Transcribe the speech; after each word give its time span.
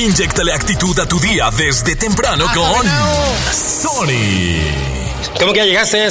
Inyectale 0.00 0.54
actitud 0.54 0.98
a 0.98 1.06
tu 1.06 1.20
día 1.20 1.50
desde 1.54 1.94
temprano 1.94 2.46
con 2.54 2.86
Sony. 3.52 4.08
¿Cómo 5.38 5.52
que 5.52 5.58
ya 5.58 5.64
llegaste? 5.66 6.08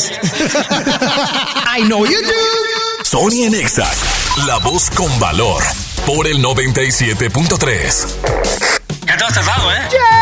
I 1.75 1.81
know 1.85 2.05
you 2.05 2.21
do. 2.21 3.03
Sony 3.03 3.45
en 3.45 3.55
Exa, 3.55 3.89
la 4.45 4.59
voz 4.59 4.91
con 4.91 5.19
valor. 5.19 5.63
Por 6.05 6.27
el 6.27 6.37
97.3. 6.37 8.05
Ya 9.07 9.17
te 9.17 9.23
has 9.23 9.33
tardado, 9.33 9.71
¿eh? 9.71 9.89
Y 9.91 10.18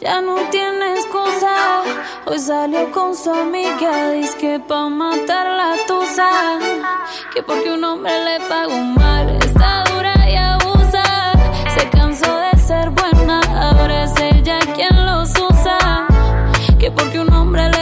Ya 0.01 0.21
no 0.21 0.35
tiene 0.51 0.95
excusa. 0.95 1.83
Hoy 2.27 2.39
salió 2.39 2.91
con 2.91 3.17
su 3.17 3.31
amiga. 3.31 4.11
Dice 4.11 4.37
que 4.39 4.61
pa' 4.61 4.89
matar 4.89 5.47
la 5.47 5.77
tusa. 5.87 6.59
Que 7.33 7.43
porque 7.43 7.73
un 7.73 7.85
hombre 7.85 8.13
le 8.25 8.41
pagó 8.49 8.77
mal. 8.77 9.37
Está 9.37 9.85
dura 9.85 10.22
Ahora 13.83 14.05
es 14.05 14.15
ella 14.21 14.61
quien 14.77 14.95
los 15.05 15.31
usa. 15.31 16.07
Que 16.79 16.89
porque 16.93 17.19
un 17.19 17.33
hombre 17.33 17.69
le 17.69 17.82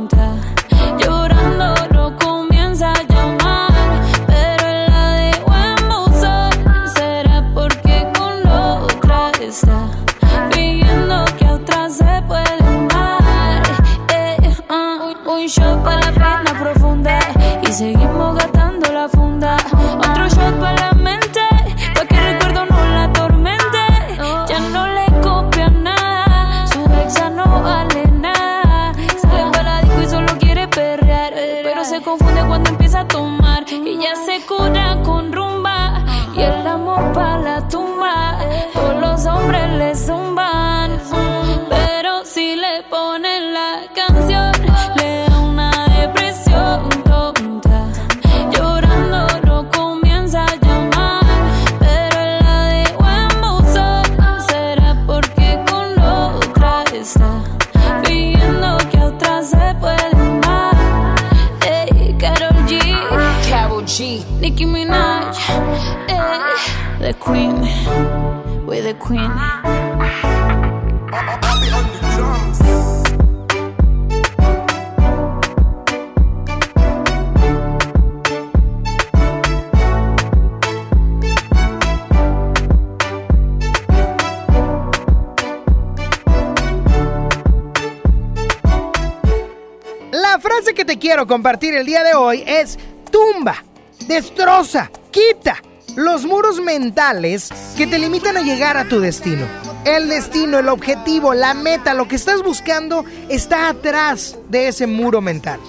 compartir 91.41 91.73
el 91.73 91.87
día 91.87 92.03
de 92.03 92.13
hoy 92.13 92.43
es 92.45 92.77
tumba, 93.09 93.63
destroza, 94.05 94.91
quita, 95.09 95.59
los 95.95 96.23
muros 96.23 96.61
mentales 96.61 97.49
que 97.75 97.87
te 97.87 97.97
limitan 97.97 98.37
a 98.37 98.41
llegar 98.41 98.77
a 98.77 98.87
tu 98.87 98.99
destino. 98.99 99.47
El 99.83 100.07
destino, 100.07 100.59
el 100.59 100.69
objetivo, 100.69 101.33
la 101.33 101.55
meta, 101.55 101.95
lo 101.95 102.07
que 102.07 102.15
estás 102.15 102.43
buscando 102.43 103.05
está 103.27 103.69
atrás 103.69 104.37
de 104.49 104.67
ese 104.67 104.85
muro 104.85 105.19
mental. 105.19 105.59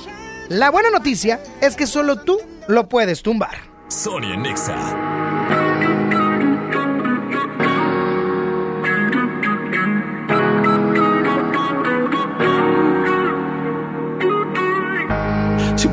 La 0.51 0.71
buena 0.71 0.91
noticia 0.91 1.41
es 1.63 1.75
que 1.75 1.87
solo 1.87 2.21
tú 2.21 2.39
lo 2.69 2.91
puedes 2.91 3.23
tumbar. 3.23 3.57
Nexa. 4.37 5.22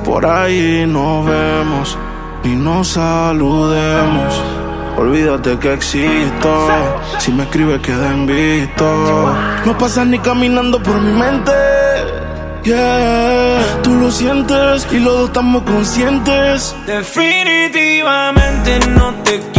Por 0.09 0.25
ahí 0.25 0.85
nos 0.87 1.23
vemos 1.23 1.95
y 2.43 2.55
nos 2.55 2.87
saludemos, 2.87 4.41
olvídate 4.97 5.59
que 5.59 5.73
existo. 5.73 6.67
Si 7.19 7.31
me 7.31 7.43
escribes, 7.43 7.79
queda 7.81 8.09
en 8.09 8.25
visto. 8.25 8.85
No 9.67 9.77
pasas 9.77 10.07
ni 10.07 10.17
caminando 10.17 10.81
por 10.81 10.99
mi 10.99 11.13
mente. 11.13 11.51
Yeah, 12.63 13.61
tú 13.83 13.93
lo 13.93 14.09
sientes 14.11 14.87
y 14.91 14.97
los 14.97 15.13
dos 15.13 15.27
estamos 15.29 15.61
conscientes. 15.61 16.75
Definitivamente 16.87 18.79
no 18.89 19.13
te 19.23 19.39
quiero 19.53 19.58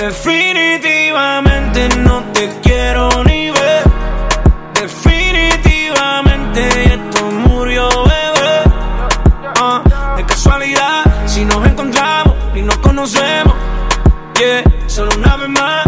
Definitivamente 0.00 1.88
no 1.98 2.22
te 2.32 2.48
quiero 2.62 3.08
ni 3.24 3.50
ver. 3.50 3.82
Definitivamente 4.74 6.94
esto 6.94 7.24
murió, 7.24 7.88
bebé. 8.04 8.62
Ah, 9.60 10.14
de 10.16 10.24
casualidad, 10.24 11.02
si 11.26 11.44
nos 11.44 11.66
encontramos 11.66 12.36
y 12.54 12.62
nos 12.62 12.78
conocemos. 12.78 13.54
Solo 14.86 15.10
una 15.16 15.36
vez 15.36 15.48
más, 15.48 15.87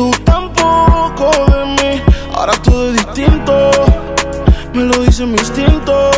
tú 0.00 0.10
tampoco 0.24 1.30
de 1.52 1.66
mí. 1.76 2.02
Ahora 2.34 2.54
todo 2.62 2.88
es 2.88 2.94
distinto, 2.94 3.70
me 4.72 4.84
lo 4.84 4.94
dice 5.02 5.26
mi 5.26 5.36
instinto. 5.36 6.10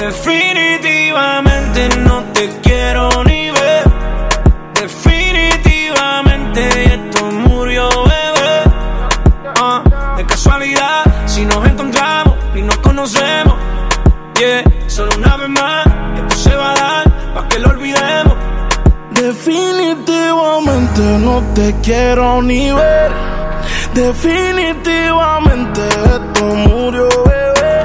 Definitivamente 0.00 1.88
no 2.00 2.24
te 2.34 2.48
quiero 2.62 2.67
No 21.18 21.42
te 21.54 21.74
quiero 21.82 22.40
ni 22.42 22.70
ver. 22.70 23.10
Definitivamente 23.94 25.80
esto 25.88 26.44
murió, 26.44 27.08
bebé. 27.24 27.82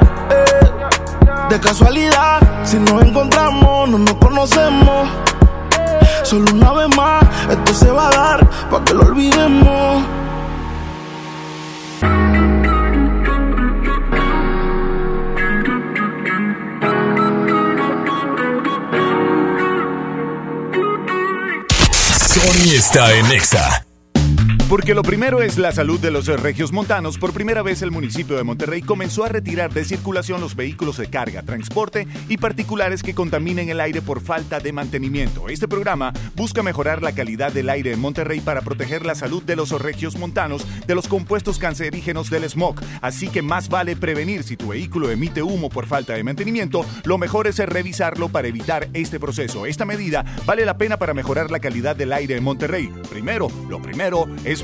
De 1.50 1.60
casualidad, 1.60 2.40
si 2.64 2.78
nos 2.78 3.02
encontramos, 3.02 3.88
no 3.88 3.98
nos 3.98 4.14
conocemos. 4.14 5.08
Solo 6.22 6.46
una 6.52 6.72
vez 6.72 6.96
más, 6.96 7.24
esto 7.50 7.74
se 7.74 7.90
va 7.90 8.08
a 8.08 8.10
dar 8.10 8.48
para 8.70 8.84
que 8.84 8.94
lo 8.94 9.02
olvidemos. 9.02 10.02
Sony 22.74 22.78
está 22.78 23.12
en 23.12 23.28
Nexa. 23.28 23.83
Porque 24.74 24.92
lo 24.92 25.04
primero 25.04 25.40
es 25.40 25.56
la 25.56 25.70
salud 25.70 26.00
de 26.00 26.10
los 26.10 26.26
regios 26.26 26.72
montanos. 26.72 27.16
Por 27.16 27.32
primera 27.32 27.62
vez 27.62 27.80
el 27.82 27.92
municipio 27.92 28.36
de 28.36 28.42
Monterrey 28.42 28.82
comenzó 28.82 29.22
a 29.22 29.28
retirar 29.28 29.72
de 29.72 29.84
circulación 29.84 30.40
los 30.40 30.56
vehículos 30.56 30.96
de 30.96 31.06
carga, 31.06 31.44
transporte 31.44 32.08
y 32.28 32.38
particulares 32.38 33.04
que 33.04 33.14
contaminen 33.14 33.68
el 33.68 33.80
aire 33.80 34.02
por 34.02 34.20
falta 34.20 34.58
de 34.58 34.72
mantenimiento. 34.72 35.48
Este 35.48 35.68
programa 35.68 36.12
busca 36.34 36.64
mejorar 36.64 37.02
la 37.02 37.12
calidad 37.12 37.52
del 37.52 37.70
aire 37.70 37.92
en 37.92 38.00
Monterrey 38.00 38.40
para 38.40 38.62
proteger 38.62 39.06
la 39.06 39.14
salud 39.14 39.44
de 39.44 39.54
los 39.54 39.70
regios 39.80 40.18
montanos 40.18 40.66
de 40.88 40.96
los 40.96 41.06
compuestos 41.06 41.60
cancerígenos 41.60 42.28
del 42.28 42.50
smog. 42.50 42.74
Así 43.00 43.28
que 43.28 43.42
más 43.42 43.68
vale 43.68 43.94
prevenir 43.94 44.42
si 44.42 44.56
tu 44.56 44.70
vehículo 44.70 45.08
emite 45.08 45.40
humo 45.40 45.70
por 45.70 45.86
falta 45.86 46.14
de 46.14 46.24
mantenimiento, 46.24 46.84
lo 47.04 47.16
mejor 47.16 47.46
es 47.46 47.58
revisarlo 47.58 48.28
para 48.28 48.48
evitar 48.48 48.88
este 48.92 49.20
proceso. 49.20 49.66
Esta 49.66 49.84
medida 49.84 50.24
vale 50.46 50.64
la 50.64 50.76
pena 50.76 50.96
para 50.96 51.14
mejorar 51.14 51.52
la 51.52 51.60
calidad 51.60 51.94
del 51.94 52.12
aire 52.12 52.36
en 52.36 52.42
Monterrey. 52.42 52.90
Primero, 53.08 53.46
lo 53.68 53.80
primero 53.80 54.26
es 54.44 54.63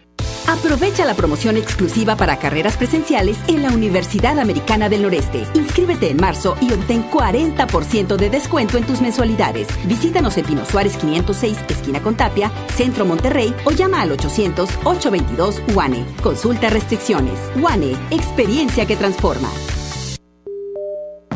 Aprovecha 0.47 1.05
la 1.05 1.13
promoción 1.13 1.57
exclusiva 1.57 2.15
para 2.15 2.37
carreras 2.39 2.75
presenciales 2.75 3.37
en 3.47 3.61
la 3.61 3.69
Universidad 3.69 4.39
Americana 4.39 4.89
del 4.89 5.03
Noreste. 5.03 5.45
Inscríbete 5.53 6.09
en 6.09 6.17
marzo 6.17 6.57
y 6.59 6.73
obtén 6.73 7.09
40% 7.09 8.15
de 8.17 8.29
descuento 8.29 8.77
en 8.77 8.85
tus 8.85 9.01
mensualidades. 9.01 9.67
Visítanos 9.87 10.37
en 10.37 10.45
Pino 10.45 10.65
Suárez 10.65 10.97
506, 10.97 11.57
esquina 11.69 12.01
con 12.01 12.15
Tapia, 12.15 12.51
Centro 12.75 13.05
Monterrey 13.05 13.55
o 13.65 13.71
llama 13.71 14.01
al 14.01 14.17
800-822 14.17 15.75
UANE. 15.75 16.05
Consulta 16.21 16.69
restricciones. 16.69 17.39
UANE, 17.55 17.95
experiencia 18.09 18.85
que 18.85 18.95
transforma. 18.95 19.49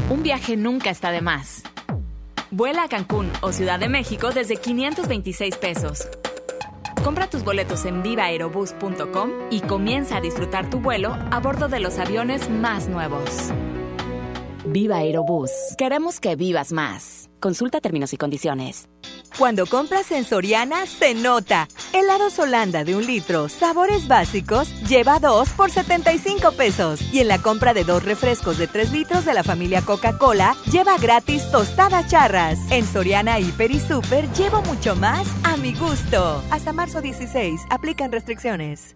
Un 0.09 0.23
viaje 0.23 0.57
nunca 0.57 0.89
está 0.89 1.11
de 1.11 1.21
más. 1.21 1.63
Vuela 2.51 2.83
a 2.83 2.87
Cancún 2.87 3.31
o 3.41 3.51
Ciudad 3.51 3.79
de 3.79 3.89
México 3.89 4.29
desde 4.31 4.55
526 4.57 5.57
pesos. 5.57 6.07
Compra 7.03 7.27
tus 7.27 7.43
boletos 7.43 7.85
en 7.85 8.01
vivaerobus.com 8.03 9.29
y 9.51 9.61
comienza 9.61 10.17
a 10.17 10.21
disfrutar 10.21 10.69
tu 10.69 10.79
vuelo 10.79 11.17
a 11.31 11.39
bordo 11.39 11.67
de 11.67 11.79
los 11.79 11.99
aviones 11.99 12.49
más 12.49 12.87
nuevos. 12.87 13.51
Viva 14.67 14.97
Aerobús. 14.97 15.51
Queremos 15.77 16.19
que 16.19 16.35
vivas 16.35 16.71
más. 16.71 17.29
Consulta 17.39 17.79
términos 17.81 18.13
y 18.13 18.17
condiciones. 18.17 18.89
Cuando 19.37 19.67
compras 19.67 20.11
en 20.11 20.23
Soriana, 20.23 20.85
se 20.87 21.13
nota. 21.13 21.67
Helado 21.93 22.29
Holanda 22.37 22.83
de 22.83 22.95
un 22.95 23.05
litro, 23.05 23.49
sabores 23.49 24.07
básicos, 24.07 24.69
lleva 24.87 25.19
dos 25.19 25.49
por 25.49 25.69
75 25.69 26.53
pesos. 26.53 27.01
Y 27.13 27.19
en 27.19 27.27
la 27.27 27.39
compra 27.39 27.73
de 27.73 27.83
dos 27.83 28.03
refrescos 28.03 28.57
de 28.57 28.67
3 28.67 28.91
litros 28.91 29.25
de 29.25 29.33
la 29.33 29.43
familia 29.43 29.83
Coca-Cola, 29.83 30.55
lleva 30.71 30.97
gratis 30.97 31.49
tostadas 31.51 32.09
charras. 32.09 32.59
En 32.71 32.85
Soriana, 32.87 33.39
Hiper 33.39 33.71
y 33.71 33.79
Super, 33.79 34.27
llevo 34.33 34.61
mucho 34.63 34.95
más 34.95 35.27
a 35.43 35.57
mi 35.57 35.73
gusto. 35.75 36.41
Hasta 36.49 36.73
marzo 36.73 37.01
16, 37.01 37.61
aplican 37.69 38.11
restricciones. 38.11 38.95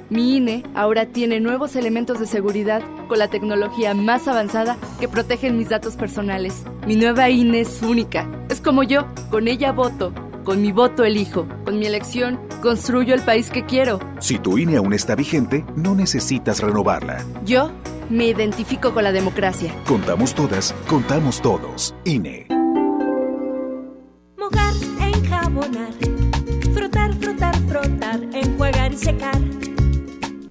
Mi 0.11 0.35
INE 0.35 0.65
ahora 0.75 1.05
tiene 1.05 1.39
nuevos 1.39 1.77
elementos 1.77 2.19
de 2.19 2.27
seguridad 2.27 2.83
con 3.07 3.17
la 3.17 3.29
tecnología 3.29 3.93
más 3.93 4.27
avanzada 4.27 4.75
que 4.99 5.07
protegen 5.07 5.57
mis 5.57 5.69
datos 5.69 5.95
personales. 5.95 6.65
Mi 6.85 6.97
nueva 6.97 7.29
INE 7.29 7.61
es 7.61 7.81
única. 7.81 8.29
Es 8.49 8.59
como 8.59 8.83
yo, 8.83 9.05
con 9.29 9.47
ella 9.47 9.71
voto. 9.71 10.13
Con 10.43 10.61
mi 10.61 10.73
voto 10.73 11.05
elijo. 11.05 11.47
Con 11.63 11.79
mi 11.79 11.85
elección 11.85 12.41
construyo 12.61 13.13
el 13.13 13.21
país 13.21 13.49
que 13.49 13.65
quiero. 13.65 14.01
Si 14.19 14.37
tu 14.37 14.57
INE 14.57 14.75
aún 14.75 14.91
está 14.91 15.15
vigente, 15.15 15.63
no 15.77 15.95
necesitas 15.95 16.59
renovarla. 16.59 17.23
Yo 17.45 17.71
me 18.09 18.27
identifico 18.27 18.93
con 18.93 19.05
la 19.05 19.13
democracia. 19.13 19.73
Contamos 19.87 20.35
todas, 20.35 20.75
contamos 20.89 21.41
todos. 21.41 21.95
INE. 22.03 22.47
Mojar, 24.37 24.73
enjabonar. 24.99 25.93
Frotar, 26.73 27.13
frotar, 27.13 27.55
frotar. 27.69 28.19
Enjuagar 28.33 28.91
y 28.91 28.97
secar. 28.97 29.70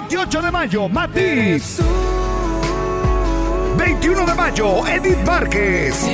28 0.00 0.42
de 0.42 0.50
mayo, 0.50 0.88
Matiz. 0.88 1.78
21 3.76 4.26
de 4.26 4.34
mayo, 4.34 4.86
Edith 4.88 5.24
Márquez. 5.24 6.06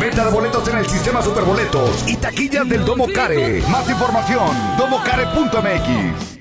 Venta 0.00 0.24
de 0.24 0.30
boletos 0.30 0.68
en 0.68 0.78
el 0.78 0.86
sistema 0.86 1.20
Superboletos 1.20 2.04
y 2.06 2.16
taquillas 2.16 2.68
del 2.68 2.84
Domo 2.84 3.08
Care. 3.12 3.60
Más 3.68 3.90
información, 3.90 4.50
domocare.mx. 4.78 6.39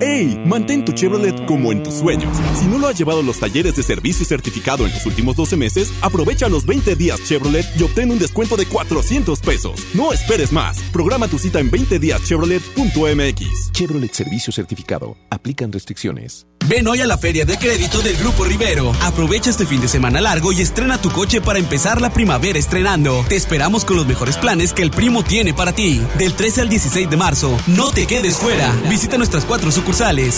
¡Ey! 0.00 0.40
Mantén 0.44 0.84
tu 0.84 0.92
Chevrolet 0.92 1.44
como 1.46 1.72
en 1.72 1.82
tus 1.82 1.94
sueños. 1.94 2.36
Si 2.58 2.66
no 2.66 2.78
lo 2.78 2.88
has 2.88 2.96
llevado 2.96 3.20
a 3.20 3.22
los 3.22 3.38
talleres 3.38 3.76
de 3.76 3.82
servicio 3.82 4.24
certificado 4.24 4.86
en 4.86 4.92
los 4.92 5.04
últimos 5.06 5.36
12 5.36 5.56
meses, 5.56 5.92
aprovecha 6.00 6.48
los 6.48 6.64
20 6.64 6.96
días 6.96 7.22
Chevrolet 7.24 7.66
y 7.78 7.82
obtén 7.82 8.10
un 8.10 8.18
descuento 8.18 8.56
de 8.56 8.66
400 8.66 9.40
pesos. 9.40 9.80
No 9.94 10.12
esperes 10.12 10.52
más. 10.52 10.78
Programa 10.92 11.28
tu 11.28 11.38
cita 11.38 11.60
en 11.60 11.70
20díaschevrolet.mx. 11.70 13.72
Chevrolet 13.72 14.12
Servicio 14.12 14.52
Certificado. 14.52 15.16
Aplican 15.30 15.70
restricciones. 15.70 16.46
Ven 16.68 16.86
hoy 16.86 17.00
a 17.00 17.06
la 17.06 17.18
Feria 17.18 17.44
de 17.44 17.58
Crédito 17.58 18.00
del 18.00 18.16
Grupo 18.16 18.44
Rivero. 18.44 18.92
Aprovecha 19.02 19.50
este 19.50 19.66
fin 19.66 19.80
de 19.80 19.88
semana 19.88 20.20
largo 20.20 20.52
y 20.52 20.60
estrena 20.60 21.00
tu 21.00 21.10
coche 21.10 21.40
para 21.40 21.58
empezar 21.58 22.00
la 22.00 22.12
primavera 22.12 22.58
estrenando. 22.58 23.24
Te 23.28 23.34
esperamos 23.34 23.84
con 23.84 23.96
los 23.96 24.06
mejores 24.06 24.36
planes 24.36 24.72
que 24.72 24.82
el 24.82 24.90
primo 24.90 25.24
tiene 25.24 25.52
para 25.52 25.72
ti. 25.72 26.00
Del 26.18 26.34
13 26.34 26.60
al 26.60 26.68
16 26.68 27.10
de 27.10 27.16
marzo, 27.16 27.56
no 27.66 27.90
te 27.90 28.06
quedes 28.06 28.36
fuera. 28.36 28.72
Visita 28.88 29.16
nuestras 29.16 29.46
cuatro 29.46 29.72
sucursales: 29.72 29.89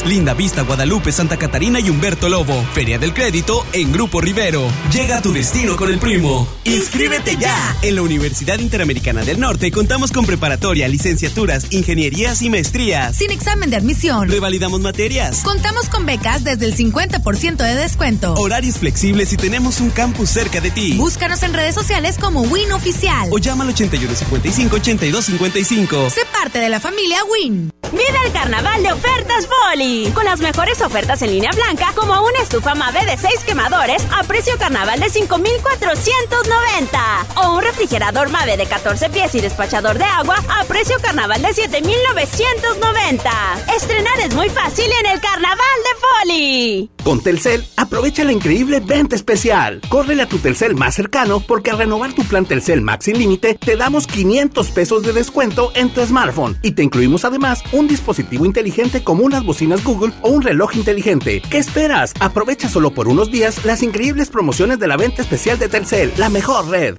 Linda 0.06 0.32
Vista, 0.34 0.62
Guadalupe, 0.62 1.12
Santa 1.12 1.36
Catarina 1.36 1.78
y 1.78 1.90
Humberto 1.90 2.30
Lobo. 2.30 2.64
Feria 2.72 2.98
del 2.98 3.12
Crédito 3.12 3.66
en 3.72 3.92
Grupo 3.92 4.20
Rivero. 4.20 4.68
Llega 4.90 5.18
a 5.18 5.22
tu 5.22 5.32
destino 5.32 5.76
con 5.76 5.90
el 5.90 5.98
primo. 5.98 6.48
¡Inscríbete 6.64 7.36
ya! 7.36 7.76
En 7.82 7.96
la 7.96 8.02
Universidad 8.02 8.58
Interamericana 8.58 9.24
del 9.24 9.38
Norte 9.38 9.70
contamos 9.70 10.10
con 10.10 10.24
preparatoria, 10.24 10.88
licenciaturas, 10.88 11.66
ingenierías 11.70 12.40
y 12.40 12.48
maestrías. 12.48 13.14
Sin 13.16 13.30
examen 13.30 13.68
de 13.68 13.76
admisión. 13.76 14.30
Revalidamos 14.30 14.80
materias. 14.80 15.42
Contamos 15.44 15.90
con 15.90 16.06
becas 16.06 16.44
desde 16.44 16.64
el 16.66 16.74
50% 16.74 17.56
de 17.56 17.74
descuento. 17.74 18.32
Horarios 18.34 18.78
flexibles 18.78 19.34
y 19.34 19.36
tenemos 19.36 19.80
un 19.80 19.90
campus 19.90 20.30
cerca 20.30 20.62
de 20.62 20.70
ti. 20.70 20.94
Búscanos 20.96 21.42
en 21.42 21.52
redes 21.52 21.74
sociales 21.74 22.16
como 22.18 22.40
Win 22.42 22.72
Oficial. 22.72 23.28
O 23.30 23.36
llama 23.38 23.64
al 23.64 23.74
8155-8255. 23.74 26.08
Sé 26.10 26.22
parte 26.32 26.58
de 26.58 26.70
la 26.70 26.80
familia 26.80 27.18
Win. 27.24 27.70
Vive 27.92 28.26
el 28.26 28.32
carnaval 28.32 28.82
de 28.82 28.92
ofertas 28.92 29.41
Foli. 29.46 30.10
Con 30.14 30.24
las 30.24 30.40
mejores 30.40 30.80
ofertas 30.80 31.22
en 31.22 31.30
línea 31.30 31.50
blanca, 31.52 31.92
como 31.94 32.20
una 32.22 32.40
estufa 32.40 32.74
Mave 32.74 33.04
de 33.04 33.16
6 33.16 33.44
quemadores 33.44 34.04
a 34.16 34.22
precio 34.24 34.56
carnaval 34.58 35.00
de 35.00 35.10
5,490. 35.10 37.26
O 37.36 37.56
un 37.56 37.62
refrigerador 37.62 38.30
Mave 38.30 38.56
de 38.56 38.66
14 38.66 39.10
pies 39.10 39.34
y 39.34 39.40
despachador 39.40 39.98
de 39.98 40.04
agua 40.04 40.36
a 40.48 40.64
precio 40.64 40.96
carnaval 41.00 41.42
de 41.42 41.52
7,990. 41.52 43.30
Estrenar 43.76 44.18
es 44.20 44.34
muy 44.34 44.48
fácil 44.48 44.86
en 45.00 45.06
el 45.12 45.20
carnaval 45.20 45.58
de 45.58 46.00
Foli. 46.00 46.90
Con 47.04 47.20
Telcel, 47.20 47.64
aprovecha 47.76 48.24
la 48.24 48.32
increíble 48.32 48.80
venta 48.80 49.16
especial. 49.16 49.80
Córrele 49.88 50.22
a 50.22 50.28
tu 50.28 50.38
Telcel 50.38 50.76
más 50.76 50.94
cercano 50.94 51.40
porque 51.40 51.70
al 51.70 51.78
renovar 51.78 52.12
tu 52.12 52.24
plan 52.24 52.46
Telcel 52.46 52.80
Max 52.80 53.06
sin 53.06 53.18
límite, 53.18 53.54
te 53.54 53.76
damos 53.76 54.06
500 54.06 54.70
pesos 54.70 55.02
de 55.02 55.12
descuento 55.12 55.72
en 55.74 55.90
tu 55.90 56.04
smartphone 56.04 56.58
y 56.62 56.72
te 56.72 56.82
incluimos 56.82 57.24
además 57.24 57.62
un 57.72 57.88
dispositivo 57.88 58.46
inteligente 58.46 59.02
como 59.02 59.24
unas 59.32 59.44
bocinas 59.44 59.82
Google 59.82 60.12
o 60.20 60.28
un 60.28 60.42
reloj 60.42 60.76
inteligente. 60.76 61.40
¿Qué 61.40 61.56
esperas? 61.56 62.12
Aprovecha 62.20 62.68
solo 62.68 62.92
por 62.92 63.08
unos 63.08 63.30
días 63.30 63.64
las 63.64 63.82
increíbles 63.82 64.28
promociones 64.28 64.78
de 64.78 64.86
la 64.86 64.98
venta 64.98 65.22
especial 65.22 65.58
de 65.58 65.70
Telcel, 65.70 66.12
la 66.18 66.28
mejor 66.28 66.68
red. 66.68 66.98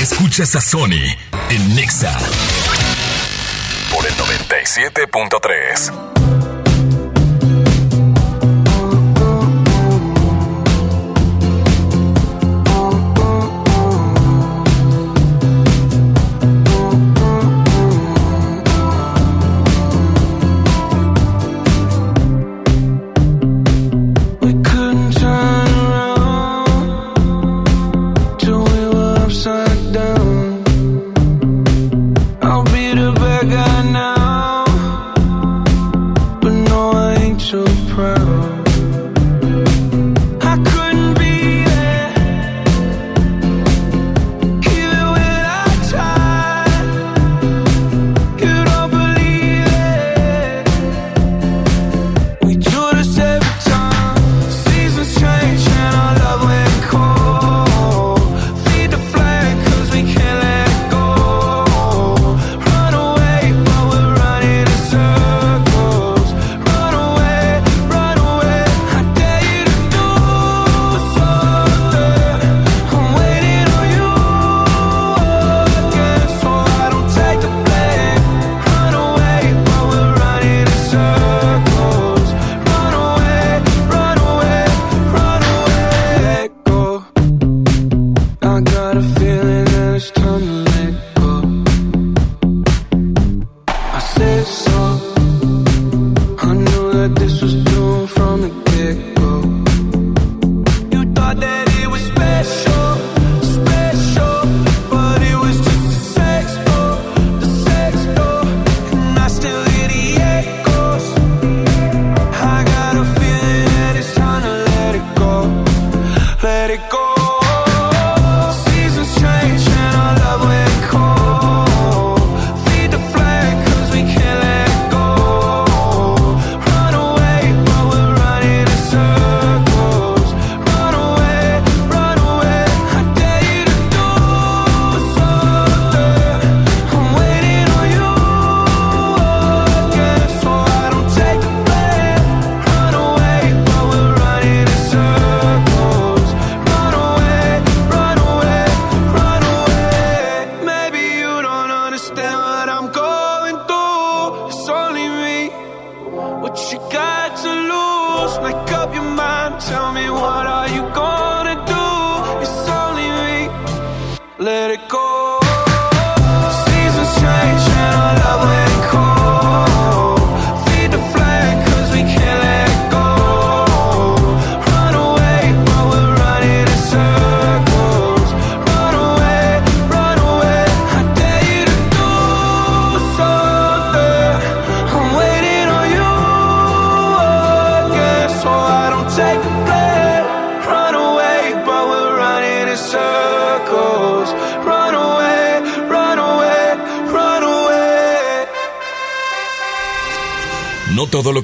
Escuchas 0.00 0.56
a 0.56 0.62
Sony 0.62 1.04
en 1.50 1.74
Nexa 1.74 2.18
por 3.94 4.06
el 4.06 4.14
97.3. 4.14 6.51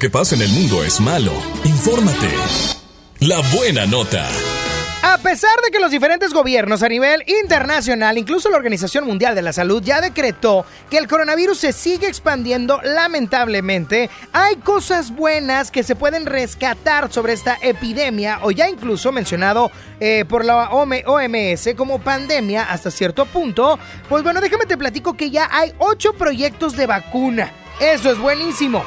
que 0.09 0.13
pasa 0.13 0.37
en 0.37 0.41
el 0.41 0.49
mundo 0.49 0.83
es 0.83 1.01
malo. 1.01 1.33
Infórmate. 1.65 2.31
La 3.21 3.41
buena 3.55 3.85
nota. 3.85 4.27
A 5.03 5.19
pesar 5.19 5.61
de 5.63 5.71
que 5.71 5.81
los 5.81 5.91
diferentes 5.91 6.33
gobiernos 6.33 6.83
a 6.83 6.89
nivel 6.89 7.25
internacional, 7.27 8.17
incluso 8.17 8.49
la 8.49 8.57
Organización 8.57 9.07
Mundial 9.07 9.35
de 9.35 9.43
la 9.43 9.53
Salud, 9.53 9.83
ya 9.83 10.01
decretó 10.01 10.65
que 10.89 10.97
el 10.97 11.09
coronavirus 11.09 11.59
se 11.59 11.73
sigue 11.75 12.07
expandiendo 12.07 12.81
lamentablemente, 12.83 14.09
hay 14.33 14.57
cosas 14.57 15.15
buenas 15.15 15.71
que 15.71 15.83
se 15.83 15.95
pueden 15.95 16.25
rescatar 16.25 17.13
sobre 17.13 17.35
esta 17.35 17.59
epidemia 17.61 18.39
o 18.43 18.51
ya 18.51 18.71
incluso 18.71 19.13
mencionado 19.13 19.71
eh, 20.01 20.25
por 20.27 20.43
la 20.43 20.71
OMS 20.71 21.69
como 21.77 21.99
pandemia 21.99 22.63
hasta 22.63 22.91
cierto 22.91 23.27
punto. 23.27 23.79
Pues 24.09 24.23
bueno, 24.23 24.41
déjame 24.41 24.65
te 24.65 24.79
platico 24.79 25.19
que 25.19 25.31
ya 25.31 25.51
hay 25.53 25.75
ocho 25.79 26.15
proyectos 26.15 26.77
de 26.77 26.87
vacuna. 26.87 27.53
Eso 27.79 28.11
es 28.11 28.19
buenísimo. 28.19 28.83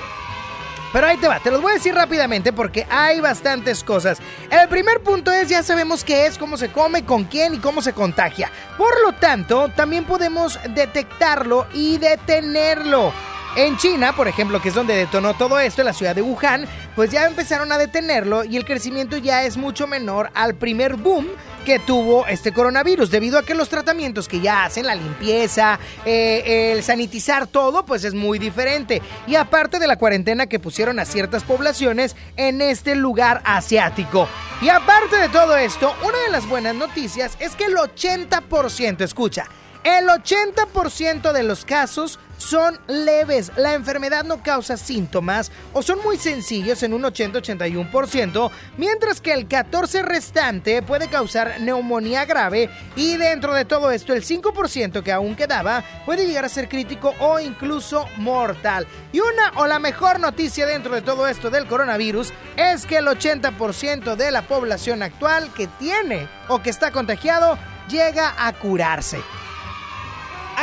Pero 0.93 1.07
ahí 1.07 1.17
te 1.17 1.27
va, 1.27 1.39
te 1.39 1.51
los 1.51 1.61
voy 1.61 1.71
a 1.71 1.75
decir 1.75 1.95
rápidamente 1.95 2.51
porque 2.51 2.85
hay 2.89 3.21
bastantes 3.21 3.83
cosas. 3.83 4.19
El 4.49 4.67
primer 4.67 5.01
punto 5.01 5.31
es, 5.31 5.47
ya 5.47 5.63
sabemos 5.63 6.03
qué 6.03 6.25
es, 6.25 6.37
cómo 6.37 6.57
se 6.57 6.71
come, 6.71 7.05
con 7.05 7.23
quién 7.23 7.53
y 7.55 7.59
cómo 7.59 7.81
se 7.81 7.93
contagia. 7.93 8.51
Por 8.77 9.01
lo 9.01 9.13
tanto, 9.13 9.69
también 9.69 10.05
podemos 10.05 10.59
detectarlo 10.75 11.67
y 11.73 11.97
detenerlo. 11.97 13.13
En 13.57 13.75
China, 13.75 14.15
por 14.15 14.29
ejemplo, 14.29 14.61
que 14.61 14.69
es 14.69 14.75
donde 14.75 14.95
detonó 14.95 15.33
todo 15.33 15.59
esto, 15.59 15.81
en 15.81 15.87
la 15.87 15.93
ciudad 15.93 16.15
de 16.15 16.21
Wuhan, 16.21 16.65
pues 16.95 17.11
ya 17.11 17.27
empezaron 17.27 17.69
a 17.73 17.77
detenerlo 17.77 18.45
y 18.45 18.55
el 18.55 18.63
crecimiento 18.63 19.17
ya 19.17 19.43
es 19.43 19.57
mucho 19.57 19.87
menor 19.87 20.31
al 20.33 20.55
primer 20.55 20.95
boom 20.95 21.27
que 21.65 21.77
tuvo 21.77 22.25
este 22.27 22.53
coronavirus, 22.53 23.11
debido 23.11 23.37
a 23.37 23.43
que 23.43 23.53
los 23.53 23.67
tratamientos 23.67 24.29
que 24.29 24.39
ya 24.39 24.63
hacen, 24.63 24.87
la 24.87 24.95
limpieza, 24.95 25.79
eh, 26.05 26.71
el 26.73 26.81
sanitizar 26.81 27.45
todo, 27.45 27.85
pues 27.85 28.05
es 28.05 28.13
muy 28.13 28.39
diferente. 28.39 29.01
Y 29.27 29.35
aparte 29.35 29.79
de 29.79 29.87
la 29.87 29.97
cuarentena 29.97 30.47
que 30.47 30.59
pusieron 30.59 30.97
a 30.97 31.05
ciertas 31.05 31.43
poblaciones 31.43 32.15
en 32.37 32.61
este 32.61 32.95
lugar 32.95 33.41
asiático. 33.43 34.29
Y 34.61 34.69
aparte 34.69 35.17
de 35.17 35.27
todo 35.27 35.57
esto, 35.57 35.93
una 36.03 36.17
de 36.19 36.31
las 36.31 36.47
buenas 36.47 36.75
noticias 36.75 37.35
es 37.39 37.55
que 37.55 37.65
el 37.65 37.75
80%, 37.75 39.01
escucha, 39.01 39.45
el 39.83 40.07
80% 40.07 41.31
de 41.31 41.43
los 41.43 41.65
casos 41.65 42.19
son 42.37 42.79
leves. 42.87 43.51
La 43.55 43.73
enfermedad 43.73 44.23
no 44.23 44.41
causa 44.41 44.75
síntomas 44.77 45.51
o 45.73 45.81
son 45.81 45.99
muy 46.03 46.17
sencillos 46.17 46.81
en 46.83 46.93
un 46.93 47.03
80-81%, 47.03 48.51
mientras 48.77 49.21
que 49.21 49.33
el 49.33 49.47
14% 49.47 50.01
restante 50.03 50.81
puede 50.81 51.07
causar 51.07 51.61
neumonía 51.61 52.25
grave 52.25 52.69
y 52.95 53.17
dentro 53.17 53.53
de 53.53 53.65
todo 53.65 53.91
esto 53.91 54.13
el 54.13 54.23
5% 54.23 55.03
que 55.03 55.11
aún 55.11 55.35
quedaba 55.35 55.83
puede 56.05 56.25
llegar 56.25 56.45
a 56.45 56.49
ser 56.49 56.67
crítico 56.67 57.13
o 57.19 57.39
incluso 57.39 58.07
mortal. 58.17 58.87
Y 59.11 59.19
una 59.19 59.51
o 59.55 59.67
la 59.67 59.79
mejor 59.79 60.19
noticia 60.19 60.65
dentro 60.65 60.95
de 60.95 61.01
todo 61.01 61.27
esto 61.27 61.49
del 61.49 61.67
coronavirus 61.67 62.33
es 62.57 62.85
que 62.85 62.97
el 62.97 63.07
80% 63.07 64.15
de 64.15 64.31
la 64.31 64.41
población 64.43 65.03
actual 65.03 65.53
que 65.53 65.67
tiene 65.67 66.27
o 66.47 66.61
que 66.61 66.71
está 66.71 66.91
contagiado 66.91 67.57
llega 67.87 68.33
a 68.37 68.53
curarse. 68.53 69.19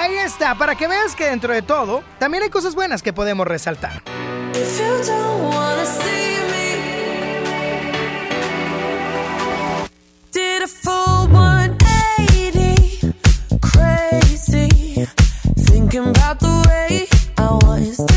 Ahí 0.01 0.17
está, 0.17 0.55
para 0.55 0.77
que 0.77 0.87
veas 0.87 1.17
que 1.17 1.25
dentro 1.25 1.53
de 1.53 1.61
todo, 1.61 2.05
también 2.21 2.45
hay 2.45 2.51
cosas 2.51 2.77
buenas 2.77 3.03
que 3.03 3.13
podemos 3.13 3.49
resaltar. 3.49 4.05
If 4.55 4.79
you 4.79 4.87
don't 5.05 5.53
wanna 5.53 5.85
see 5.85 6.39
me, 6.53 6.77
did 10.31 10.63
a 10.63 10.69
full 10.69 11.27
180, 11.27 13.13
crazy, 13.61 15.05
thinking 15.67 16.07
about 16.07 16.39
the 16.39 16.63
way 16.69 17.09
I. 17.37 18.08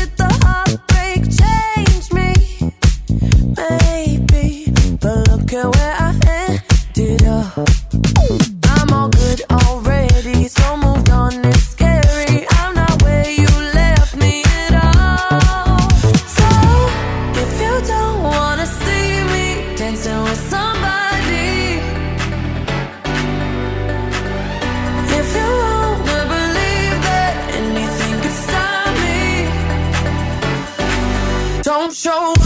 show 31.92 32.41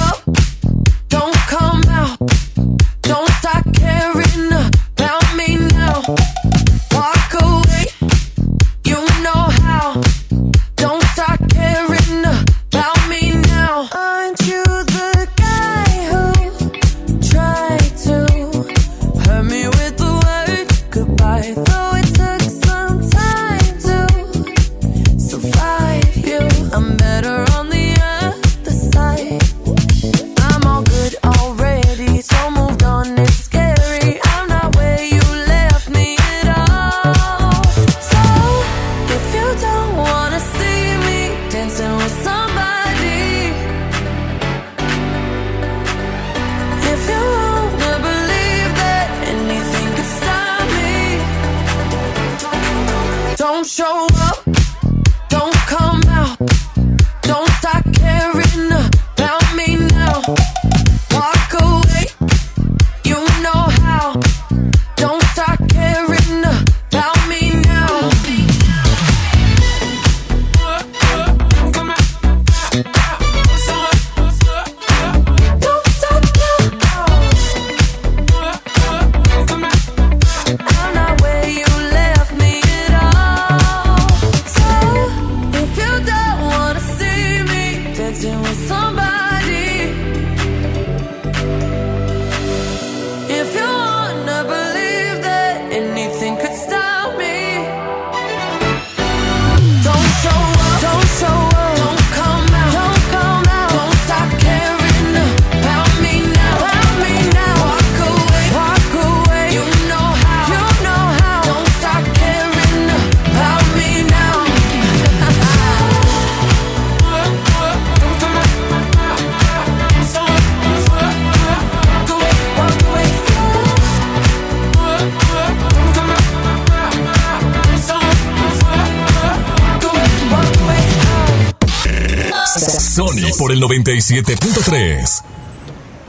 por 133.37 133.53
el 133.53 133.61
97.3. 133.61 135.23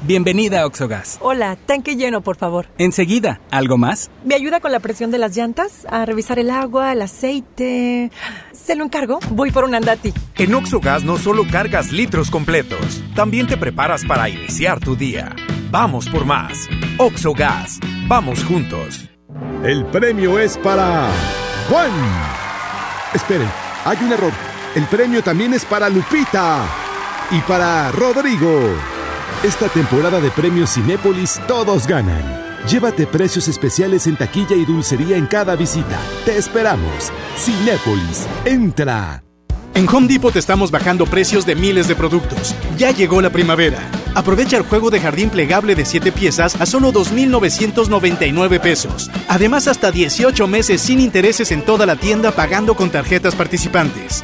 Bienvenida 0.03 0.61
a 0.61 0.65
Oxogas. 0.65 1.17
Hola, 1.21 1.57
tanque 1.57 1.95
lleno, 1.95 2.21
por 2.21 2.37
favor. 2.37 2.67
Enseguida, 2.77 3.41
¿algo 3.51 3.77
más? 3.77 4.09
¿Me 4.23 4.35
ayuda 4.35 4.59
con 4.59 4.71
la 4.71 4.79
presión 4.79 5.11
de 5.11 5.17
las 5.17 5.35
llantas? 5.35 5.85
A 5.89 6.05
revisar 6.05 6.39
el 6.39 6.49
agua, 6.49 6.93
el 6.93 7.01
aceite. 7.01 8.11
¿Se 8.53 8.75
lo 8.75 8.85
encargo? 8.85 9.19
Voy 9.31 9.51
por 9.51 9.65
un 9.65 9.75
andati. 9.75 10.13
En 10.35 10.53
Oxogas 10.53 11.03
no 11.03 11.17
solo 11.17 11.45
cargas 11.49 11.91
litros 11.91 12.31
completos, 12.31 13.03
también 13.15 13.47
te 13.47 13.57
preparas 13.57 14.05
para 14.05 14.29
iniciar 14.29 14.79
tu 14.79 14.95
día. 14.95 15.35
Vamos 15.69 16.07
por 16.07 16.25
más. 16.25 16.69
Oxogas. 16.97 17.79
Vamos 18.07 18.43
juntos. 18.43 19.09
El 19.63 19.85
premio 19.87 20.39
es 20.39 20.57
para 20.57 21.09
Juan. 21.69 21.91
Esperen, 23.13 23.49
hay 23.83 23.97
un 24.01 24.13
error. 24.13 24.33
El 24.75 24.85
premio 24.85 25.23
también 25.23 25.53
es 25.53 25.65
para 25.65 25.89
Lupita 25.89 26.86
y 27.31 27.41
para 27.41 27.91
Rodrigo. 27.91 28.59
Esta 29.43 29.69
temporada 29.69 30.19
de 30.19 30.31
premios 30.31 30.73
Cinépolis 30.73 31.39
todos 31.47 31.87
ganan. 31.87 32.23
Llévate 32.67 33.05
precios 33.07 33.47
especiales 33.47 34.07
en 34.07 34.17
taquilla 34.17 34.55
y 34.55 34.65
dulcería 34.65 35.17
en 35.17 35.27
cada 35.27 35.55
visita. 35.55 35.99
Te 36.25 36.37
esperamos. 36.37 37.11
Cinépolis, 37.37 38.27
entra. 38.45 39.23
En 39.73 39.87
Home 39.87 40.07
Depot 40.07 40.35
estamos 40.35 40.71
bajando 40.71 41.05
precios 41.05 41.45
de 41.45 41.55
miles 41.55 41.87
de 41.87 41.95
productos. 41.95 42.55
Ya 42.77 42.91
llegó 42.91 43.21
la 43.21 43.29
primavera. 43.29 43.79
Aprovecha 44.15 44.57
el 44.57 44.63
juego 44.63 44.89
de 44.89 44.99
jardín 44.99 45.29
plegable 45.29 45.75
de 45.75 45.85
7 45.85 46.11
piezas 46.11 46.59
a 46.59 46.65
solo 46.65 46.91
2.999 46.91 48.59
pesos. 48.59 49.11
Además, 49.27 49.67
hasta 49.67 49.91
18 49.91 50.47
meses 50.47 50.81
sin 50.81 50.99
intereses 50.99 51.51
en 51.51 51.63
toda 51.63 51.85
la 51.85 51.95
tienda 51.95 52.31
pagando 52.31 52.75
con 52.75 52.89
tarjetas 52.89 53.35
participantes. 53.35 54.23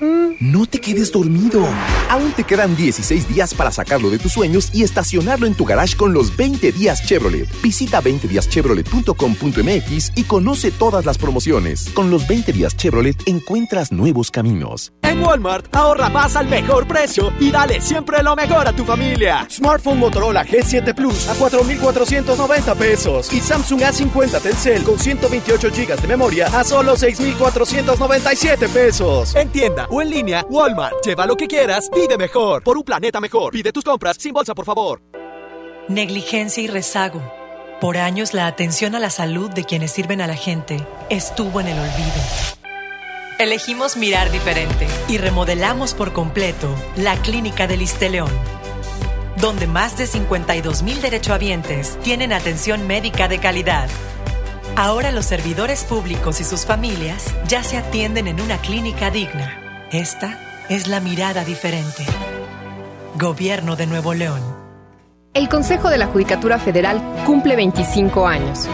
No 0.00 0.66
te 0.66 0.80
quedes 0.80 1.12
dormido. 1.12 1.64
Aún 2.10 2.32
te 2.32 2.42
quedan 2.44 2.76
16 2.76 3.28
días 3.28 3.54
para 3.54 3.70
sacarlo 3.70 4.10
de 4.10 4.18
tus 4.18 4.32
sueños 4.32 4.68
y 4.74 4.82
estacionarlo 4.82 5.46
en 5.46 5.54
tu 5.54 5.64
garage 5.64 5.96
con 5.96 6.12
los 6.12 6.36
20 6.36 6.72
días 6.72 7.06
Chevrolet. 7.06 7.48
Visita 7.62 8.02
20díaschevrolet.com.mx 8.02 10.12
y 10.14 10.24
conoce 10.24 10.70
todas 10.70 11.06
las 11.06 11.16
promociones. 11.16 11.88
Con 11.94 12.10
los 12.10 12.28
20 12.28 12.52
días 12.52 12.76
Chevrolet 12.76 13.16
encuentras 13.26 13.92
nuevos 13.92 14.30
caminos. 14.30 14.92
En 15.02 15.22
Walmart, 15.22 15.74
ahorra 15.74 16.10
más 16.10 16.36
al 16.36 16.48
mejor 16.48 16.86
precio 16.86 17.32
y 17.40 17.50
dale 17.50 17.80
siempre 17.80 18.22
lo 18.22 18.36
mejor 18.36 18.68
a 18.68 18.72
tu 18.72 18.84
familia. 18.84 19.46
Smartphone 19.50 19.98
Motorola 19.98 20.44
G7 20.44 20.94
Plus 20.94 21.28
a 21.28 21.34
4,490 21.34 22.74
pesos 22.74 23.32
y 23.32 23.40
Samsung 23.40 23.80
A50 23.80 24.42
Telcel 24.42 24.82
con 24.82 24.98
128 24.98 25.70
GB 25.70 25.98
de 26.00 26.08
memoria 26.08 26.48
a 26.48 26.62
solo 26.64 26.96
6,497 26.96 28.68
pesos. 28.68 29.34
En 29.34 29.48
tienda 29.48 29.85
o 29.90 30.02
en 30.02 30.10
línea, 30.10 30.44
Walmart. 30.48 30.94
Lleva 31.04 31.26
lo 31.26 31.36
que 31.36 31.46
quieras, 31.46 31.90
pide 31.92 32.16
mejor. 32.16 32.62
Por 32.62 32.76
un 32.76 32.84
planeta 32.84 33.20
mejor. 33.20 33.52
Pide 33.52 33.72
tus 33.72 33.84
compras 33.84 34.16
sin 34.18 34.32
bolsa, 34.32 34.54
por 34.54 34.64
favor. 34.64 35.00
Negligencia 35.88 36.62
y 36.62 36.66
rezago. 36.66 37.22
Por 37.80 37.98
años 37.98 38.32
la 38.32 38.46
atención 38.46 38.94
a 38.94 38.98
la 38.98 39.10
salud 39.10 39.50
de 39.50 39.64
quienes 39.64 39.92
sirven 39.92 40.20
a 40.22 40.26
la 40.26 40.34
gente 40.34 40.84
estuvo 41.10 41.60
en 41.60 41.68
el 41.68 41.78
olvido. 41.78 42.66
Elegimos 43.38 43.98
mirar 43.98 44.32
diferente 44.32 44.86
y 45.08 45.18
remodelamos 45.18 45.92
por 45.92 46.14
completo 46.14 46.74
la 46.96 47.16
Clínica 47.16 47.66
del 47.66 47.84
León, 48.10 48.30
donde 49.36 49.66
más 49.66 49.98
de 49.98 50.06
52 50.06 50.82
mil 50.82 51.02
derechohabientes 51.02 52.00
tienen 52.00 52.32
atención 52.32 52.86
médica 52.86 53.28
de 53.28 53.38
calidad. 53.40 53.90
Ahora 54.74 55.12
los 55.12 55.26
servidores 55.26 55.84
públicos 55.84 56.40
y 56.40 56.44
sus 56.44 56.64
familias 56.64 57.34
ya 57.46 57.62
se 57.62 57.76
atienden 57.76 58.26
en 58.26 58.40
una 58.40 58.58
clínica 58.58 59.10
digna. 59.10 59.65
Esta 59.92 60.36
es 60.68 60.88
la 60.88 60.98
mirada 60.98 61.44
diferente. 61.44 62.04
Gobierno 63.16 63.76
de 63.76 63.86
Nuevo 63.86 64.14
León. 64.14 64.40
El 65.32 65.48
Consejo 65.48 65.90
de 65.90 65.96
la 65.96 66.08
Judicatura 66.08 66.58
Federal 66.58 67.00
cumple 67.24 67.54
25 67.54 68.26
años. 68.26 68.66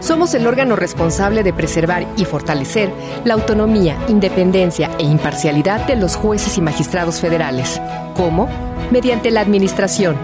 Somos 0.00 0.34
el 0.34 0.46
órgano 0.46 0.76
responsable 0.76 1.42
de 1.42 1.54
preservar 1.54 2.06
y 2.18 2.26
fortalecer 2.26 2.92
la 3.24 3.32
autonomía, 3.32 3.96
independencia 4.08 4.90
e 4.98 5.04
imparcialidad 5.04 5.86
de 5.86 5.96
los 5.96 6.16
jueces 6.16 6.58
y 6.58 6.60
magistrados 6.60 7.18
federales. 7.18 7.80
¿Cómo? 8.14 8.46
Mediante 8.90 9.30
la 9.30 9.40
administración, 9.40 10.18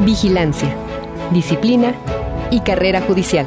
vigilancia, 0.00 0.74
disciplina 1.30 1.94
y 2.50 2.62
carrera 2.62 3.00
judicial 3.00 3.46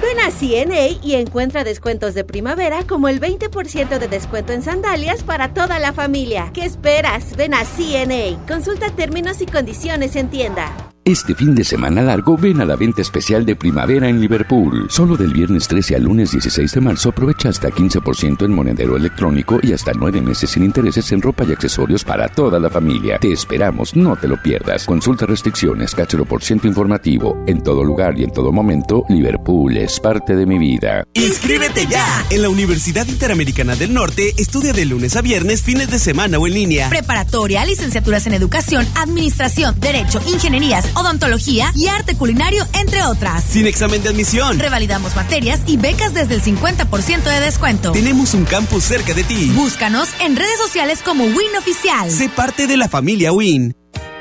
Ven 0.00 0.20
a 0.20 0.30
CNA 0.30 0.98
y 1.02 1.14
encuentra 1.14 1.64
descuentos 1.64 2.14
de 2.14 2.24
primavera 2.24 2.84
como 2.86 3.08
el 3.08 3.20
20% 3.20 3.98
de 3.98 4.08
descuento 4.08 4.52
en 4.52 4.62
sandalias 4.62 5.22
para 5.22 5.54
toda 5.54 5.78
la 5.78 5.92
familia. 5.92 6.50
¿Qué 6.52 6.64
esperas? 6.64 7.36
Ven 7.36 7.54
a 7.54 7.64
CNA. 7.64 8.44
Consulta 8.46 8.90
términos 8.90 9.40
y 9.40 9.46
condiciones 9.46 10.16
en 10.16 10.28
tienda. 10.30 10.93
Este 11.06 11.34
fin 11.34 11.54
de 11.54 11.64
semana 11.64 12.00
largo 12.00 12.38
ven 12.38 12.62
a 12.62 12.64
la 12.64 12.76
venta 12.76 13.02
especial 13.02 13.44
de 13.44 13.56
primavera 13.56 14.08
en 14.08 14.22
Liverpool. 14.22 14.86
Solo 14.88 15.18
del 15.18 15.34
viernes 15.34 15.68
13 15.68 15.96
al 15.96 16.04
lunes 16.04 16.30
16 16.30 16.72
de 16.72 16.80
marzo 16.80 17.10
aprovecha 17.10 17.50
hasta 17.50 17.68
15% 17.68 18.46
en 18.46 18.50
monedero 18.50 18.96
electrónico 18.96 19.58
y 19.62 19.74
hasta 19.74 19.92
9 19.92 20.22
meses 20.22 20.48
sin 20.48 20.64
intereses 20.64 21.12
en 21.12 21.20
ropa 21.20 21.44
y 21.44 21.52
accesorios 21.52 22.04
para 22.04 22.28
toda 22.28 22.58
la 22.58 22.70
familia. 22.70 23.18
Te 23.18 23.30
esperamos, 23.32 23.94
no 23.94 24.16
te 24.16 24.28
lo 24.28 24.40
pierdas. 24.40 24.86
Consulta 24.86 25.26
restricciones, 25.26 25.94
cáchero 25.94 26.24
por 26.24 26.42
ciento 26.42 26.68
informativo. 26.68 27.36
En 27.46 27.62
todo 27.62 27.84
lugar 27.84 28.18
y 28.18 28.24
en 28.24 28.32
todo 28.32 28.50
momento, 28.50 29.04
Liverpool 29.10 29.76
es 29.76 30.00
parte 30.00 30.34
de 30.34 30.46
mi 30.46 30.58
vida. 30.58 31.06
¡Inscríbete 31.12 31.86
ya! 31.86 32.24
En 32.30 32.40
la 32.40 32.48
Universidad 32.48 33.06
Interamericana 33.06 33.76
del 33.76 33.92
Norte 33.92 34.32
estudia 34.38 34.72
de 34.72 34.86
lunes 34.86 35.16
a 35.16 35.20
viernes, 35.20 35.60
fines 35.60 35.90
de 35.90 35.98
semana 35.98 36.38
o 36.38 36.46
en 36.46 36.54
línea. 36.54 36.88
Preparatoria, 36.88 37.62
licenciaturas 37.66 38.26
en 38.26 38.32
educación, 38.32 38.86
administración, 38.94 39.78
derecho, 39.78 40.18
ingenierías 40.32 40.93
odontología 40.94 41.72
y 41.74 41.88
arte 41.88 42.16
culinario, 42.16 42.66
entre 42.80 43.02
otras. 43.04 43.44
Sin 43.44 43.66
examen 43.66 44.02
de 44.02 44.10
admisión. 44.10 44.58
Revalidamos 44.58 45.16
materias 45.16 45.60
y 45.66 45.76
becas 45.76 46.14
desde 46.14 46.34
el 46.34 46.42
50% 46.42 47.22
de 47.22 47.40
descuento. 47.40 47.92
Tenemos 47.92 48.34
un 48.34 48.44
campus 48.44 48.84
cerca 48.84 49.14
de 49.14 49.24
ti. 49.24 49.50
Búscanos 49.54 50.08
en 50.20 50.36
redes 50.36 50.58
sociales 50.58 51.00
como 51.04 51.24
WIN 51.24 51.56
Oficial. 51.58 52.10
Sé 52.10 52.28
parte 52.28 52.66
de 52.66 52.76
la 52.76 52.88
familia 52.88 53.32
WIN. 53.32 53.74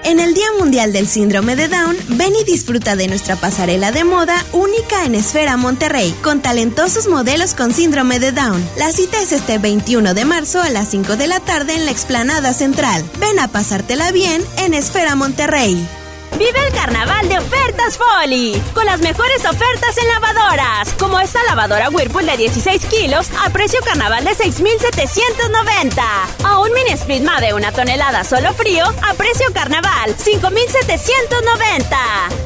En 0.05 0.19
el 0.19 0.33
Día 0.33 0.47
Mundial 0.59 0.91
del 0.91 1.07
Síndrome 1.07 1.55
de 1.55 1.69
Down, 1.69 1.95
ven 2.09 2.33
y 2.35 2.43
disfruta 2.43 2.97
de 2.97 3.07
nuestra 3.07 3.37
pasarela 3.37 3.93
de 3.93 4.03
moda 4.03 4.35
única 4.51 5.05
en 5.05 5.15
Esfera 5.15 5.55
Monterrey, 5.55 6.13
con 6.21 6.41
talentosos 6.41 7.07
modelos 7.07 7.53
con 7.53 7.73
síndrome 7.73 8.19
de 8.19 8.33
Down. 8.33 8.61
La 8.77 8.91
cita 8.91 9.21
es 9.21 9.31
este 9.31 9.59
21 9.59 10.13
de 10.13 10.25
marzo 10.25 10.61
a 10.61 10.69
las 10.69 10.89
5 10.89 11.15
de 11.15 11.27
la 11.27 11.39
tarde 11.39 11.75
en 11.75 11.85
la 11.85 11.91
explanada 11.91 12.53
central. 12.53 13.03
Ven 13.19 13.39
a 13.39 13.47
pasártela 13.47 14.11
bien 14.11 14.43
en 14.57 14.73
Esfera 14.73 15.15
Monterrey. 15.15 15.87
Vive 16.37 16.67
el 16.67 16.73
carnaval 16.73 17.29
de 17.29 17.37
ofertas 17.37 17.97
Folly, 17.97 18.61
con 18.73 18.85
las 18.85 18.99
mejores 19.01 19.45
ofertas 19.45 19.97
en 19.97 20.07
lavadoras, 20.07 20.93
como 20.99 21.19
esta 21.19 21.43
lavadora 21.43 21.89
Whirlpool 21.89 22.25
de 22.25 22.37
16 22.37 22.85
kilos 22.85 23.29
a 23.45 23.49
precio 23.51 23.79
carnaval 23.85 24.23
de 24.23 24.33
6,790. 24.33 26.03
O 26.51 26.63
un 26.63 26.73
mini 26.73 26.91
split 26.91 27.23
de 27.23 27.53
una 27.53 27.71
tonelada 27.71 28.23
solo 28.23 28.53
frío 28.53 28.85
a 28.85 29.13
precio 29.13 29.45
carnaval 29.53 30.15
5,790. 30.17 31.97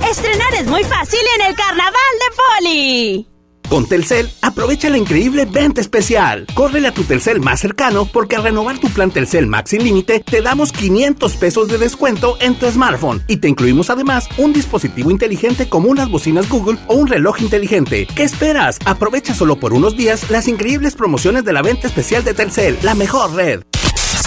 Estrenar 0.10 0.54
es 0.56 0.66
muy 0.66 0.84
fácil 0.84 1.22
en 1.40 1.48
el 1.48 1.56
carnaval 1.56 1.94
de 1.94 2.36
Folly. 2.36 3.37
Con 3.70 3.86
Telcel, 3.86 4.30
aprovecha 4.42 4.90
la 4.90 4.98
increíble 4.98 5.46
venta 5.46 5.82
especial. 5.82 6.48
Córrele 6.54 6.88
a 6.88 6.94
tu 6.94 7.04
Telcel 7.04 7.42
más 7.42 7.60
cercano 7.60 8.06
porque 8.06 8.38
al 8.38 8.44
renovar 8.44 8.80
tu 8.80 8.90
plan 8.90 9.12
Telcel 9.12 9.48
Max 9.48 9.72
sin 9.72 9.84
límite, 9.84 10.22
te 10.22 10.42
damos 10.42 10.72
500 10.72 11.36
pesos 11.36 11.68
de 11.68 11.78
descuento 11.78 12.38
en 12.40 12.56
tu 12.56 12.70
smartphone 12.72 13.24
y 13.28 13.38
te 13.38 13.50
incluimos 13.50 13.90
además 13.90 14.30
un 14.38 14.54
dispositivo 14.54 15.12
inteligente 15.12 15.68
como 15.68 15.90
unas 15.90 16.10
bocinas 16.10 16.48
Google 16.48 16.80
o 16.88 16.96
un 16.96 17.08
reloj 17.08 17.42
inteligente. 17.42 18.08
¿Qué 18.16 18.24
esperas? 18.24 18.80
Aprovecha 18.86 19.36
solo 19.36 19.60
por 19.60 19.74
unos 19.74 19.98
días 19.98 20.30
las 20.30 20.48
increíbles 20.48 20.96
promociones 20.96 21.44
de 21.44 21.54
la 21.54 21.62
venta 21.62 21.88
especial 21.88 22.24
de 22.24 22.34
Telcel, 22.34 22.78
la 22.84 22.96
mejor 22.96 23.34
red. 23.34 23.64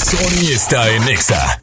Sony 0.05 0.51
está 0.53 0.91
en 0.91 1.09
Exa. 1.09 1.63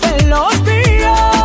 como 0.00 0.02
tú 0.02 0.06
estás 0.06 0.22
en 0.22 0.30
los. 0.30 1.35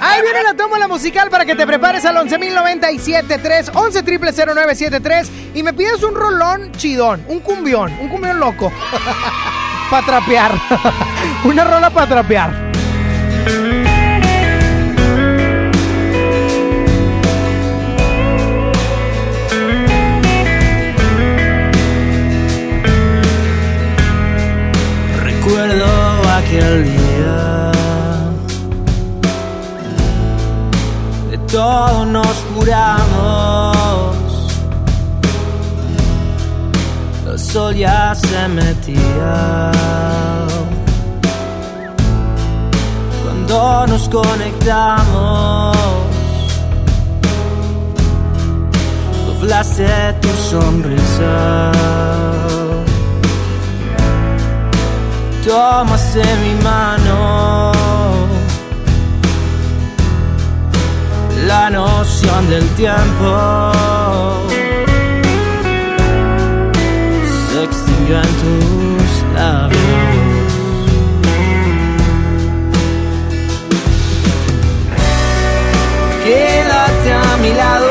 Ahí 0.00 0.22
viene 0.22 0.42
la 0.42 0.54
toma 0.54 0.78
la 0.78 0.88
musical 0.88 1.30
para 1.30 1.44
que 1.44 1.54
te 1.54 1.66
prepares 1.66 2.04
al 2.04 2.16
11.097.3, 2.16 3.70
11 3.74 4.02
0973 4.02 5.30
y 5.54 5.62
me 5.62 5.72
pides 5.72 6.02
un 6.02 6.14
rolón 6.14 6.72
chidón, 6.72 7.24
un 7.28 7.40
cumbión, 7.40 7.92
un 8.00 8.08
cumbión 8.08 8.38
loco. 8.38 8.72
para 9.90 10.06
trapear. 10.06 10.52
Una 11.44 11.64
rola 11.64 11.90
para 11.90 12.06
trapear. 12.06 12.68
Recuerdo 25.22 26.22
aquel 26.36 26.84
día. 26.84 27.07
De 31.58 31.64
todo 31.64 32.06
nos 32.06 32.36
curamos. 32.54 34.16
El 37.26 37.36
sol 37.36 37.74
ya 37.74 38.14
se 38.14 38.46
metía. 38.46 39.72
Cuando 43.24 43.86
nos 43.88 44.08
conectamos, 44.08 45.76
doblaste 49.26 50.12
tu 50.20 50.28
sonrisa. 50.50 51.72
Tomaste 55.44 56.22
mi 56.22 56.54
mano. 56.62 57.87
La 61.60 61.70
noción 61.70 62.48
del 62.48 62.66
tiempo 62.82 63.26
se 67.50 67.64
extinguió 67.64 68.16
en 68.26 68.32
tus 68.42 69.10
labios. 69.34 69.82
Quédate 76.24 77.12
a 77.12 77.36
mi 77.42 77.52
lado, 77.54 77.90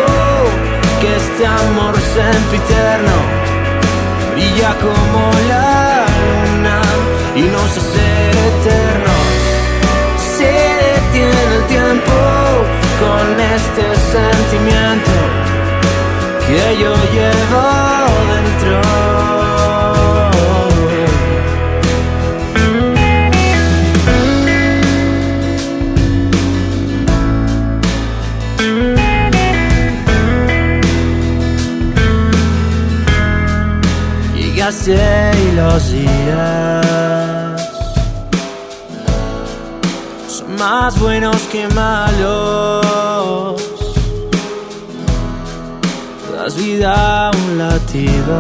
que 1.02 1.10
este 1.18 1.46
amor 1.46 1.94
sempiterno 2.16 3.18
brilla 4.34 4.72
como 4.86 5.22
la 5.50 6.06
luna 6.56 6.82
y 7.36 7.42
nos 7.42 7.78
hace 7.78 7.87
con 13.00 13.40
este 13.40 13.86
sentimiento 14.14 15.12
que 16.48 16.78
yo 16.82 16.94
llevo 17.14 17.66
dentro. 18.34 18.82
Llegaste 34.36 34.96
y 34.96 35.56
los 35.56 35.92
días 35.92 36.87
más 40.70 41.00
buenos 41.00 41.38
que 41.52 41.66
malos. 41.70 43.56
Das 46.34 46.54
vida 46.58 46.92
a 47.28 47.32
un 47.32 47.58
latido 47.58 48.38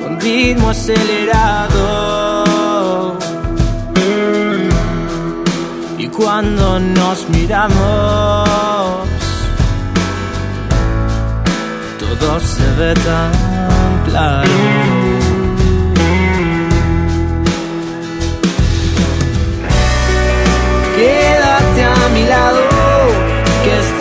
con 0.00 0.20
ritmo 0.20 0.70
acelerado. 0.70 1.88
Y 5.98 6.06
cuando 6.06 6.78
nos 6.78 7.28
miramos, 7.30 7.78
todo 11.98 12.40
se 12.40 12.66
ve 12.78 12.94
tan 12.94 13.32
claro. 14.06 14.99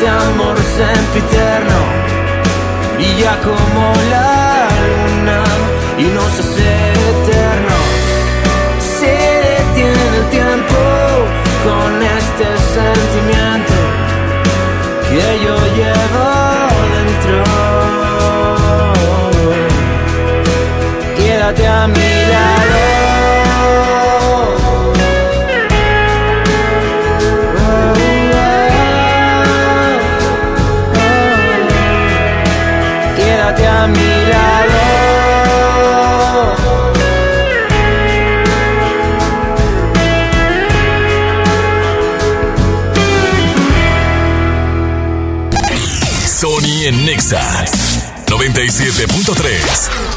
Amor 0.10 0.57
sempiterno 0.78 1.80
brilla 2.95 3.34
como 3.41 3.93
la 4.12 4.68
luna 4.91 5.43
y 5.97 6.05
nos 6.16 6.32
hace 6.41 6.70
eternos. 7.12 7.89
Se 8.99 9.14
detiene 9.49 10.03
el 10.18 10.24
tiempo 10.30 10.80
con 11.66 11.89
este 12.18 12.47
sentimiento 12.76 13.78
que 15.10 15.26
yo 15.45 15.55
llevo 15.80 16.28
dentro. 16.95 17.38
Quédate 21.18 21.68
a 21.68 21.88
mi 21.88 22.28
Sony 47.30 47.38
en 47.38 47.61
Nexa 47.61 48.09
97.3. 48.25 50.09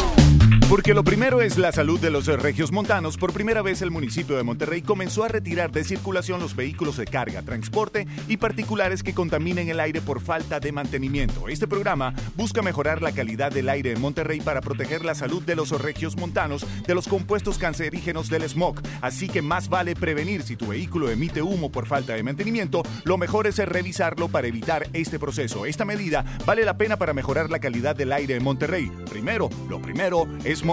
Porque 0.83 0.95
lo 0.95 1.05
primero 1.05 1.43
es 1.43 1.59
la 1.59 1.71
salud 1.71 2.01
de 2.01 2.11
los 2.11 2.27
regios 2.27 2.73
montanos. 2.73 3.17
Por 3.17 3.33
primera 3.33 3.63
vez 3.63 3.83
el 3.83 3.93
municipio 3.93 4.37
de 4.37 4.43
Monterrey 4.43 4.83
comenzó 4.83 5.23
a 5.23 5.29
retirar 5.29 5.71
de 5.71 5.85
circulación 5.85 6.41
los 6.41 6.57
vehículos 6.57 6.97
de 6.97 7.05
carga, 7.05 7.43
transporte 7.43 8.09
y 8.27 8.39
particulares 8.39 9.05
que 9.05 9.15
contaminen 9.15 9.69
el 9.69 9.79
aire 9.79 10.01
por 10.01 10.21
falta 10.21 10.59
de 10.59 10.73
mantenimiento. 10.73 11.47
Este 11.47 11.69
programa 11.69 12.13
busca 12.35 12.63
mejorar 12.63 13.01
la 13.01 13.13
calidad 13.13 13.53
del 13.53 13.69
aire 13.69 13.93
en 13.93 14.01
Monterrey 14.01 14.41
para 14.41 14.61
proteger 14.61 15.05
la 15.05 15.15
salud 15.15 15.41
de 15.45 15.55
los 15.55 15.71
regios 15.71 16.17
montanos 16.17 16.67
de 16.85 16.95
los 16.97 17.07
compuestos 17.07 17.59
cancerígenos 17.59 18.29
del 18.29 18.43
smog. 18.49 18.83
Así 19.03 19.29
que 19.29 19.41
más 19.41 19.69
vale 19.69 19.95
prevenir 19.95 20.43
si 20.43 20.57
tu 20.57 20.67
vehículo 20.67 21.11
emite 21.11 21.43
humo 21.43 21.71
por 21.71 21.87
falta 21.87 22.15
de 22.15 22.25
mantenimiento, 22.25 22.83
lo 23.05 23.19
mejor 23.19 23.47
es 23.47 23.59
revisarlo 23.59 24.27
para 24.27 24.49
evitar 24.49 24.89
este 24.95 25.21
proceso. 25.21 25.65
Esta 25.65 25.85
medida 25.85 26.25
vale 26.45 26.65
la 26.65 26.77
pena 26.77 26.97
para 26.97 27.15
mejorar 27.15 27.51
la 27.51 27.61
calidad 27.61 27.95
del 27.95 28.11
aire 28.11 28.35
en 28.35 28.43
Monterrey. 28.43 28.91
Primero, 29.09 29.49
lo 29.69 29.81
primero 29.81 30.27
es 30.43 30.65
Monterrey. 30.65 30.73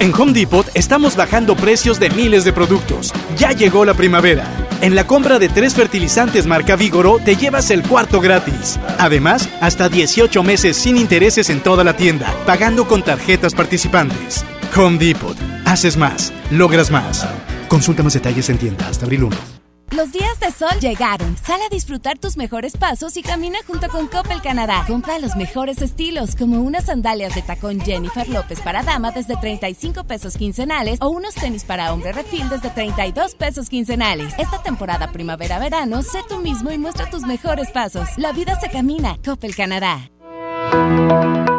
En 0.00 0.14
Home 0.14 0.32
Depot 0.32 0.64
estamos 0.74 1.16
bajando 1.16 1.56
precios 1.56 1.98
de 1.98 2.10
miles 2.10 2.44
de 2.44 2.52
productos. 2.52 3.12
Ya 3.36 3.50
llegó 3.50 3.84
la 3.84 3.94
primavera. 3.94 4.46
En 4.80 4.94
la 4.94 5.06
compra 5.06 5.40
de 5.40 5.48
tres 5.48 5.74
fertilizantes 5.74 6.46
marca 6.46 6.76
Vigoro 6.76 7.18
te 7.18 7.34
llevas 7.34 7.70
el 7.72 7.82
cuarto 7.82 8.20
gratis. 8.20 8.78
Además, 8.98 9.48
hasta 9.60 9.88
18 9.88 10.42
meses 10.44 10.76
sin 10.76 10.96
intereses 10.96 11.50
en 11.50 11.60
toda 11.60 11.82
la 11.82 11.96
tienda, 11.96 12.32
pagando 12.46 12.86
con 12.86 13.02
tarjetas 13.02 13.54
participantes. 13.54 14.44
Home 14.76 14.98
Depot. 14.98 15.36
Haces 15.64 15.96
más, 15.96 16.32
logras 16.52 16.92
más. 16.92 17.26
Consulta 17.66 18.04
más 18.04 18.14
detalles 18.14 18.48
en 18.50 18.58
tienda 18.58 18.86
hasta 18.88 19.04
abril 19.04 19.24
1. 19.24 19.57
Los 19.90 20.12
días 20.12 20.38
de 20.38 20.50
sol 20.50 20.78
llegaron. 20.80 21.36
Sal 21.38 21.60
a 21.62 21.68
disfrutar 21.70 22.18
tus 22.18 22.36
mejores 22.36 22.76
pasos 22.76 23.16
y 23.16 23.22
camina 23.22 23.58
junto 23.66 23.88
con 23.88 24.06
Coppel 24.06 24.42
Canadá. 24.42 24.84
Compra 24.86 25.18
los 25.18 25.34
mejores 25.34 25.80
estilos, 25.80 26.36
como 26.36 26.60
unas 26.60 26.84
sandalias 26.84 27.34
de 27.34 27.42
tacón 27.42 27.80
Jennifer 27.80 28.28
López 28.28 28.60
para 28.60 28.82
dama 28.82 29.12
desde 29.12 29.36
35 29.36 30.04
pesos 30.04 30.36
quincenales 30.36 30.98
o 31.00 31.08
unos 31.08 31.34
tenis 31.34 31.64
para 31.64 31.92
hombre 31.92 32.12
refil 32.12 32.48
desde 32.50 32.70
32 32.70 33.34
pesos 33.34 33.68
quincenales. 33.70 34.34
Esta 34.38 34.62
temporada 34.62 35.10
primavera-verano, 35.10 36.02
sé 36.02 36.20
tú 36.28 36.38
mismo 36.38 36.70
y 36.70 36.78
muestra 36.78 37.08
tus 37.08 37.22
mejores 37.22 37.70
pasos. 37.70 38.08
La 38.18 38.32
vida 38.32 38.60
se 38.60 38.68
camina. 38.68 39.16
Coppel 39.24 39.56
Canadá. 39.56 40.10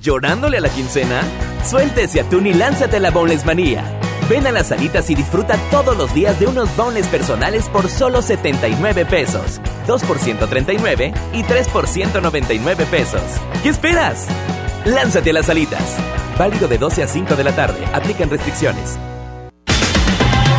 ¿Llorándole 0.00 0.56
a 0.56 0.60
la 0.62 0.70
quincena? 0.70 1.20
Suelte 1.68 2.04
ese 2.04 2.20
atún 2.20 2.46
y 2.46 2.54
lánzate 2.54 2.96
a 2.96 3.00
la 3.00 3.10
Boneless 3.10 3.44
Manía. 3.44 3.84
Ven 4.30 4.46
a 4.46 4.52
las 4.52 4.68
salitas 4.68 5.10
y 5.10 5.14
disfruta 5.14 5.58
todos 5.70 5.94
los 5.94 6.14
días 6.14 6.40
de 6.40 6.46
unos 6.46 6.74
boneless 6.74 7.06
personales 7.08 7.68
por 7.68 7.88
solo 7.90 8.22
79 8.22 9.04
pesos. 9.04 9.60
2 9.86 10.02
por 10.04 10.18
139 10.18 11.12
y 11.34 11.42
3 11.42 11.68
por 11.68 11.86
199 11.86 12.86
pesos. 12.86 13.22
¿Qué 13.62 13.68
esperas? 13.68 14.26
Lánzate 14.86 15.30
a 15.30 15.34
las 15.34 15.46
salitas. 15.46 15.98
Válido 16.38 16.66
de 16.66 16.78
12 16.78 17.02
a 17.02 17.06
5 17.06 17.36
de 17.36 17.44
la 17.44 17.54
tarde. 17.54 17.84
Aplican 17.92 18.30
restricciones. 18.30 18.98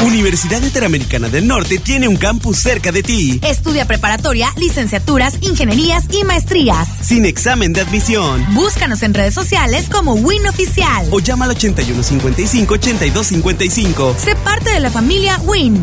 Universidad 0.05 0.61
Interamericana 0.63 1.29
del 1.29 1.47
Norte 1.47 1.77
tiene 1.77 2.07
un 2.07 2.15
campus 2.17 2.57
cerca 2.57 2.91
de 2.91 3.03
ti. 3.03 3.39
Estudia 3.43 3.85
preparatoria, 3.85 4.51
licenciaturas, 4.57 5.35
ingenierías 5.41 6.05
y 6.11 6.23
maestrías. 6.23 6.87
Sin 7.01 7.23
examen 7.25 7.71
de 7.71 7.81
admisión. 7.81 8.43
Búscanos 8.55 9.03
en 9.03 9.13
redes 9.13 9.35
sociales 9.35 9.85
como 9.91 10.13
Win 10.15 10.47
Oficial. 10.47 11.05
O 11.11 11.19
llama 11.19 11.45
al 11.45 11.55
8155-8255. 11.55 14.15
Sé 14.17 14.35
parte 14.37 14.71
de 14.71 14.79
la 14.79 14.89
familia 14.89 15.37
Win. 15.43 15.79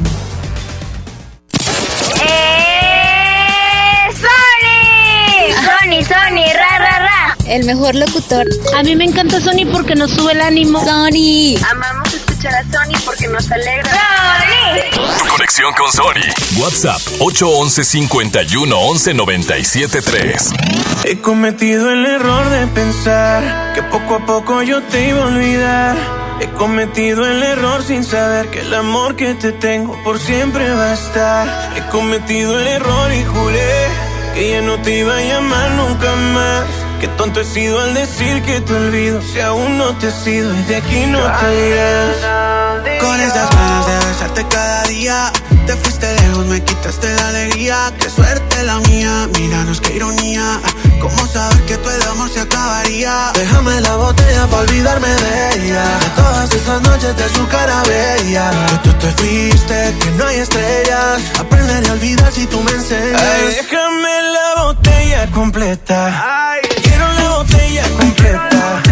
¡Eh! 2.21 4.09
¡Sony! 4.15 5.55
¡Sony, 5.63 6.03
Sony! 6.03 6.45
¡Ra, 6.55 6.79
ra, 6.79 6.99
ra! 6.99 7.37
El 7.47 7.65
mejor 7.65 7.95
locutor. 7.95 8.45
A 8.77 8.83
mí 8.83 8.97
me 8.97 9.05
encanta 9.05 9.41
Sony 9.41 9.65
porque 9.73 9.95
nos 9.95 10.11
sube 10.11 10.33
el 10.33 10.41
ánimo. 10.41 10.85
Sony. 10.85 11.55
Amamos 11.71 12.08
escuchar 12.39 12.55
a 12.55 12.63
Sony 12.63 13.01
porque 13.05 13.29
nos 13.29 13.51
alegra. 13.51 13.91
¡Sony! 13.91 15.19
Tu 15.19 15.27
conexión 15.29 15.73
con 15.75 15.93
Sony. 15.93 16.61
WhatsApp 16.61 17.01
811 17.21 17.85
51 17.85 18.79
11 18.79 19.15
97 19.15 20.03
3. 20.03 20.51
He 21.05 21.21
cometido 21.21 21.91
el 21.91 22.07
error 22.07 22.49
de 22.51 22.67
pensar 22.69 23.73
que 23.75 23.83
poco 23.83 24.17
a 24.17 24.27
poco 24.27 24.63
yo 24.63 24.83
te 24.83 25.09
iba 25.09 25.23
a 25.23 25.27
olvidar. 25.27 25.97
He 26.41 26.47
cometido 26.51 27.27
el 27.27 27.43
error 27.43 27.83
sin 27.83 28.05
saber 28.05 28.49
que 28.51 28.61
el 28.61 28.73
amor 28.73 29.17
que 29.17 29.35
te 29.35 29.51
tengo 29.51 30.01
por 30.05 30.21
siempre 30.21 30.71
va 30.71 30.93
a 30.93 30.95
estar. 30.95 31.77
He 31.77 31.83
cometido 31.91 32.61
el 32.61 32.69
error 32.69 33.13
y 33.13 33.25
juré 33.25 33.89
que 34.35 34.51
ya 34.51 34.61
no 34.63 34.81
te 34.83 34.99
iba 34.99 35.17
a 35.17 35.21
llamar 35.21 35.71
nunca 35.73 36.15
más. 36.15 36.78
Qué 37.01 37.07
tonto 37.17 37.41
he 37.41 37.45
sido 37.45 37.81
al 37.81 37.95
decir 37.95 38.43
que 38.43 38.61
te 38.61 38.75
olvido. 38.75 39.23
Si 39.23 39.39
aún 39.41 39.79
no 39.79 39.97
te 39.99 40.09
he 40.09 40.11
sido 40.11 40.53
y 40.53 40.63
de 40.63 40.77
aquí 40.77 41.07
no 41.07 41.21
te 41.21 41.69
irás 41.69 43.01
Con 43.01 43.21
esas 43.21 43.51
ganas 43.55 43.87
de 43.87 44.09
besarte 44.09 44.47
cada 44.49 44.83
día. 44.85 45.33
Te 45.67 45.77
fuiste 45.77 46.13
lejos, 46.15 46.47
me 46.47 46.63
quitaste 46.63 47.15
la 47.15 47.29
alegría. 47.29 47.93
Qué 48.01 48.11
suerte 48.11 48.63
la 48.65 48.81
mía, 48.81 49.29
míranos 49.33 49.81
qué 49.81 49.95
ironía 49.97 50.61
¿Cómo 51.01 51.27
saber 51.27 51.63
que 51.67 51.77
tu 51.77 51.89
el 51.89 52.03
amor 52.03 52.29
se 52.31 52.41
acabaría? 52.41 53.33
Déjame 53.35 53.81
la 53.81 53.97
botella 53.97 54.47
para 54.47 54.63
olvidarme 54.63 55.09
de 55.09 55.51
ella 55.55 55.85
De 56.01 56.11
todas 56.17 56.53
esas 56.53 56.83
noches 56.83 57.17
de 57.17 57.29
su 57.29 57.47
cara 57.49 57.83
bella 57.85 58.51
Que 58.69 58.89
tú 58.89 58.93
te 58.95 59.11
fuiste, 59.13 59.97
que 60.01 60.11
no 60.13 60.27
hay 60.27 60.37
estrellas 60.37 61.23
Aprenderé 61.39 61.89
a 61.89 61.93
olvidar 61.93 62.33
si 62.33 62.47
tú 62.47 62.61
me 62.63 62.73
enseñas 62.73 63.23
Ay, 63.23 63.57
déjame 63.57 64.23
la 64.33 64.63
botella 64.63 65.31
completa 65.31 66.53
Ay 66.53 66.61
quiero 66.99 67.13
la 67.13 67.29
botella 67.31 67.83
completa. 68.01 68.83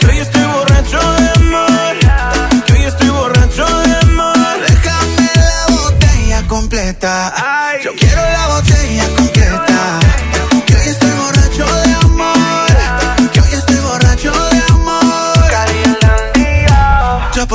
Que 0.00 0.06
hoy 0.06 0.18
estoy 0.18 0.42
borracho 0.42 0.98
de 0.98 1.28
amor. 1.36 2.64
Que 2.66 2.72
hoy 2.72 2.82
estoy 2.82 3.08
borracho 3.08 3.66
de 3.66 3.96
amor. 3.96 4.36
Déjame 4.68 5.30
la 5.36 5.74
botella 5.74 6.42
completa. 6.48 7.32
Ay. 7.36 7.80
Yo 7.84 7.94
quiero 7.94 8.07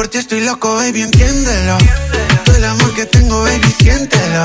por 0.03 0.09
ti 0.09 0.17
estoy 0.17 0.41
loco, 0.41 0.75
baby, 0.75 1.03
entiéndelo. 1.03 1.77
Todo 2.43 2.57
el 2.57 2.65
amor 2.65 2.93
que 2.93 3.05
tengo, 3.05 3.41
baby, 3.41 3.73
siéntelo. 3.79 4.43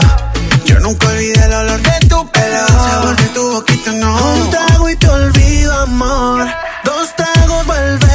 Yo 0.65 0.79
nunca 0.79 1.09
olvidé 1.09 1.45
el 1.47 1.53
olor 1.53 1.81
de 1.83 2.07
tu 2.07 2.31
pelo. 2.31 2.69
Sabor 2.69 3.17
de 3.17 3.29
tu 3.31 3.51
boquita, 3.51 3.91
no. 3.91 4.35
Un 4.35 4.51
trago 4.51 4.89
y 4.89 4.95
te 4.95 5.09
olvido, 5.09 5.73
amor. 5.81 6.47
Dos 6.85 7.17
tragos 7.17 7.67
vuelve 7.67 8.08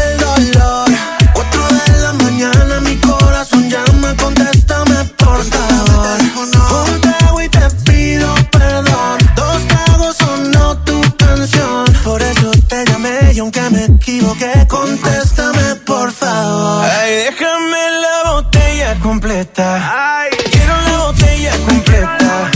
Ay, 19.55 20.31
quiero 20.51 20.75
la 20.81 20.97
botella 20.97 21.51
completa. 21.67 22.49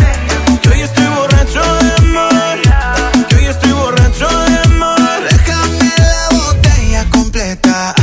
Que 0.64 0.70
hoy 0.70 0.82
estoy 0.82 1.06
borracho 1.06 1.62
de 1.62 1.94
amor. 2.00 3.28
Que 3.30 3.36
hoy 3.36 3.46
estoy 3.46 3.72
borracho 3.72 4.28
de 4.28 4.58
amor. 4.66 4.98
Déjame 5.30 5.94
la 6.00 6.30
botella 6.36 7.06
completa. 7.12 7.94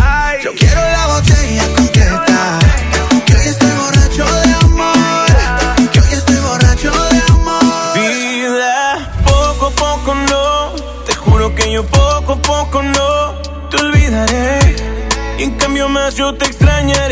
Yo 0.45 0.53
quiero 0.55 0.81
la 0.81 1.07
botella 1.09 1.65
completa. 1.77 2.59
Que 3.27 3.35
hoy 3.35 3.47
estoy 3.49 3.71
borracho 3.73 4.25
de 4.43 4.55
amor. 4.63 5.27
Que 5.91 6.01
hoy 6.01 6.13
estoy 6.13 6.37
borracho 6.37 6.93
de 6.93 7.23
amor. 7.33 7.95
Vida, 7.97 9.13
poco 9.25 9.67
a 9.67 9.71
poco 9.71 10.15
no. 10.15 10.71
Te 11.05 11.15
juro 11.15 11.53
que 11.53 11.73
yo 11.73 11.85
poco 11.85 12.35
a 12.35 12.43
poco 12.43 12.81
no. 12.81 13.41
Te 13.71 13.77
olvidaré. 13.77 14.77
Y 15.37 15.43
en 15.43 15.51
cambio 15.57 15.89
más 15.89 16.15
yo 16.15 16.33
te 16.35 16.45
extrañaré. 16.45 17.04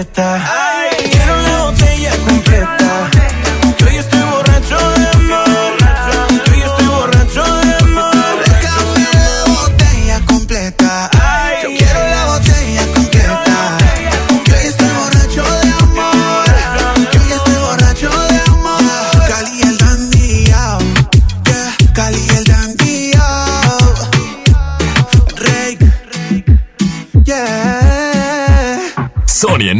Botella 0.00 0.04
completa. 0.04 0.34
Ay, 0.34 0.79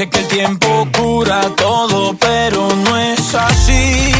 Dice 0.00 0.08
que 0.08 0.18
el 0.20 0.28
tiempo 0.28 0.88
cura 0.96 1.42
todo, 1.56 2.16
pero 2.18 2.74
no 2.74 2.96
es 2.96 3.34
así. 3.34 4.19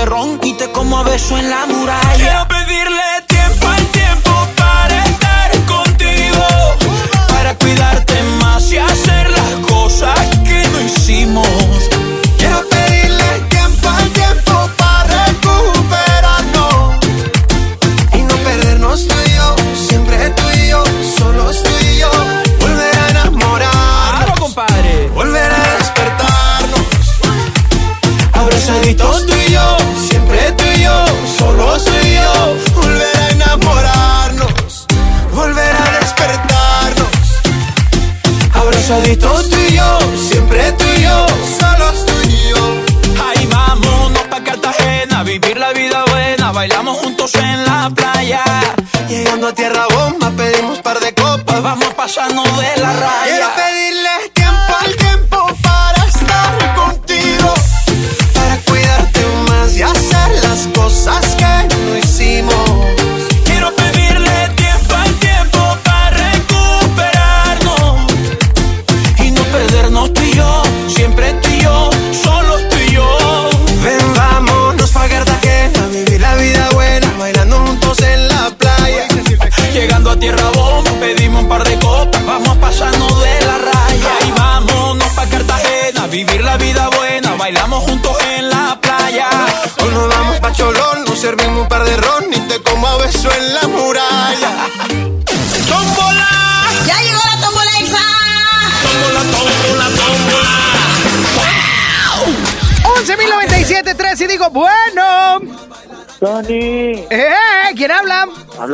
De 0.00 0.06
te 0.54 0.72
como 0.72 0.98
a 0.98 1.02
beso 1.02 1.36
en 1.36 1.50
la 1.50 1.66
muralla. 1.66 2.09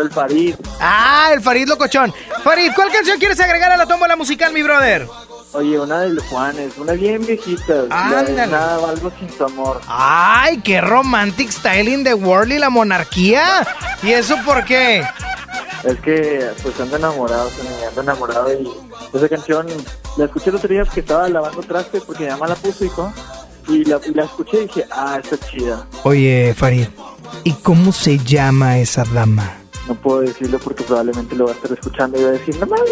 El 0.03 0.11
Farid. 0.11 0.55
Ah, 0.81 1.31
el 1.33 1.41
Farid 1.41 1.69
Locochón. 1.69 2.13
Farid, 2.43 2.73
¿cuál 2.75 2.91
canción 2.93 3.19
quieres 3.19 3.41
agregar 3.41 3.73
a 3.73 3.77
la 3.77 3.87
tómbola 3.87 4.17
musical, 4.17 4.53
mi 4.53 4.63
brother? 4.63 5.07
Oye, 5.53 5.81
una 5.81 6.01
de 6.01 6.11
los 6.11 6.25
Juanes, 6.25 6.77
una 6.77 6.93
bien 6.93 7.25
viejita. 7.25 7.85
Ándale. 7.89 8.35
nada, 8.35 8.75
algo 8.91 9.11
sin 9.19 9.29
tu 9.29 9.45
amor. 9.45 9.81
Ay, 9.89 10.59
qué 10.59 10.81
romantic 10.83 11.51
styling 11.51 12.05
de 12.05 12.13
World 12.13 12.53
y 12.53 12.59
la 12.59 12.69
monarquía. 12.69 13.67
¿Y 14.03 14.13
eso 14.13 14.37
por 14.45 14.65
qué? 14.65 15.03
Es 15.85 15.99
que, 16.01 16.51
pues 16.63 16.79
ando 16.81 16.97
enamorado, 16.97 17.51
ando 17.89 18.01
enamorado 18.03 18.53
y 18.53 18.69
esa 19.17 19.29
canción 19.29 19.67
la 20.17 20.25
escuché 20.27 20.51
el 20.51 20.57
otro 20.57 20.69
día 20.69 20.85
que 20.85 21.01
estaba 21.01 21.29
lavando 21.29 21.63
trastes 21.63 22.03
porque 22.03 22.25
mi 22.25 22.31
mamá 22.31 22.49
la 22.49 22.55
puso, 22.57 22.85
hijo. 22.85 23.13
Y 23.69 23.85
la, 23.85 23.99
y 24.05 24.13
la 24.13 24.25
escuché 24.25 24.59
y 24.59 24.67
dije, 24.67 24.85
ah, 24.91 25.19
está 25.23 25.39
chida. 25.49 25.87
Oye, 26.05 26.55
Farid, 26.57 26.89
¿y 27.45 27.53
cómo 27.55 27.93
se 27.93 28.19
llama 28.19 28.79
esa 28.79 29.05
dama? 29.05 29.66
No 29.87 29.95
puedo 29.95 30.21
decirlo 30.21 30.59
porque 30.59 30.83
probablemente 30.83 31.37
lo 31.37 31.47
va 31.47 31.53
a 31.53 31.55
estar 31.55 31.73
escuchando 31.73 32.19
y 32.19 32.25
va 32.25 32.31
a 32.31 32.33
decir, 32.33 32.59
no 32.59 32.67
mames, 32.67 32.91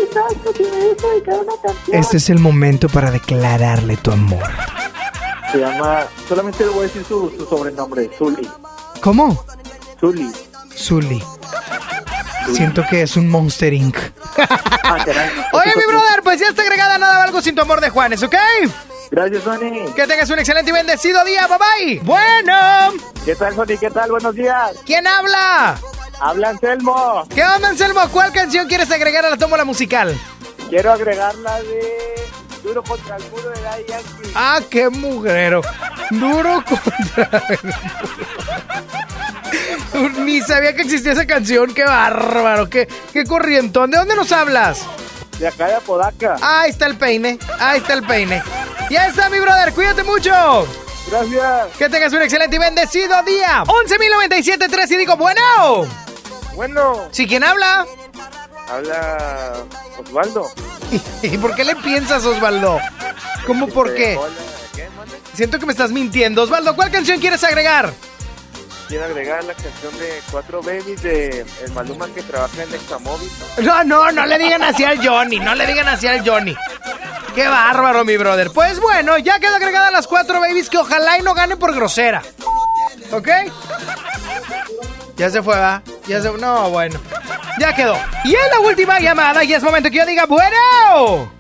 que 0.57 0.63
me 0.63 0.89
gusta 0.89 1.09
dedicar 1.09 1.35
una 1.41 1.53
canción. 1.63 1.97
Este 1.97 2.17
es 2.19 2.31
el 2.31 2.39
momento 2.39 2.89
para 2.89 3.11
declararle 3.11 3.97
tu 3.97 4.13
amor. 4.13 4.43
Se 5.51 5.59
llama, 5.59 6.05
solamente 6.29 6.65
le 6.65 6.71
voy 6.71 6.81
a 6.81 6.83
decir 6.83 7.05
su, 7.05 7.31
su 7.37 7.47
sobrenombre, 7.47 8.11
Zully. 8.17 8.49
¿Cómo? 9.01 9.45
Zully. 10.01 10.31
Zully. 10.77 11.23
Siento 12.53 12.85
que 12.89 13.03
es 13.03 13.17
un 13.17 13.29
Monster 13.29 13.73
Inc. 13.73 13.97
Ah. 14.37 15.05
Oye, 15.53 15.73
mi 15.77 15.87
brother, 15.87 16.23
pues 16.23 16.41
ya 16.41 16.49
está 16.49 16.63
agregada 16.63 16.99
nada 16.99 17.21
o 17.21 17.23
algo 17.23 17.41
sin 17.41 17.55
tu 17.55 17.63
amor 17.63 17.81
de 17.81 17.91
Juanes, 17.91 18.23
¿ok? 18.23 18.35
Gracias, 19.11 19.43
Sony. 19.45 19.93
Que 19.95 20.07
tengas 20.07 20.29
un 20.31 20.39
excelente 20.39 20.71
y 20.71 20.75
bendecido 20.75 21.25
día, 21.25 21.47
bye 21.47 21.59
bye. 21.59 22.01
Bueno. 22.03 22.93
¿Qué 23.25 23.35
tal, 23.35 23.55
Sony? 23.55 23.79
¿Qué 23.79 23.91
tal? 23.91 24.11
Buenos 24.11 24.35
días. 24.35 24.77
¿Quién 24.85 25.07
habla? 25.07 25.79
Habla 26.27 26.49
Anselmo. 26.49 27.27
¿Qué 27.35 27.45
onda, 27.45 27.69
Anselmo? 27.69 28.01
¿Cuál 28.11 28.33
canción 28.33 28.67
quieres 28.67 28.91
agregar 28.91 29.27
a 29.27 29.31
la 29.31 29.37
tómbola 29.37 29.67
musical? 29.67 30.19
Quiero 30.71 30.91
agregar 30.91 31.35
la 31.35 31.61
de 31.63 32.15
Duro 32.63 32.83
contra 32.83 33.17
el 33.17 33.31
muro 33.31 33.51
de 33.51 33.61
Daddy 33.61 33.85
Yankee. 33.87 34.33
Ah, 34.35 34.61
qué 34.71 34.89
mugrero. 34.89 35.61
Duro 36.11 36.65
contra 36.67 37.43
el- 39.93 40.25
Ni 40.25 40.41
sabía 40.41 40.75
que 40.75 40.81
existía 40.81 41.13
esa 41.13 41.27
canción. 41.27 41.75
Qué 41.75 41.85
bárbaro. 41.85 42.71
Qué, 42.71 42.89
qué 43.13 43.25
corrientón. 43.25 43.91
¿De 43.91 43.99
dónde 43.99 44.17
nos 44.17 44.33
hablas? 44.33 44.81
De 45.39 45.47
acá 45.49 45.67
de 45.67 45.75
Apodaca. 45.75 46.37
Ahí 46.41 46.71
está 46.71 46.87
el 46.87 46.97
peine. 46.97 47.39
Ahí 47.61 47.81
está 47.81 47.93
el 47.93 48.03
peine. 48.03 48.43
Ya 48.89 49.09
está, 49.09 49.29
mi 49.29 49.41
brother. 49.41 49.75
Cuídate 49.75 50.03
mucho. 50.05 50.33
Gracias. 51.11 51.67
Que 51.79 51.91
tengas 51.91 52.15
un 52.15 52.23
excelente 52.23 52.57
y 52.57 52.59
bendecido 52.59 53.23
día. 53.25 53.63
11.097.3 53.67 54.91
y 54.91 54.97
digo, 54.97 55.19
bueno. 55.19 55.43
Bueno. 56.55 57.09
¿Sí 57.11 57.27
quién 57.27 57.45
habla? 57.45 57.87
Habla 58.69 59.55
Osvaldo. 59.99 60.51
¿Y 61.23 61.39
por 61.39 61.55
qué 61.55 61.65
le 61.65 61.77
piensas, 61.77 62.25
Osvaldo? 62.25 62.79
¿Cómo 63.47 63.69
por 63.69 63.95
qué? 63.95 64.19
Siento 65.35 65.59
que 65.59 65.67
me 65.67 65.73
estás 65.73 65.91
mintiendo. 65.91 66.43
Osvaldo, 66.43 66.75
¿cuál 66.77 66.91
canción 66.91 67.21
quieres 67.21 67.43
agregar? 67.45 67.93
Quiero 68.89 69.05
agregar 69.07 69.43
la 69.45 69.55
canción 69.55 69.99
de 69.99 70.21
Cuatro 70.31 70.63
Babies 70.63 71.03
de 71.03 71.47
el 71.65 71.73
Maluma 71.73 72.07
que 72.15 72.23
trabaja 72.23 72.63
en 72.63 72.75
Examóvil. 72.75 73.31
No, 73.63 73.83
no, 73.83 74.13
no 74.13 74.27
le 74.27 74.39
digan 74.39 74.63
así 74.63 74.85
al 74.85 75.05
Johnny, 75.07 75.41
no 75.41 75.55
le 75.55 75.67
digan 75.67 75.89
así 75.89 76.07
al 76.07 76.27
Johnny. 76.29 76.55
Qué 77.35 77.49
bárbaro, 77.49 78.05
mi 78.05 78.17
brother. 78.17 78.51
Pues 78.53 78.79
bueno, 78.79 79.19
ya 79.19 79.41
quedó 79.41 79.57
agregada 79.57 79.91
las 79.91 80.07
cuatro 80.07 80.39
babies 80.41 80.71
que 80.71 80.79
ojalá 80.79 81.19
y 81.19 81.23
no 81.23 81.35
ganen 81.35 81.59
por 81.59 81.75
grosera. 81.75 82.23
¿Ok? 83.11 83.29
Ya 85.17 85.31
se 85.31 85.43
fue, 85.43 85.59
¿va? 85.59 85.83
Ya 86.07 86.21
se 86.21 86.31
No, 86.33 86.71
bueno. 86.71 86.99
Ya 87.59 87.75
quedó. 87.75 87.97
Y 88.25 88.35
es 88.35 88.51
la 88.51 88.61
última 88.61 88.99
llamada 88.99 89.45
y 89.45 89.53
es 89.55 89.63
momento 89.63 89.91
que 89.91 89.99
yo 89.99 90.07
diga, 90.07 90.27
bueno. 90.27 91.31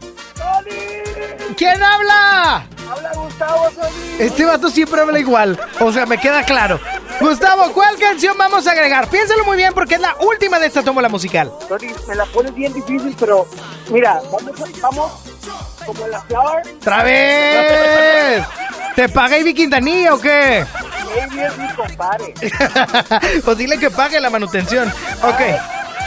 ¿Quién 1.57 1.83
habla? 1.83 2.67
Habla 2.91 3.13
Gustavo 3.15 3.71
Solís. 3.71 4.21
Este 4.21 4.45
vato 4.45 4.71
siempre 4.71 5.01
habla 5.01 5.19
igual. 5.19 5.59
O 5.81 5.93
sea, 5.93 6.07
me 6.07 6.19
queda 6.19 6.45
claro. 6.45 6.79
Gustavo, 7.21 7.73
¿cuál 7.73 7.97
canción 7.99 8.37
vamos 8.37 8.67
a 8.67 8.73
agregar? 8.73 9.09
Piénsalo 9.09 9.45
muy 9.45 9.57
bien 9.57 9.73
porque 9.73 9.95
es 9.95 10.01
la 10.01 10.17
última 10.21 10.59
de 10.59 10.67
esta 10.67 10.83
tómbola 10.83 11.09
musical. 11.09 11.53
Tony, 11.69 11.89
me 12.09 12.15
la 12.15 12.25
pones 12.27 12.55
bien 12.55 12.73
difícil, 12.73 13.15
pero 13.19 13.47
mira, 13.91 14.21
vamos, 14.31 14.81
vamos 14.81 15.13
como 15.87 16.07
la 16.09 16.21
flor. 16.23 16.63
¡Otra 16.77 17.03
vez! 17.03 18.45
¿Te 18.95 19.09
paga 19.09 19.39
Ivy 19.39 19.55
Quintanilla 19.55 20.15
o 20.15 20.21
qué? 20.21 20.65
Baby 21.15 21.41
es 21.41 21.59
mi 21.59 21.69
compadre. 21.75 22.35
pues 23.45 23.59
dile 23.59 23.79
que 23.79 23.91
pague 23.91 24.21
la 24.21 24.31
manutención. 24.31 24.89
Ok. 25.23 25.41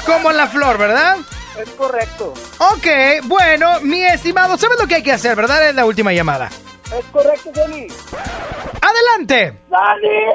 Como 0.06 0.32
la 0.32 0.48
flor, 0.48 0.78
¿verdad? 0.78 1.18
Es 1.62 1.70
correcto. 1.72 2.34
Ok, 2.60 2.88
bueno, 3.24 3.82
mi 3.82 4.04
estimado, 4.04 4.58
¿sabes 4.58 4.78
lo 4.80 4.88
que 4.88 4.96
hay 4.96 5.04
que 5.04 5.12
hacer, 5.12 5.36
verdad? 5.36 5.70
Es 5.70 5.76
la 5.76 5.86
última 5.86 6.14
llamada. 6.14 6.50
Es 6.86 7.06
correcto, 7.12 7.50
Tony. 7.54 7.88
¡Adelante! 8.82 9.58
¡Dale! 9.70 10.30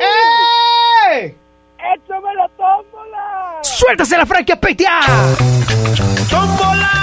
¡Eh! 0.00 1.36
¡Échame 1.78 2.34
la 2.34 2.48
tómbola! 2.56 3.58
¡Suéltase 3.62 4.16
la 4.16 4.26
franquia 4.26 4.58
Petia! 4.58 5.00
¡Tómbola! 6.28 6.96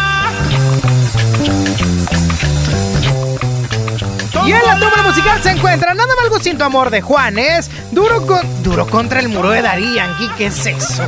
Y 4.46 4.52
en 4.52 4.66
la 4.66 4.78
tómbola 4.78 5.04
musical 5.04 5.42
se 5.42 5.52
encuentra 5.52 5.94
Nada 5.94 6.08
más 6.16 6.24
algo 6.24 6.40
sin 6.40 6.58
tu 6.58 6.64
amor 6.64 6.90
de 6.90 7.02
Juanes, 7.02 7.70
duro 7.92 8.26
con 8.26 8.64
duro 8.64 8.88
contra 8.88 9.20
el 9.20 9.30
muro 9.30 9.52
de 9.52 9.62
Dari 9.62 9.96
Yankee, 9.96 10.30
¿qué 10.38 10.48
es 10.48 10.66
eso? 10.66 11.04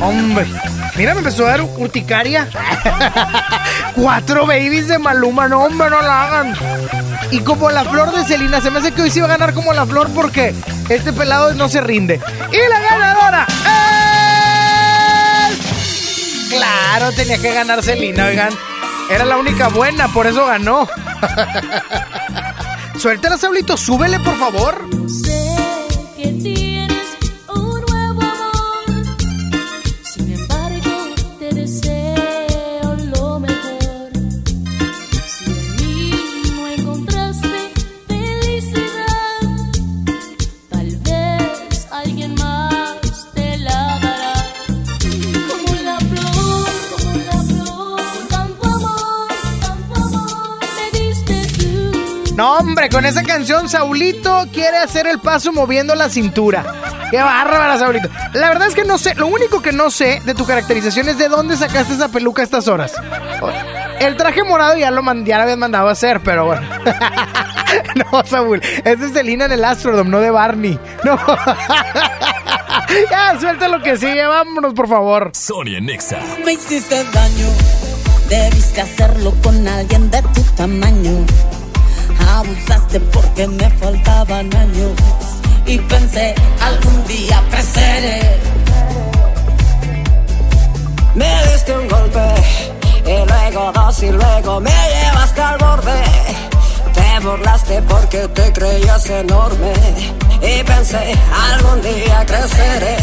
Hombre, 0.00 0.46
mira, 0.96 1.14
me 1.14 1.20
empezó 1.20 1.46
a 1.46 1.50
dar 1.50 1.60
urticaria. 1.62 2.48
Cuatro 3.94 4.46
babies 4.46 4.88
de 4.88 4.98
Maluma, 4.98 5.46
no, 5.48 5.64
hombre, 5.64 5.90
no 5.90 6.02
la 6.02 6.24
hagan. 6.24 6.54
Y 7.30 7.40
como 7.40 7.70
la 7.70 7.84
flor 7.84 8.12
de 8.12 8.24
Celina, 8.24 8.60
se 8.60 8.70
me 8.70 8.78
hace 8.78 8.92
que 8.92 9.02
hoy 9.02 9.10
sí 9.10 9.20
va 9.20 9.26
a 9.26 9.30
ganar 9.30 9.54
como 9.54 9.72
la 9.72 9.86
flor 9.86 10.08
porque 10.14 10.54
este 10.88 11.12
pelado 11.12 11.54
no 11.54 11.68
se 11.68 11.80
rinde. 11.80 12.20
Y 12.50 12.68
la 12.68 12.80
ganadora 12.80 13.46
es... 15.48 15.58
Claro, 16.48 17.12
tenía 17.12 17.38
que 17.38 17.52
ganar 17.52 17.82
Celina, 17.82 18.26
oigan. 18.26 18.52
Era 19.10 19.24
la 19.24 19.36
única 19.36 19.68
buena, 19.68 20.08
por 20.08 20.26
eso 20.26 20.46
ganó. 20.46 20.88
Suéltala, 23.00 23.38
Saulito, 23.38 23.78
súbele, 23.78 24.20
por 24.20 24.36
favor. 24.36 24.84
No, 52.40 52.54
hombre, 52.56 52.88
con 52.88 53.04
esa 53.04 53.22
canción 53.22 53.68
Saulito 53.68 54.46
quiere 54.50 54.78
hacer 54.78 55.06
el 55.06 55.18
paso 55.18 55.52
moviendo 55.52 55.94
la 55.94 56.08
cintura. 56.08 56.64
Qué 57.10 57.18
bárbara, 57.18 57.76
Saulito. 57.78 58.08
La 58.32 58.48
verdad 58.48 58.68
es 58.68 58.74
que 58.74 58.82
no 58.84 58.96
sé, 58.96 59.14
lo 59.14 59.26
único 59.26 59.60
que 59.60 59.72
no 59.72 59.90
sé 59.90 60.22
de 60.24 60.32
tu 60.32 60.46
caracterización 60.46 61.10
es 61.10 61.18
de 61.18 61.28
dónde 61.28 61.54
sacaste 61.58 61.92
esa 61.92 62.08
peluca 62.08 62.40
a 62.40 62.46
estas 62.46 62.66
horas. 62.66 62.94
El 63.98 64.16
traje 64.16 64.42
morado 64.42 64.78
ya 64.78 64.90
lo, 64.90 65.02
man- 65.02 65.26
ya 65.26 65.36
lo 65.36 65.42
habías 65.42 65.58
mandado 65.58 65.88
a 65.88 65.92
hacer, 65.92 66.20
pero 66.22 66.46
bueno. 66.46 66.62
no, 68.10 68.24
Saúl, 68.24 68.62
es 68.86 68.98
de 68.98 69.10
Selena 69.10 69.44
en 69.44 69.52
el 69.52 69.62
Astrodome, 69.62 70.08
no 70.08 70.20
de 70.20 70.30
Barney. 70.30 70.80
No. 71.04 71.18
ya, 73.10 73.38
suelta 73.38 73.68
lo 73.68 73.82
que 73.82 73.98
sigue, 73.98 74.24
vámonos, 74.24 74.72
por 74.72 74.88
favor. 74.88 75.30
Sonia 75.34 75.78
Nexa. 75.78 76.16
Me 76.42 76.52
hiciste 76.54 77.04
daño, 77.12 77.48
debiste 78.30 78.80
hacerlo 78.80 79.34
con 79.42 79.68
alguien 79.68 80.10
de 80.10 80.22
tu 80.22 80.40
tamaño. 80.56 81.26
Abusaste 82.90 83.00
porque 83.12 83.46
me 83.46 83.70
faltaban 83.70 84.56
años 84.56 84.92
y 85.64 85.78
pensé 85.78 86.34
algún 86.60 87.06
día 87.06 87.42
creceré. 87.48 88.40
Me 91.14 91.46
diste 91.52 91.76
un 91.76 91.88
golpe 91.88 92.20
y 93.06 93.28
luego 93.28 93.72
dos 93.72 94.02
y 94.02 94.10
luego 94.10 94.60
me 94.60 94.70
llevaste 94.70 95.40
al 95.40 95.58
borde. 95.58 96.02
Te 96.92 97.24
burlaste 97.24 97.82
porque 97.82 98.28
te 98.28 98.52
creías 98.52 99.08
enorme 99.08 99.72
y 100.42 100.62
pensé 100.64 101.14
algún 101.52 101.82
día 101.82 102.26
creceré. 102.26 102.96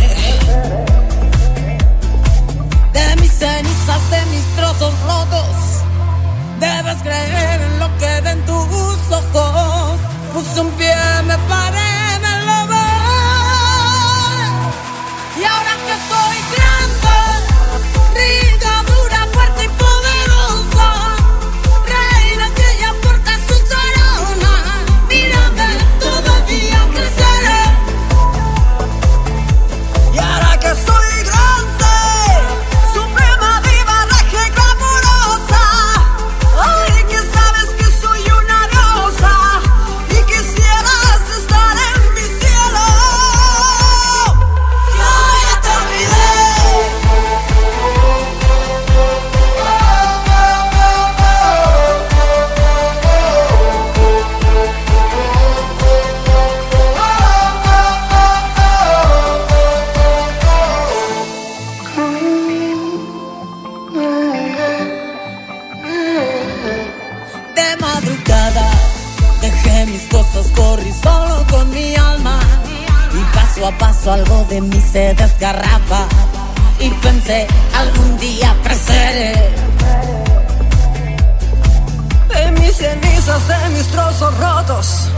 De 2.91 3.15
mis 3.21 3.31
cenizas, 3.31 4.09
de 4.09 4.25
mis 4.31 4.45
trozos 4.55 4.93
rotos, 5.07 5.66
debes 6.59 7.01
creer 7.01 7.61
en 7.61 7.79
lo 7.79 7.87
que 7.97 8.21
ven 8.21 8.45
tus 8.45 9.11
ojos. 9.11 9.99
Puse 10.33 10.59
un 10.61 10.69
pie, 10.71 10.95
me 11.25 11.37
paré, 11.49 12.19
me 12.25 12.33
lo 12.47 12.57
Y 15.39 15.43
ahora 15.51 15.73
que 15.85 15.95
soy 16.09 16.37
grande, 16.55 17.17
rica, 18.15 18.46
algo 74.11 74.45
de 74.49 74.61
mí 74.61 74.79
se 74.79 75.13
desgarraba 75.15 76.07
y 76.79 76.89
pensé 76.89 77.47
algún 77.75 78.17
día 78.17 78.55
creceré. 78.63 79.49
De 82.29 82.51
mis 82.51 82.75
cenizas, 82.75 83.47
de 83.47 83.69
mis 83.69 83.87
trozos 83.87 84.37
rotos, 84.37 85.09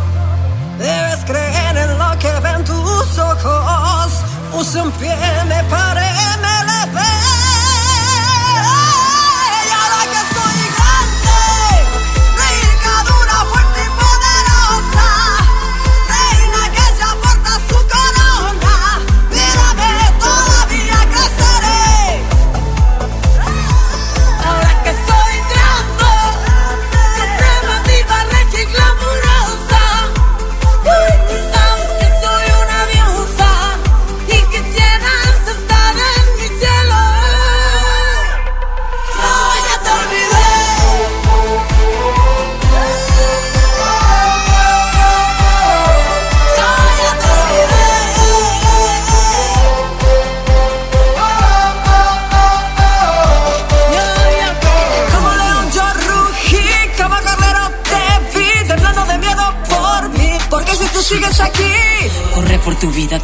debes 0.80 1.24
creer 1.26 1.78
en 1.78 1.98
lo 2.00 2.18
que 2.20 2.32
ven 2.42 2.64
tus 2.64 3.20
ojos. 3.20 4.12
Puse 4.52 4.82
un 4.82 4.92
pie, 4.94 5.16
me 5.48 5.64
paré, 5.66 6.12
me 6.42 6.64
levé. 6.70 7.19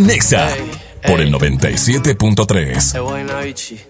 Sony 0.00 0.06
Nexa 0.06 0.48
por 1.06 1.20
el 1.20 1.32
97.3. 1.32 2.92
Qué 2.92 3.00
buena, 3.00 3.40
bichi. 3.40 3.80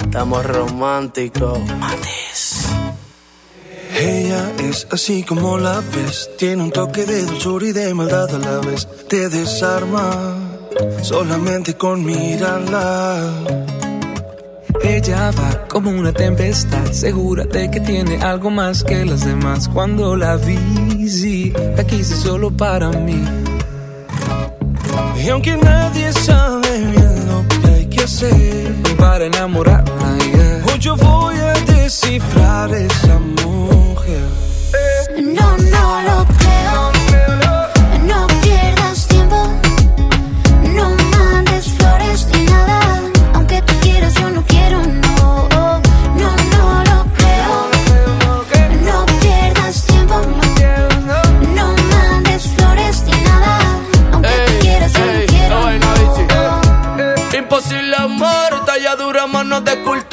Estamos 0.00 0.46
románticos. 0.46 1.58
Mates. 1.78 2.66
Ella 3.98 4.52
es 4.58 4.86
así 4.90 5.22
como 5.22 5.58
la 5.58 5.80
ves, 5.80 6.30
tiene 6.38 6.62
un 6.62 6.70
toque 6.70 7.06
de 7.06 7.24
dulzura 7.24 7.66
y 7.66 7.72
de 7.72 7.94
maldad 7.94 8.34
a 8.34 8.38
la 8.38 8.58
vez. 8.58 8.86
Te 9.08 9.28
desarma 9.28 10.36
solamente 11.02 11.74
con 11.74 12.04
mirarla. 12.04 13.32
Ella 14.82 15.30
va 15.32 15.66
como 15.68 15.90
una 15.90 16.12
tempestad, 16.12 16.92
segura 16.92 17.44
de 17.44 17.70
que 17.70 17.80
tiene 17.80 18.18
algo 18.18 18.50
más 18.50 18.84
que 18.84 19.04
las 19.04 19.24
demás. 19.24 19.68
Cuando 19.68 20.16
la 20.16 20.36
vi, 20.36 21.08
sí, 21.08 21.52
la 21.76 21.84
quise 21.84 22.16
solo 22.16 22.50
para 22.50 22.90
mí. 22.90 23.22
Y 25.26 25.28
aunque 25.28 25.56
nadie 25.56 26.12
sabe 26.12 26.78
bien 26.92 27.26
lo 27.26 27.44
que 27.48 27.66
hay 27.66 27.86
que 27.86 28.04
hacer 28.04 28.72
para 28.96 29.24
enamorarla, 29.24 30.18
yeah. 30.18 30.62
hoy 30.72 30.78
yo 30.78 30.94
voy 30.94 31.34
a 31.34 31.52
descifrar 31.64 32.72
esa 32.72 33.18
mujer. 33.18 34.22
No, 35.20 35.56
no 35.56 36.02
lo 36.02 36.26
creo. 36.38 36.95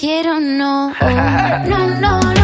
Yo 0.00 0.38
no 0.40 0.40
no. 0.40 0.94
No, 1.66 2.20
no 2.20 2.37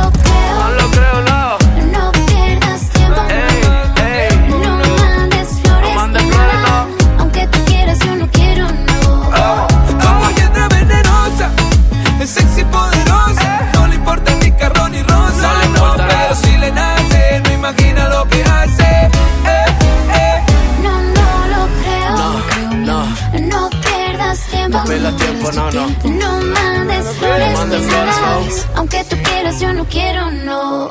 flores 27.70 28.16
no. 28.20 28.78
Aunque 28.78 29.04
tú 29.04 29.16
quieras, 29.22 29.60
yo 29.60 29.72
no 29.72 29.84
quiero, 29.86 30.30
no. 30.30 30.90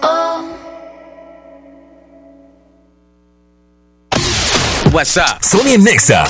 WhatsApp. 4.91 5.41
Sony 5.41 5.78
Nexa 5.80 6.24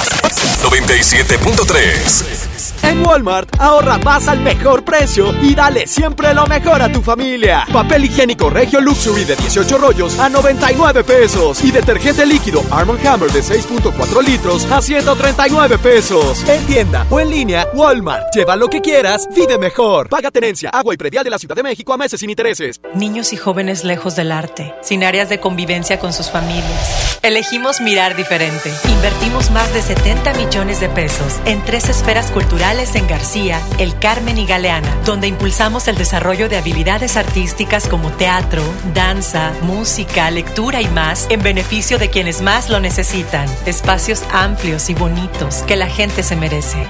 97.3. 0.62 2.53
En 2.84 3.06
Walmart, 3.06 3.50
ahorra 3.60 3.98
más 4.00 4.28
al 4.28 4.42
mejor 4.42 4.84
precio 4.84 5.34
y 5.42 5.56
dale 5.56 5.88
siempre 5.88 6.34
lo 6.34 6.46
mejor 6.48 6.82
a 6.82 6.92
tu 6.92 7.02
familia. 7.02 7.66
Papel 7.72 8.06
higiénico 8.06 8.50
Regio 8.50 8.82
Luxury 8.82 9.24
de 9.24 9.38
18 9.38 9.78
rollos 9.78 10.20
a 10.20 10.28
99 10.28 11.04
pesos 11.06 11.64
y 11.64 11.72
detergente 11.72 12.26
líquido 12.26 12.62
Arm 12.72 12.98
Hammer 13.06 13.32
de 13.32 13.42
6.4 13.42 14.24
litros 14.24 14.70
a 14.70 14.82
139 14.82 15.78
pesos. 15.78 16.44
En 16.48 16.66
tienda 16.66 17.08
o 17.10 17.22
en 17.22 17.30
línea, 17.30 17.68
Walmart. 17.74 18.34
Lleva 18.36 18.58
lo 18.58 18.68
que 18.68 18.82
quieras, 18.82 19.30
vive 19.34 19.58
mejor. 19.58 20.10
Paga 20.10 20.30
tenencia, 20.30 20.70
agua 20.70 20.94
y 20.94 20.98
predial 20.98 21.24
de 21.24 21.30
la 21.30 21.40
Ciudad 21.40 21.56
de 21.56 21.64
México 21.64 21.94
a 21.94 21.98
meses 21.98 22.20
sin 22.20 22.30
intereses. 22.30 22.82
Niños 22.96 23.32
y 23.32 23.38
jóvenes 23.38 23.86
lejos 23.86 24.18
del 24.18 24.32
arte, 24.32 24.74
sin 24.82 25.06
áreas 25.06 25.30
de 25.30 25.40
convivencia 25.40 26.00
con 26.00 26.12
sus 26.12 26.30
familias. 26.30 27.20
Elegimos 27.22 27.80
mirar 27.80 28.18
diferente. 28.18 28.74
Invertimos 28.90 29.52
más 29.52 29.74
de 29.74 29.82
70 29.82 30.34
millones 30.34 30.82
de 30.82 30.90
pesos 30.90 31.40
en 31.46 31.64
tres 31.64 31.88
esferas 31.88 32.30
culturales 32.30 32.72
en 32.74 33.07
García, 33.07 33.61
El 33.78 33.97
Carmen 33.99 34.39
y 34.39 34.47
Galeana, 34.47 34.97
donde 35.05 35.28
impulsamos 35.28 35.88
el 35.88 35.95
desarrollo 35.95 36.49
de 36.49 36.57
habilidades 36.57 37.17
artísticas 37.17 37.88
como 37.88 38.11
teatro, 38.13 38.63
danza, 38.95 39.53
música, 39.61 40.32
lectura 40.32 40.82
y 40.82 40.88
más 40.88 41.28
en 41.30 41.43
beneficio 41.43 41.99
de 41.99 42.09
quienes 42.09 42.41
más 42.41 42.69
lo 42.69 42.80
necesitan. 42.80 43.47
Espacios 43.67 44.24
amplios 44.32 44.89
y 44.89 44.95
bonitos 44.95 45.57
que 45.67 45.76
la 45.76 45.88
gente 45.88 46.24
se 46.24 46.36
merece. 46.36 46.84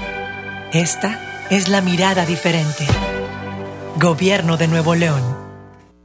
Esta 0.72 1.46
es 1.50 1.68
la 1.68 1.82
mirada 1.82 2.24
diferente. 2.24 2.86
Gobierno 3.96 4.56
de 4.56 4.68
Nuevo 4.68 4.94
León. 4.94 5.22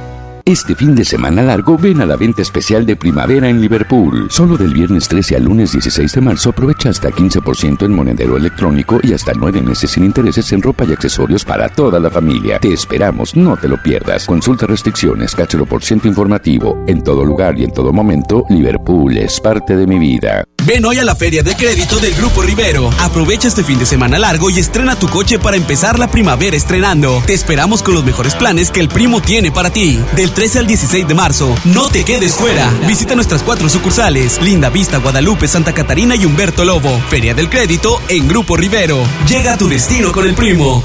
Este 0.49 0.73
fin 0.73 0.95
de 0.95 1.05
semana 1.05 1.43
largo 1.43 1.77
ven 1.77 2.01
a 2.01 2.07
la 2.07 2.15
venta 2.15 2.41
especial 2.41 2.83
de 2.83 2.95
primavera 2.95 3.47
en 3.47 3.61
Liverpool. 3.61 4.31
Solo 4.31 4.57
del 4.57 4.73
viernes 4.73 5.07
13 5.07 5.35
al 5.35 5.43
lunes 5.43 5.73
16 5.73 6.11
de 6.11 6.21
marzo 6.21 6.49
aprovecha 6.49 6.89
hasta 6.89 7.11
15% 7.11 7.85
en 7.85 7.93
monedero 7.93 8.35
electrónico 8.35 8.99
y 9.03 9.13
hasta 9.13 9.33
9 9.35 9.61
meses 9.61 9.91
sin 9.91 10.05
intereses 10.05 10.51
en 10.51 10.63
ropa 10.63 10.85
y 10.85 10.93
accesorios 10.93 11.45
para 11.45 11.69
toda 11.69 11.99
la 11.99 12.09
familia. 12.09 12.57
Te 12.57 12.73
esperamos, 12.73 13.35
no 13.35 13.57
te 13.57 13.67
lo 13.67 13.79
pierdas. 13.83 14.25
Consulta 14.25 14.65
restricciones, 14.65 15.35
cáchelo 15.35 15.67
por 15.67 15.83
ciento 15.83 16.07
informativo. 16.07 16.83
En 16.87 17.03
todo 17.03 17.23
lugar 17.23 17.59
y 17.59 17.65
en 17.65 17.71
todo 17.71 17.93
momento, 17.93 18.43
Liverpool 18.49 19.15
es 19.17 19.39
parte 19.39 19.75
de 19.75 19.85
mi 19.85 19.99
vida. 19.99 20.45
Ven 20.65 20.83
hoy 20.85 20.97
a 20.97 21.05
la 21.05 21.15
Feria 21.15 21.41
de 21.41 21.55
Crédito 21.55 21.99
del 21.99 22.13
Grupo 22.15 22.41
Rivero. 22.41 22.89
Aprovecha 22.99 23.47
este 23.47 23.63
fin 23.63 23.79
de 23.79 23.85
semana 23.85 24.19
largo 24.19 24.49
y 24.49 24.59
estrena 24.59 24.95
tu 24.97 25.07
coche 25.07 25.39
para 25.39 25.57
empezar 25.57 25.97
la 25.97 26.09
primavera 26.11 26.57
estrenando. 26.57 27.23
Te 27.25 27.33
esperamos 27.33 27.81
con 27.81 27.93
los 27.93 28.03
mejores 28.03 28.35
planes 28.35 28.69
que 28.69 28.79
el 28.79 28.89
primo 28.89 29.21
tiene 29.21 29.51
para 29.51 29.69
ti. 29.69 29.99
Del 30.15 30.31
13 30.39 30.59
al 30.59 30.67
16 30.67 31.05
de 31.05 31.13
marzo, 31.13 31.53
no 31.65 31.89
te 31.89 32.05
quedes 32.05 32.33
fuera. 32.33 32.71
Visita 32.87 33.13
nuestras 33.13 33.43
cuatro 33.43 33.67
sucursales: 33.67 34.41
Linda 34.41 34.69
Vista, 34.69 34.99
Guadalupe, 34.99 35.49
Santa 35.49 35.73
Catarina 35.73 36.15
y 36.15 36.23
Humberto 36.23 36.63
Lobo. 36.63 36.97
Feria 37.09 37.33
del 37.33 37.49
Crédito 37.49 38.01
en 38.07 38.25
Grupo 38.25 38.55
Rivero. 38.55 39.03
Llega 39.27 39.55
a 39.55 39.57
tu 39.57 39.67
destino 39.67 40.13
con 40.13 40.25
el 40.25 40.35
primo. 40.35 40.81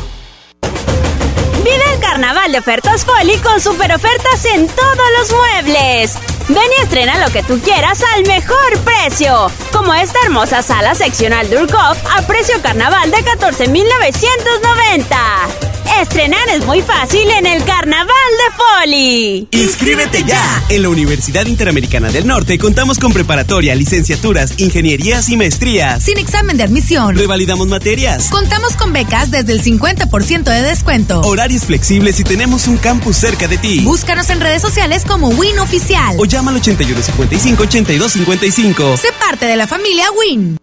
Vive 1.62 1.84
el 1.94 2.00
carnaval 2.00 2.50
de 2.50 2.58
ofertas 2.58 3.04
Foli 3.04 3.38
con 3.38 3.60
super 3.60 3.94
ofertas 3.94 4.44
en 4.44 4.66
todos 4.66 5.06
los 5.20 5.30
muebles. 5.30 6.14
Ven 6.48 6.70
y 6.76 6.82
estrena 6.82 7.24
lo 7.24 7.32
que 7.32 7.44
tú 7.44 7.60
quieras 7.60 8.00
al 8.16 8.26
mejor 8.26 8.76
precio. 8.80 9.52
Como 9.70 9.94
esta 9.94 10.18
hermosa 10.24 10.64
sala 10.64 10.96
seccional 10.96 11.48
Durkov 11.48 11.96
a 12.10 12.22
precio 12.26 12.60
carnaval 12.60 13.12
de 13.12 13.22
14,990. 13.22 15.73
Estrenar 16.00 16.48
es 16.48 16.64
muy 16.66 16.82
fácil 16.82 17.28
en 17.30 17.46
el 17.46 17.62
carnaval 17.64 18.08
de 18.08 18.56
Foli. 18.56 19.48
¡Inscríbete 19.52 20.24
ya! 20.24 20.62
En 20.68 20.82
la 20.82 20.88
Universidad 20.88 21.46
Interamericana 21.46 22.10
del 22.10 22.26
Norte 22.26 22.58
contamos 22.58 22.98
con 22.98 23.12
preparatoria, 23.12 23.74
licenciaturas, 23.74 24.54
ingenierías 24.58 25.28
y 25.28 25.36
maestrías. 25.36 26.02
Sin 26.02 26.18
examen 26.18 26.56
de 26.56 26.64
admisión. 26.64 27.16
Revalidamos 27.16 27.68
materias. 27.68 28.28
Contamos 28.30 28.74
con 28.76 28.92
becas 28.92 29.30
desde 29.30 29.52
el 29.52 29.62
50% 29.62 30.44
de 30.44 30.62
descuento. 30.62 31.20
Horarios 31.20 31.64
flexibles 31.64 32.18
y 32.20 32.24
tenemos 32.24 32.66
un 32.66 32.78
campus 32.78 33.16
cerca 33.16 33.46
de 33.46 33.58
ti. 33.58 33.80
Búscanos 33.80 34.30
en 34.30 34.40
redes 34.40 34.62
sociales 34.62 35.04
como 35.06 35.28
Win 35.28 35.58
Oficial. 35.58 36.16
O 36.18 36.24
llama 36.24 36.50
al 36.50 36.60
8155-8255. 36.60 38.96
Sé 38.96 39.08
parte 39.20 39.46
de 39.46 39.56
la 39.56 39.66
familia 39.66 40.06
Win. 40.12 40.56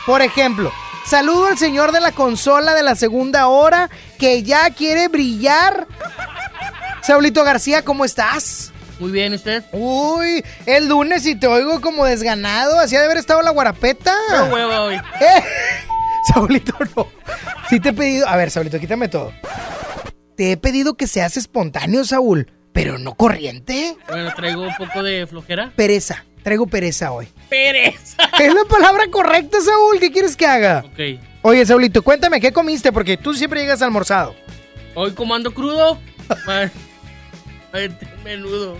Por 0.06 0.22
ejemplo, 0.22 0.72
saludo 1.08 1.46
al 1.46 1.58
señor 1.58 1.92
de 1.92 2.00
la 2.00 2.12
consola 2.12 2.74
de 2.74 2.82
la 2.82 2.94
segunda 2.94 3.48
hora 3.48 3.88
que 4.18 4.42
ya 4.42 4.70
quiere 4.70 5.08
brillar. 5.08 5.86
Saulito 7.02 7.44
García, 7.44 7.82
¿cómo 7.82 8.04
estás? 8.04 8.72
Muy 8.98 9.10
bien, 9.10 9.32
¿usted? 9.32 9.64
Uy, 9.72 10.44
el 10.66 10.88
lunes 10.88 11.24
y 11.26 11.36
te 11.36 11.46
oigo 11.46 11.80
como 11.80 12.04
desganado. 12.04 12.78
Así 12.78 12.96
ha 12.96 13.00
de 13.00 13.06
haber 13.06 13.18
estado 13.18 13.42
la 13.42 13.50
guarapeta. 13.50 14.14
No 14.32 14.46
huevo 14.46 14.74
hoy. 14.74 14.96
Eh, 14.96 15.42
Saulito, 16.34 16.74
no. 16.96 17.08
Sí 17.70 17.80
te 17.80 17.90
he 17.90 17.92
pedido. 17.92 18.28
A 18.28 18.36
ver, 18.36 18.50
Saulito, 18.50 18.78
quítame 18.78 19.08
todo. 19.08 19.32
Te 20.36 20.52
he 20.52 20.56
pedido 20.56 20.94
que 20.94 21.06
seas 21.06 21.36
espontáneo, 21.36 22.04
Saúl, 22.04 22.50
pero 22.72 22.98
no 22.98 23.14
corriente. 23.14 23.96
Bueno, 24.08 24.32
traigo 24.34 24.62
un 24.62 24.74
poco 24.76 25.02
de 25.02 25.26
flojera. 25.26 25.72
Pereza. 25.74 26.24
Traigo 26.48 26.66
pereza 26.66 27.12
hoy. 27.12 27.28
Pereza. 27.50 28.22
Es 28.40 28.54
la 28.54 28.64
palabra 28.64 29.04
correcta, 29.10 29.60
Saúl. 29.60 30.00
¿Qué 30.00 30.10
quieres 30.10 30.34
que 30.34 30.46
haga? 30.46 30.82
Ok. 30.86 31.20
Oye, 31.42 31.66
Saulito, 31.66 32.00
cuéntame, 32.00 32.40
¿qué 32.40 32.52
comiste? 32.52 32.90
Porque 32.90 33.18
tú 33.18 33.34
siempre 33.34 33.60
llegas 33.60 33.82
almorzado. 33.82 34.34
Hoy 34.94 35.12
comando 35.12 35.52
crudo. 35.52 35.98
Ma- 36.46 36.70
Aventé 37.70 38.08
un 38.16 38.24
menudo. 38.24 38.78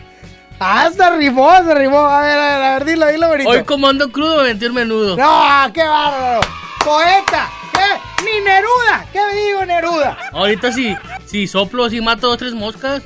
Ah, 0.58 0.88
se 0.96 1.10
rimó, 1.18 1.54
se 1.62 1.74
rimó. 1.74 1.98
A 2.06 2.22
ver, 2.22 2.38
a 2.38 2.54
ver, 2.54 2.62
a 2.62 2.72
ver, 2.78 2.84
dilo, 2.86 3.06
dilo, 3.08 3.28
bonito. 3.28 3.50
Hoy 3.50 3.62
comando 3.64 4.10
crudo, 4.10 4.44
me 4.44 4.52
un 4.66 4.74
menudo. 4.74 5.14
No, 5.18 5.70
qué 5.74 5.82
bárbaro. 5.82 6.40
Poeta. 6.82 7.50
¿Qué? 7.74 8.24
Ni 8.24 8.42
Neruda. 8.46 9.06
¿Qué 9.12 9.20
digo, 9.44 9.66
Neruda? 9.66 10.16
Ahorita 10.32 10.72
sí, 10.72 10.96
si 11.26 11.46
soplo 11.46 11.84
así 11.84 12.00
mato 12.00 12.28
dos 12.28 12.38
tres 12.38 12.54
moscas. 12.54 13.02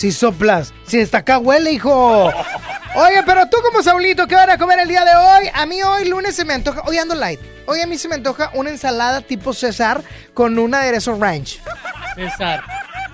Si 0.00 0.12
soplas, 0.12 0.72
si 0.86 0.98
está 0.98 1.18
acá 1.18 1.36
huele, 1.36 1.72
hijo. 1.72 2.24
Oye, 2.94 3.22
pero 3.26 3.46
tú 3.50 3.58
como 3.62 3.82
Saulito, 3.82 4.26
¿qué 4.26 4.34
van 4.34 4.48
a 4.48 4.56
comer 4.56 4.78
el 4.78 4.88
día 4.88 5.04
de 5.04 5.10
hoy? 5.14 5.50
A 5.52 5.66
mí 5.66 5.82
hoy 5.82 6.08
lunes 6.08 6.34
se 6.34 6.46
me 6.46 6.54
antoja, 6.54 6.80
hoy 6.86 6.96
ando 6.96 7.14
light. 7.14 7.38
Hoy 7.66 7.82
a 7.82 7.86
mí 7.86 7.98
se 7.98 8.08
me 8.08 8.14
antoja 8.14 8.50
una 8.54 8.70
ensalada 8.70 9.20
tipo 9.20 9.52
César 9.52 10.02
con 10.32 10.58
un 10.58 10.74
aderezo 10.74 11.18
ranch. 11.20 11.60
César. 12.14 12.64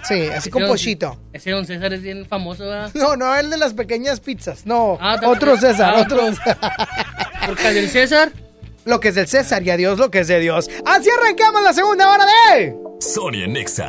Sí, 0.06 0.28
así 0.28 0.48
con 0.48 0.64
pochito. 0.68 1.18
Ese 1.32 1.50
don 1.50 1.66
César 1.66 1.92
es 1.92 2.02
bien 2.02 2.24
famoso, 2.24 2.64
¿verdad? 2.64 2.92
No, 2.94 3.16
no, 3.16 3.34
el 3.34 3.50
de 3.50 3.56
las 3.56 3.74
pequeñas 3.74 4.20
pizzas. 4.20 4.64
No, 4.64 4.96
Ah, 5.00 5.18
otro 5.26 5.56
César, 5.56 5.92
Ah, 5.96 6.02
otro. 6.02 6.20
Porque 7.48 7.66
el 7.66 7.74
del 7.74 7.90
César. 7.90 8.30
Lo 8.84 9.00
que 9.00 9.08
es 9.08 9.16
del 9.16 9.26
César 9.26 9.60
y 9.64 9.70
adiós 9.70 9.98
lo 9.98 10.12
que 10.12 10.20
es 10.20 10.28
de 10.28 10.38
Dios. 10.38 10.70
Así 10.86 11.08
arrancamos 11.10 11.64
la 11.64 11.72
segunda 11.72 12.08
hora 12.08 12.26
de. 12.54 12.76
Sony 13.00 13.42
en 13.42 13.54
Nexa. 13.54 13.88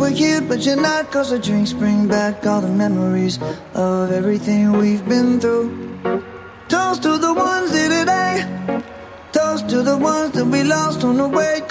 were 0.00 0.08
here, 0.08 0.40
but 0.40 0.64
you're 0.64 0.80
not. 0.80 1.10
Cause 1.12 1.30
the 1.30 1.38
drinks 1.38 1.72
bring 1.72 2.08
back 2.08 2.46
all 2.46 2.60
the 2.60 2.68
memories 2.68 3.38
of 3.74 4.10
everything 4.10 4.72
we've 4.72 5.06
been 5.06 5.38
through. 5.40 5.89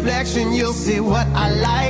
reflection, 0.00 0.52
you'll 0.52 0.72
see 0.72 0.98
what 0.98 1.26
I 1.34 1.50
like. 1.60 1.89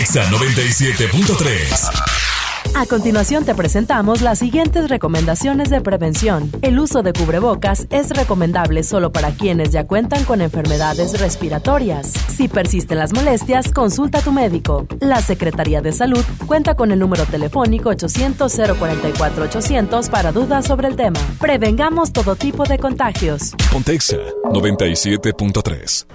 Nexa 0.00 0.24
97.3. 0.30 2.74
A 2.74 2.86
continuación 2.86 3.44
te 3.44 3.54
presentamos 3.54 4.22
las 4.22 4.38
siguientes 4.38 4.88
recomendaciones 4.88 5.68
de 5.68 5.82
prevención. 5.82 6.50
El 6.62 6.78
uso 6.78 7.02
de 7.02 7.12
cubrebocas 7.12 7.86
es 7.90 8.08
recomendable 8.08 8.82
solo 8.82 9.12
para 9.12 9.32
quienes 9.32 9.72
ya 9.72 9.86
cuentan 9.86 10.24
con 10.24 10.40
enfermedades 10.40 11.20
respiratorias. 11.20 12.14
Si 12.34 12.48
persisten 12.48 12.96
las 12.96 13.12
molestias, 13.12 13.72
consulta 13.72 14.20
a 14.20 14.22
tu 14.22 14.32
médico. 14.32 14.86
La 15.00 15.20
Secretaría 15.20 15.82
de 15.82 15.92
Salud 15.92 16.24
cuenta 16.46 16.76
con 16.76 16.92
el 16.92 16.98
número 16.98 17.26
telefónico 17.26 17.90
800-044-800 17.90 20.08
para 20.08 20.32
dudas 20.32 20.64
sobre 20.64 20.88
el 20.88 20.96
tema. 20.96 21.20
Prevengamos 21.38 22.14
todo 22.14 22.36
tipo 22.36 22.64
de 22.64 22.78
contagios. 22.78 23.50
Pontexa 23.70 24.16
97.3. 24.44 26.06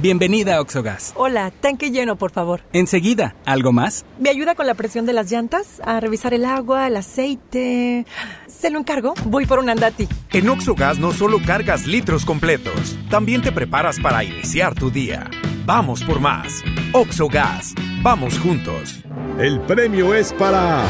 Bienvenida 0.00 0.56
a 0.56 0.60
Oxogas. 0.62 1.12
Hola, 1.14 1.50
tanque 1.50 1.90
lleno, 1.90 2.16
por 2.16 2.30
favor. 2.30 2.62
Enseguida, 2.72 3.34
¿algo 3.44 3.70
más? 3.70 4.06
¿Me 4.18 4.30
ayuda 4.30 4.54
con 4.54 4.66
la 4.66 4.72
presión 4.72 5.04
de 5.04 5.12
las 5.12 5.30
llantas? 5.30 5.82
A 5.84 6.00
revisar 6.00 6.32
el 6.32 6.46
agua, 6.46 6.86
el 6.86 6.96
aceite. 6.96 8.06
¿Se 8.46 8.70
lo 8.70 8.78
encargo? 8.78 9.12
Voy 9.26 9.44
por 9.44 9.58
un 9.58 9.68
andati. 9.68 10.08
En 10.32 10.48
Oxogas 10.48 10.98
no 10.98 11.12
solo 11.12 11.38
cargas 11.44 11.86
litros 11.86 12.24
completos, 12.24 12.96
también 13.10 13.42
te 13.42 13.52
preparas 13.52 14.00
para 14.00 14.24
iniciar 14.24 14.74
tu 14.74 14.90
día. 14.90 15.28
Vamos 15.66 16.02
por 16.02 16.18
más. 16.18 16.64
Oxogas, 16.94 17.74
vamos 18.02 18.38
juntos. 18.38 19.04
El 19.38 19.60
premio 19.60 20.14
es 20.14 20.32
para 20.32 20.82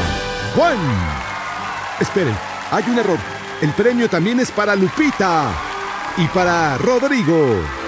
Juan. 0.55 0.77
Esperen, 1.99 2.35
hay 2.71 2.85
un 2.87 2.97
error. 2.97 3.19
El 3.61 3.71
premio 3.71 4.07
también 4.09 4.39
es 4.39 4.51
para 4.51 4.73
Lupita 4.73 5.51
y 6.15 6.27
para 6.27 6.77
Rodrigo. 6.77 7.80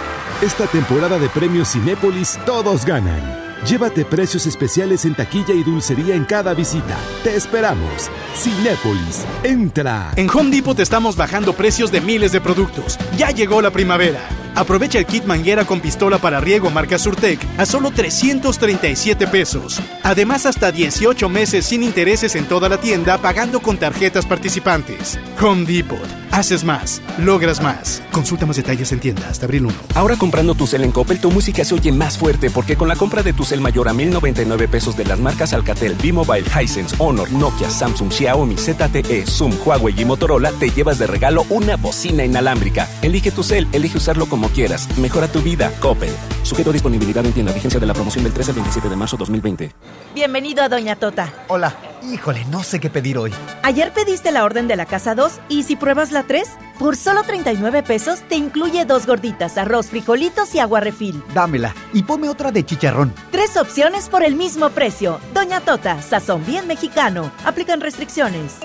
Esta 0.43 0.67
temporada 0.67 1.17
de 1.17 1.29
premios 1.29 1.69
Cinépolis 1.69 2.37
todos 2.45 2.83
ganan. 2.83 3.42
Llévate 3.67 4.03
precios 4.03 4.45
especiales 4.45 5.05
en 5.05 5.15
taquilla 5.15 5.53
y 5.53 5.63
dulcería 5.63 6.15
en 6.15 6.25
cada 6.25 6.53
visita. 6.53 6.97
Te 7.23 7.33
esperamos. 7.33 8.09
Cinépolis, 8.35 9.23
entra. 9.43 10.11
En 10.17 10.29
Home 10.29 10.53
Depot 10.53 10.75
te 10.75 10.83
estamos 10.83 11.15
bajando 11.15 11.53
precios 11.53 11.89
de 11.89 12.01
miles 12.01 12.33
de 12.33 12.41
productos. 12.41 12.99
Ya 13.17 13.31
llegó 13.31 13.61
la 13.61 13.71
primavera. 13.71 14.19
Aprovecha 14.55 14.99
el 14.99 15.05
kit 15.05 15.23
manguera 15.23 15.65
con 15.65 15.79
pistola 15.79 16.19
para 16.19 16.39
riego 16.39 16.69
marca 16.69 16.99
Surtec 16.99 17.39
a 17.57 17.65
solo 17.65 17.91
337 17.91 19.27
pesos. 19.27 19.79
Además, 20.03 20.45
hasta 20.45 20.71
18 20.71 21.27
meses 21.29 21.65
sin 21.65 21.83
intereses 21.83 22.35
en 22.35 22.45
toda 22.45 22.69
la 22.69 22.77
tienda 22.77 23.17
pagando 23.17 23.61
con 23.61 23.77
tarjetas 23.77 24.25
participantes. 24.25 25.17
Home 25.41 25.65
Depot. 25.65 25.97
Haces 26.31 26.63
más, 26.63 27.01
logras 27.19 27.61
más. 27.61 28.01
Consulta 28.11 28.47
más 28.47 28.57
detalles 28.57 28.91
en 28.91 28.99
tienda 28.99 29.27
hasta 29.29 29.45
abril 29.45 29.67
1. 29.67 29.75
Ahora 29.93 30.15
comprando 30.15 30.55
tu 30.55 30.65
cel 30.65 30.83
en 30.83 30.91
Coppel, 30.91 31.19
tu 31.19 31.29
música 31.29 31.63
se 31.63 31.75
oye 31.75 31.91
más 31.91 32.17
fuerte 32.17 32.49
porque 32.49 32.75
con 32.75 32.87
la 32.87 32.95
compra 32.95 33.21
de 33.21 33.33
tu 33.33 33.43
cel 33.53 33.61
mayor 33.61 33.89
a 33.89 33.93
1099 33.93 34.67
pesos 34.67 34.95
de 34.95 35.05
las 35.05 35.19
marcas 35.19 35.53
Alcatel, 35.53 35.95
B-Mobile, 35.95 36.45
Hisense, 36.61 36.95
Honor, 36.99 37.31
Nokia, 37.31 37.69
Samsung, 37.69 38.11
Xiaomi, 38.11 38.55
ZTE, 38.57 39.25
Zoom, 39.25 39.53
Huawei 39.65 39.99
y 39.99 40.05
Motorola, 40.05 40.51
te 40.51 40.69
llevas 40.69 40.99
de 40.99 41.07
regalo 41.07 41.45
una 41.49 41.75
bocina 41.75 42.23
inalámbrica. 42.23 42.87
Elige 43.01 43.31
tu 43.31 43.43
cel, 43.43 43.67
elige 43.71 43.97
usarlo 43.97 44.27
como 44.27 44.43
como 44.43 44.53
quieras. 44.53 44.89
Mejora 44.97 45.27
tu 45.27 45.41
vida, 45.41 45.71
Coppel. 45.79 46.09
Sujeto 46.41 46.71
a 46.71 46.73
disponibilidad 46.73 47.25
en 47.25 47.31
tienda. 47.31 47.53
Vigencia 47.53 47.79
de 47.79 47.85
la 47.85 47.93
promoción 47.93 48.25
del 48.25 48.33
13 48.33 48.51
al 48.51 48.55
27 48.55 48.89
de 48.89 48.95
marzo 48.95 49.15
2020. 49.15 49.71
Bienvenido 50.13 50.63
a 50.63 50.69
Doña 50.69 50.97
Tota. 50.97 51.31
Hola. 51.47 51.92
Híjole, 52.11 52.43
no 52.45 52.63
sé 52.63 52.81
qué 52.81 52.89
pedir 52.89 53.17
hoy. 53.17 53.31
Ayer 53.61 53.93
pediste 53.93 54.31
la 54.31 54.43
orden 54.43 54.67
de 54.67 54.75
la 54.75 54.85
casa 54.85 55.15
2 55.15 55.39
y 55.47 55.63
si 55.63 55.77
pruebas 55.77 56.11
la 56.11 56.23
3, 56.23 56.43
por 56.77 56.97
solo 56.97 57.23
39 57.23 57.81
pesos 57.81 58.21
te 58.27 58.35
incluye 58.35 58.83
dos 58.83 59.07
gorditas, 59.07 59.57
arroz, 59.57 59.87
frijolitos 59.87 60.53
y 60.53 60.59
agua 60.59 60.81
refil. 60.81 61.23
Dámela 61.33 61.73
y 61.93 62.03
ponme 62.03 62.27
otra 62.27 62.51
de 62.51 62.65
chicharrón. 62.65 63.13
Tres 63.31 63.55
opciones 63.55 64.09
por 64.09 64.21
el 64.21 64.35
mismo 64.35 64.69
precio. 64.71 65.19
Doña 65.33 65.61
Tota, 65.61 66.01
sazón 66.01 66.45
bien 66.45 66.67
mexicano. 66.67 67.31
Aplican 67.45 67.79
restricciones. 67.79 68.57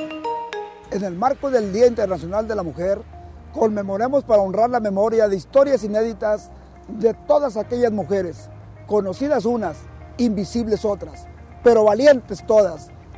En 0.90 1.04
el 1.04 1.14
marco 1.14 1.48
del 1.48 1.72
Día 1.72 1.86
Internacional 1.86 2.48
de 2.48 2.56
la 2.56 2.64
Mujer, 2.64 3.00
conmemoremos 3.52 4.24
para 4.24 4.42
honrar 4.42 4.70
la 4.70 4.80
memoria 4.80 5.28
de 5.28 5.36
historias 5.36 5.84
inéditas 5.84 6.50
de 6.88 7.14
todas 7.14 7.56
aquellas 7.56 7.92
mujeres, 7.92 8.50
conocidas 8.86 9.44
unas, 9.44 9.76
invisibles 10.16 10.84
otras, 10.84 11.28
pero 11.62 11.84
valientes 11.84 12.44
todas, 12.44 12.88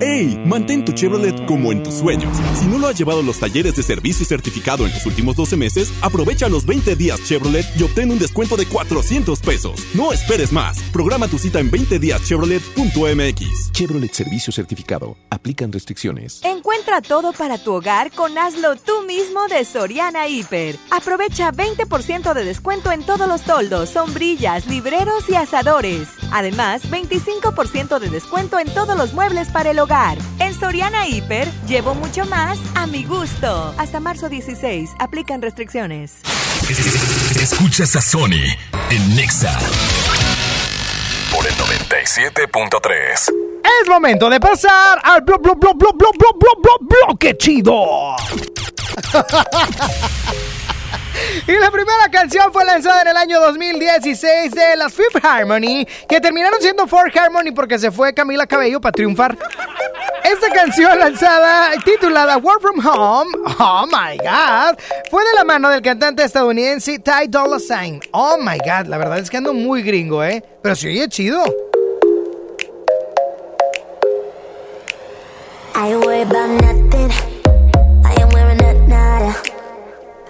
¡Ey! 0.00 0.38
Mantén 0.44 0.84
tu 0.84 0.92
Chevrolet 0.92 1.46
como 1.46 1.72
en 1.72 1.82
tus 1.82 1.94
sueños. 1.94 2.36
Si 2.60 2.66
no 2.66 2.78
lo 2.78 2.88
has 2.88 2.98
llevado 2.98 3.20
a 3.20 3.22
los 3.22 3.38
talleres 3.38 3.76
de 3.76 3.82
servicio 3.82 4.26
certificado 4.26 4.84
en 4.84 4.92
los 4.92 5.06
últimos 5.06 5.36
12 5.36 5.56
meses, 5.56 5.90
aprovecha 6.02 6.50
los 6.50 6.66
20 6.66 6.96
días 6.96 7.24
Chevrolet 7.24 7.64
y 7.78 7.82
obtén 7.82 8.10
un 8.10 8.18
descuento 8.18 8.58
de 8.58 8.66
400 8.66 9.40
pesos. 9.40 9.86
No 9.94 10.12
esperes 10.12 10.52
más. 10.52 10.82
Programa 10.92 11.28
tu 11.28 11.38
cita 11.38 11.60
en 11.60 11.70
20díaschevrolet.mx. 11.70 13.72
Chevrolet 13.72 14.12
Servicio 14.12 14.52
Certificado. 14.52 15.16
Aplican 15.30 15.72
restricciones. 15.72 16.42
Encuentra 16.44 17.00
todo 17.00 17.32
para 17.32 17.56
tu 17.56 17.72
hogar 17.72 18.10
con 18.10 18.36
Hazlo 18.36 18.76
tú 18.76 19.02
mismo 19.06 19.48
de 19.48 19.64
Soriana 19.64 20.28
Hiper. 20.28 20.76
Aprovecha 20.90 21.52
20% 21.52 22.34
de 22.34 22.44
descuento 22.44 22.92
en 22.92 23.02
todos 23.02 23.26
los 23.26 23.40
toldos, 23.42 23.88
sombrillas, 23.88 24.66
libreros 24.66 25.30
y 25.30 25.36
asadores. 25.36 26.08
Además, 26.32 26.82
25% 26.90 27.98
de 27.98 28.10
descuento 28.10 28.58
en 28.58 28.68
todos 28.68 28.98
los 28.98 29.14
muebles 29.14 29.48
para 29.48 29.70
el 29.70 29.78
hogar. 29.78 29.85
En 30.40 30.52
Soriana 30.52 31.06
Hiper, 31.06 31.48
llevo 31.68 31.94
mucho 31.94 32.24
más 32.26 32.58
a 32.74 32.88
mi 32.88 33.04
gusto. 33.04 33.72
Hasta 33.78 34.00
marzo 34.00 34.28
16, 34.28 34.90
aplican 34.98 35.40
restricciones. 35.40 36.16
Escuchas 37.40 37.94
a 37.94 38.00
Sony 38.00 38.56
en 38.90 39.16
Nexa 39.16 39.56
por 41.32 41.46
el 41.46 41.54
97.3. 41.54 43.12
Es 43.12 43.88
momento 43.88 44.28
de 44.28 44.40
pasar 44.40 44.98
al 45.04 45.20
blo, 45.20 45.38
blo, 45.38 45.54
blo, 45.54 45.72
blo, 45.74 45.92
blo, 45.92 46.10
blo, 46.18 46.28
blo, 46.36 46.50
blo, 46.60 47.06
bloque 47.06 47.36
chido. 47.36 48.16
Y 51.46 51.52
la 51.58 51.70
primera 51.70 52.08
canción 52.10 52.52
fue 52.52 52.64
lanzada 52.64 53.02
en 53.02 53.08
el 53.08 53.16
año 53.16 53.40
2016 53.40 54.50
de 54.50 54.76
las 54.76 54.92
Fifth 54.92 55.24
Harmony, 55.24 55.86
que 56.08 56.20
terminaron 56.20 56.60
siendo 56.60 56.86
Four 56.86 57.12
Harmony 57.16 57.52
porque 57.54 57.78
se 57.78 57.90
fue 57.90 58.12
Camila 58.14 58.46
Cabello 58.46 58.80
para 58.80 58.92
triunfar. 58.92 59.36
Esta 60.24 60.50
canción 60.50 60.98
lanzada, 60.98 61.70
titulada 61.84 62.38
Work 62.38 62.60
From 62.60 62.84
Home, 62.84 63.30
oh 63.60 63.86
my 63.86 64.16
god, 64.18 64.76
fue 65.10 65.24
de 65.24 65.34
la 65.34 65.44
mano 65.44 65.70
del 65.70 65.82
cantante 65.82 66.24
estadounidense 66.24 66.98
Ty 66.98 67.28
Dolla 67.28 67.60
Sign. 67.60 68.00
Oh 68.10 68.36
my 68.38 68.58
god, 68.58 68.88
la 68.88 68.98
verdad 68.98 69.18
es 69.18 69.30
que 69.30 69.36
ando 69.36 69.52
muy 69.52 69.82
gringo, 69.82 70.24
¿eh? 70.24 70.42
Pero 70.62 70.74
se 70.74 70.88
oye 70.88 71.08
chido. 71.08 71.44
I. 75.76 77.35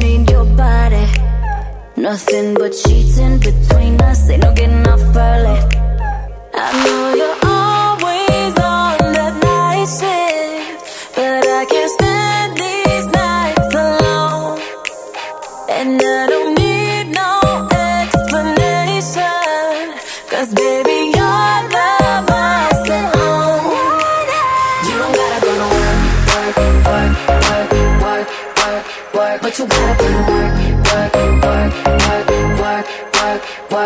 Need 0.00 0.30
your 0.30 0.46
body. 0.56 1.06
Nothing 1.96 2.54
but 2.54 2.74
sheets 2.74 3.18
in 3.18 3.38
between 3.38 4.00
us. 4.00 4.30
Ain't 4.30 4.42
no 4.42 4.52
getting 4.54 4.86
off 4.88 5.00
early. 5.14 5.58
I 6.54 6.66
know 6.84 7.02
you're 7.20 7.38
always 7.44 8.54
on 8.58 9.12
that 9.12 9.34
night 9.42 9.84
shift, 9.84 10.19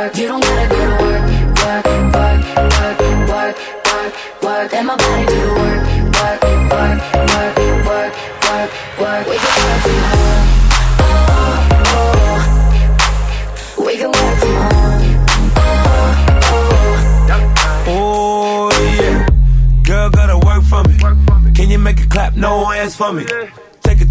work, 0.04 0.12
work. 0.12 0.18
You 0.18 0.28
don't 0.28 0.40
gotta 0.42 0.68
go 0.68 0.76
to 0.76 0.82
work, 1.04 1.24
work, 1.64 1.86
work, 2.14 2.40
work, 2.56 2.98
work, 3.28 3.56
work, 3.84 4.12
work. 4.42 4.72
Let 4.72 4.84
my 4.84 4.96
body 4.96 5.26
do 5.26 5.40
the 5.40 5.48
work, 5.54 5.82
work, 6.14 6.42
work, 6.72 6.98
work, 7.30 7.54
work, 7.86 8.12
work, 8.44 8.70
work. 9.00 9.24
We 9.28 9.36
can 9.36 9.52
work 9.64 9.82
tomorrow. 9.84 10.40
Oh, 11.00 11.12
oh, 11.90 12.12
oh. 13.76 13.84
We 13.86 13.92
can 13.96 14.10
work 14.10 14.36
tomorrow. 14.40 15.00
Oh 17.86 18.70
yeah, 18.98 19.28
girl 19.84 20.10
gotta 20.10 20.38
work 20.38 20.62
for 20.64 20.82
me. 20.84 20.96
Can 21.54 21.70
you 21.70 21.78
make 21.78 22.00
it 22.00 22.10
clap? 22.10 22.34
No 22.34 22.64
hands 22.66 22.96
for 22.96 23.12
me. 23.12 23.26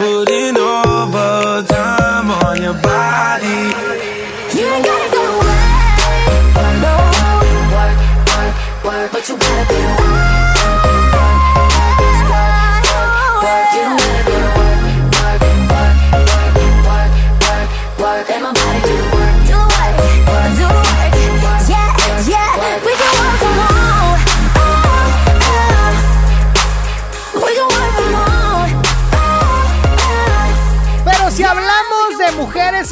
Putting 0.00 0.56
overtime 0.56 2.30
on 2.30 2.62
your 2.62 2.72
body. 2.72 3.60
You 4.56 4.64
ain't 4.64 4.82
gotta 4.86 5.12
go 5.12 5.22
away, 5.36 5.60
no 6.80 6.94
Work, 7.76 7.98
work, 8.32 8.56
work, 8.82 9.12
but 9.12 9.28
you 9.28 9.36
gotta 9.36 9.68
be. 9.68 9.74
away 9.74 10.29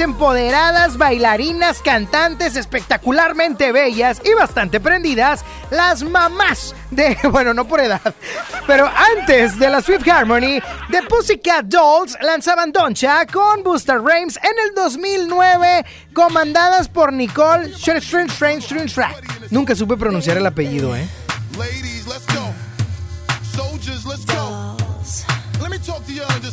empoderadas, 0.09 0.97
bailarinas, 0.97 1.83
cantantes 1.83 2.57
espectacularmente 2.57 3.73
bellas 3.73 4.23
y 4.25 4.33
bastante 4.33 4.81
prendidas, 4.81 5.45
las 5.71 6.03
mamás 6.03 6.75
de, 6.91 7.19
bueno, 7.31 7.53
no 7.53 7.69
por 7.69 7.81
edad, 7.81 8.15
pero 8.67 8.91
antes 9.19 9.59
de 9.59 9.69
la 9.69 9.83
Swift 9.83 10.09
Harmony, 10.09 10.63
The 10.91 11.03
Pussycat 11.11 11.67
Dolls 11.67 12.17
lanzaban 12.23 12.73
Doncha 12.73 13.27
con 13.27 13.63
Buster 13.63 14.01
Rhymes 14.01 14.39
en 14.39 14.59
el 14.67 14.75
2009, 14.75 15.85
comandadas 16.15 16.89
por 16.89 17.13
Nicole 17.13 17.75
Nunca 19.51 19.75
supe 19.75 19.97
pronunciar 19.99 20.39
el 20.39 20.47
apellido, 20.47 20.97
¿eh? 20.97 21.07
Ladies, 21.59 22.07
let's. 22.07 22.68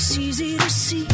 It's 0.00 0.16
easy 0.16 0.56
to 0.56 0.70
see. 0.70 1.06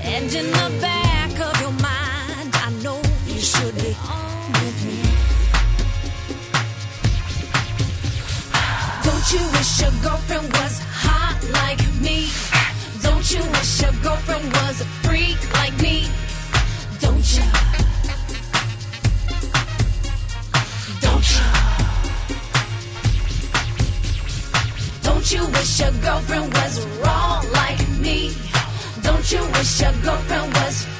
And 0.00 0.32
in 0.32 0.46
the 0.46 0.78
back 0.80 1.32
of 1.38 1.60
your 1.60 1.70
mind, 1.72 2.50
I 2.66 2.72
know 2.82 2.98
you 3.26 3.38
should 3.38 3.74
be 3.74 3.94
on 4.00 4.52
with 4.56 4.78
me. 4.88 4.98
Don't 9.04 9.26
you 9.34 9.42
wish 9.52 9.80
your 9.82 9.94
girlfriend 10.02 10.48
was 10.54 10.80
hot 11.04 11.38
like 11.60 11.82
me? 12.00 12.30
Don't 13.02 13.30
you 13.30 13.42
wish 13.52 13.82
your 13.82 13.92
girlfriend 14.02 14.50
was 14.64 14.80
a 14.80 14.88
freak 15.04 15.40
like 15.52 15.61
you 25.32 25.46
wish 25.46 25.80
your 25.80 25.90
girlfriend 26.02 26.52
was 26.52 26.86
wrong 27.00 27.42
like 27.52 27.88
me? 28.00 28.32
Don't 29.02 29.32
you 29.32 29.40
wish 29.54 29.80
your 29.80 29.92
girlfriend 30.02 30.52
was 30.54 30.91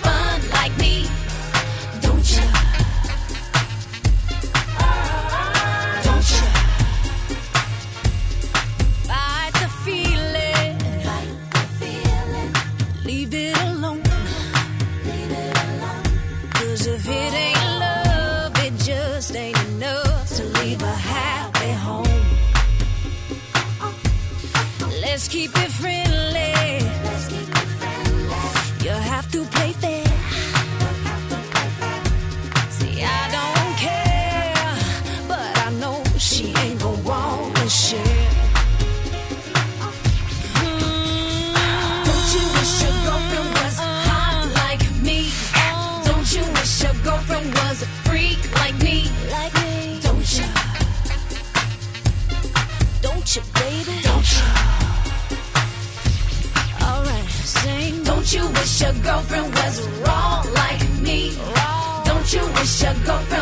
Go 63.05 63.19
from. 63.19 63.42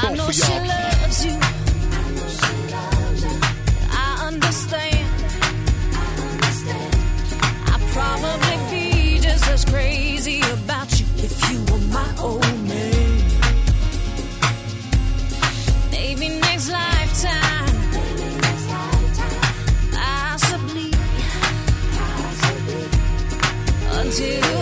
I 0.00 0.14
know 0.14 0.30
she 0.30 0.42
loves 0.42 1.24
you. 1.24 1.36
I 3.90 4.26
understand. 4.28 5.08
I'd 7.66 7.82
probably 7.92 8.58
be 8.70 9.18
just 9.18 9.48
as 9.48 9.64
crazy 9.64 10.40
about 10.52 11.00
you 11.00 11.06
if 11.16 11.50
you 11.50 11.58
were 11.72 11.84
my 11.92 12.08
old 12.20 12.42
man. 12.68 13.22
Maybe 15.90 16.28
next 16.28 16.70
lifetime. 16.70 17.74
Possibly. 19.92 20.92
Until 23.90 24.57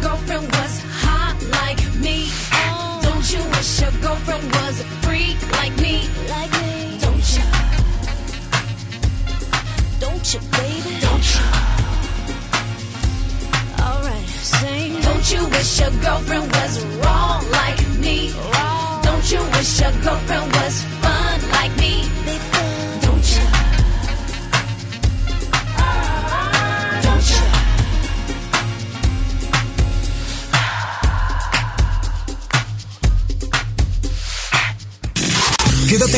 girlfriend 0.00 0.46
was 0.52 0.82
hot 1.02 1.36
like 1.60 1.80
me? 1.96 2.28
Don't 3.02 3.26
you 3.32 3.42
wish 3.50 3.80
your 3.80 3.90
girlfriend 4.00 4.44
was 4.52 4.80
a 4.80 4.84
freak 5.04 5.38
like 5.52 5.74
me? 5.78 6.08
Like 6.28 6.52
me? 6.62 6.98
Don't 7.00 7.26
you? 7.34 7.44
Don't 10.00 10.26
you, 10.34 10.40
baby? 10.58 10.92
Don't 11.00 11.26
you? 11.34 11.44
Alright, 13.82 14.28
sing. 14.28 15.00
Don't 15.02 15.26
you 15.32 15.42
wish 15.48 15.80
your 15.80 15.90
girlfriend 16.02 16.46
was 16.52 16.84
wrong 17.02 17.42
like 17.50 17.80
me? 17.98 18.32
Don't 19.02 19.26
you 19.32 19.40
wish 19.54 19.80
your 19.80 19.92
girlfriend 20.02 20.52
was 20.54 20.97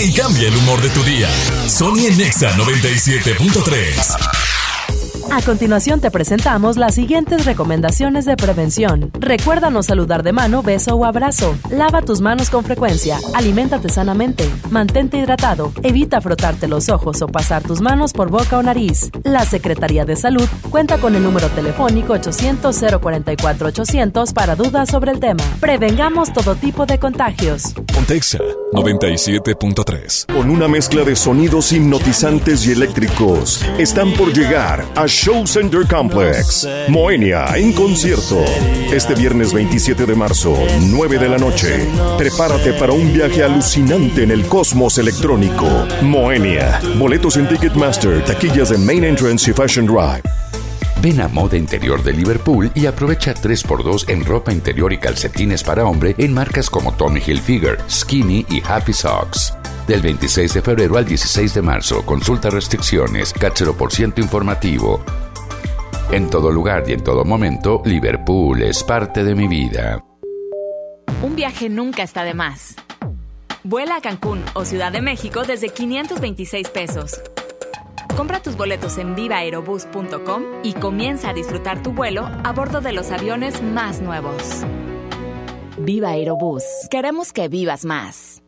y 0.03 0.13
cambia 0.13 0.49
el 0.49 0.57
humor 0.57 0.81
de 0.81 0.89
tu 0.91 1.03
día. 1.03 1.29
Sony 1.69 2.07
en 2.07 2.17
Nexa 2.17 2.57
97.3. 2.57 4.40
A 5.33 5.43
continuación 5.43 6.01
te 6.01 6.11
presentamos 6.11 6.77
las 6.77 6.97
siguientes 6.97 7.45
recomendaciones 7.45 8.25
de 8.25 8.35
prevención. 8.37 9.13
Recuerda 9.19 9.71
no 9.71 9.85
saludar 9.85 10.25
de 10.25 10.33
mano, 10.33 10.61
beso 10.61 10.97
o 10.97 11.05
abrazo. 11.05 11.57
Lava 11.71 12.03
tus 12.03 12.21
manos 12.21 12.51
con 12.51 12.65
frecuencia. 12.65 13.17
Aliméntate 13.35 13.91
sanamente. 13.91 14.51
Mantente 14.71 15.19
hidratado. 15.19 15.73
Evita 15.85 16.21
frotarte 16.21 16.67
los 16.67 16.89
ojos 16.89 17.23
o 17.23 17.29
pasar 17.29 17.63
tus 17.63 17.81
manos 17.81 18.13
por 18.13 18.29
boca 18.29 18.59
o 18.59 18.63
nariz. 18.63 19.13
La 19.23 19.45
Secretaría 19.45 20.05
de 20.05 20.17
Salud 20.17 20.49
cuenta 20.69 20.99
con 20.99 21.15
el 21.15 21.23
número 21.23 21.47
telefónico 21.49 22.13
800-044-800 22.15 24.33
para 24.33 24.57
dudas 24.57 24.91
sobre 24.91 25.13
el 25.13 25.21
tema. 25.21 25.45
Prevengamos 25.61 26.33
todo 26.33 26.57
tipo 26.57 26.87
de 26.87 26.99
contagios. 26.99 27.73
Pontexa 27.95 28.41
97.3. 28.73 30.33
Con 30.33 30.51
una 30.51 30.67
mezcla 30.67 31.05
de 31.05 31.15
sonidos 31.15 31.71
hipnotizantes 31.73 32.67
y 32.67 32.73
eléctricos, 32.73 33.65
están 33.79 34.13
por 34.15 34.33
llegar 34.33 34.85
a 34.97 35.07
Show 35.23 35.47
Center 35.47 35.87
Complex. 35.87 36.67
Moenia 36.89 37.45
en 37.55 37.75
concierto. 37.75 38.43
Este 38.91 39.15
viernes 39.15 39.53
27 39.53 40.07
de 40.07 40.15
marzo, 40.15 40.57
9 40.81 41.19
de 41.19 41.29
la 41.29 41.37
noche. 41.37 41.87
Prepárate 42.17 42.73
para 42.73 42.95
un 42.95 43.13
viaje 43.13 43.45
alucinante 43.45 44.23
en 44.23 44.31
el 44.31 44.47
cosmos 44.47 44.97
electrónico. 44.97 45.69
Moenia. 46.01 46.81
Boletos 46.97 47.37
en 47.37 47.47
Ticketmaster, 47.49 48.25
taquillas 48.25 48.71
en 48.71 48.87
Main 48.87 49.05
Entrance 49.05 49.51
y 49.51 49.53
Fashion 49.53 49.85
Drive. 49.85 50.23
Ven 51.03 51.21
a 51.21 51.29
Moda 51.29 51.59
Interior 51.59 52.03
de 52.03 52.15
Liverpool 52.15 52.71
y 52.75 52.87
aprovecha 52.87 53.35
3x2 53.35 54.09
en 54.09 54.25
ropa 54.25 54.55
interior 54.55 54.91
y 54.91 54.97
calcetines 54.97 55.63
para 55.63 55.85
hombre 55.85 56.15
en 56.17 56.33
marcas 56.33 56.71
como 56.71 56.95
Tommy 56.95 57.21
Hilfiger, 57.21 57.77
Skinny 57.91 58.47
y 58.49 58.63
Happy 58.67 58.95
Socks. 58.95 59.53
Del 59.91 60.03
26 60.03 60.55
de 60.55 60.63
febrero 60.63 60.99
al 60.99 61.05
16 61.05 61.53
de 61.53 61.63
marzo, 61.63 62.07
consulta 62.07 62.49
restricciones, 62.49 63.35
por 63.77 63.91
ciento 63.91 64.21
informativo. 64.21 65.03
En 66.13 66.31
todo 66.31 66.53
lugar 66.53 66.85
y 66.87 66.93
en 66.93 67.03
todo 67.03 67.25
momento, 67.25 67.83
Liverpool 67.85 68.63
es 68.63 68.85
parte 68.85 69.25
de 69.25 69.35
mi 69.35 69.49
vida. 69.49 70.05
Un 71.25 71.35
viaje 71.35 71.69
nunca 71.69 72.05
está 72.05 72.23
de 72.23 72.35
más. 72.35 72.77
Vuela 73.65 73.97
a 73.97 74.01
Cancún 74.01 74.45
o 74.55 74.65
Ciudad 74.65 74.93
de 74.93 75.01
México 75.01 75.43
desde 75.43 75.71
526 75.71 76.69
pesos. 76.69 77.21
Compra 78.17 78.41
tus 78.41 78.57
boletos 78.57 78.97
en 78.97 79.17
vivaerobus.com 79.17 80.45
y 80.63 80.75
comienza 80.75 81.31
a 81.31 81.35
disfrutar 81.35 81.83
tu 81.83 81.91
vuelo 81.91 82.31
a 82.45 82.53
bordo 82.53 82.81
de 82.81 82.93
los 82.93 83.11
aviones 83.11 83.61
más 83.61 84.01
nuevos. 84.01 84.65
Viva 85.81 86.11
Aerobús. 86.11 86.63
Queremos 86.93 87.33
que 87.33 87.49
vivas 87.49 87.85
más. 87.85 88.40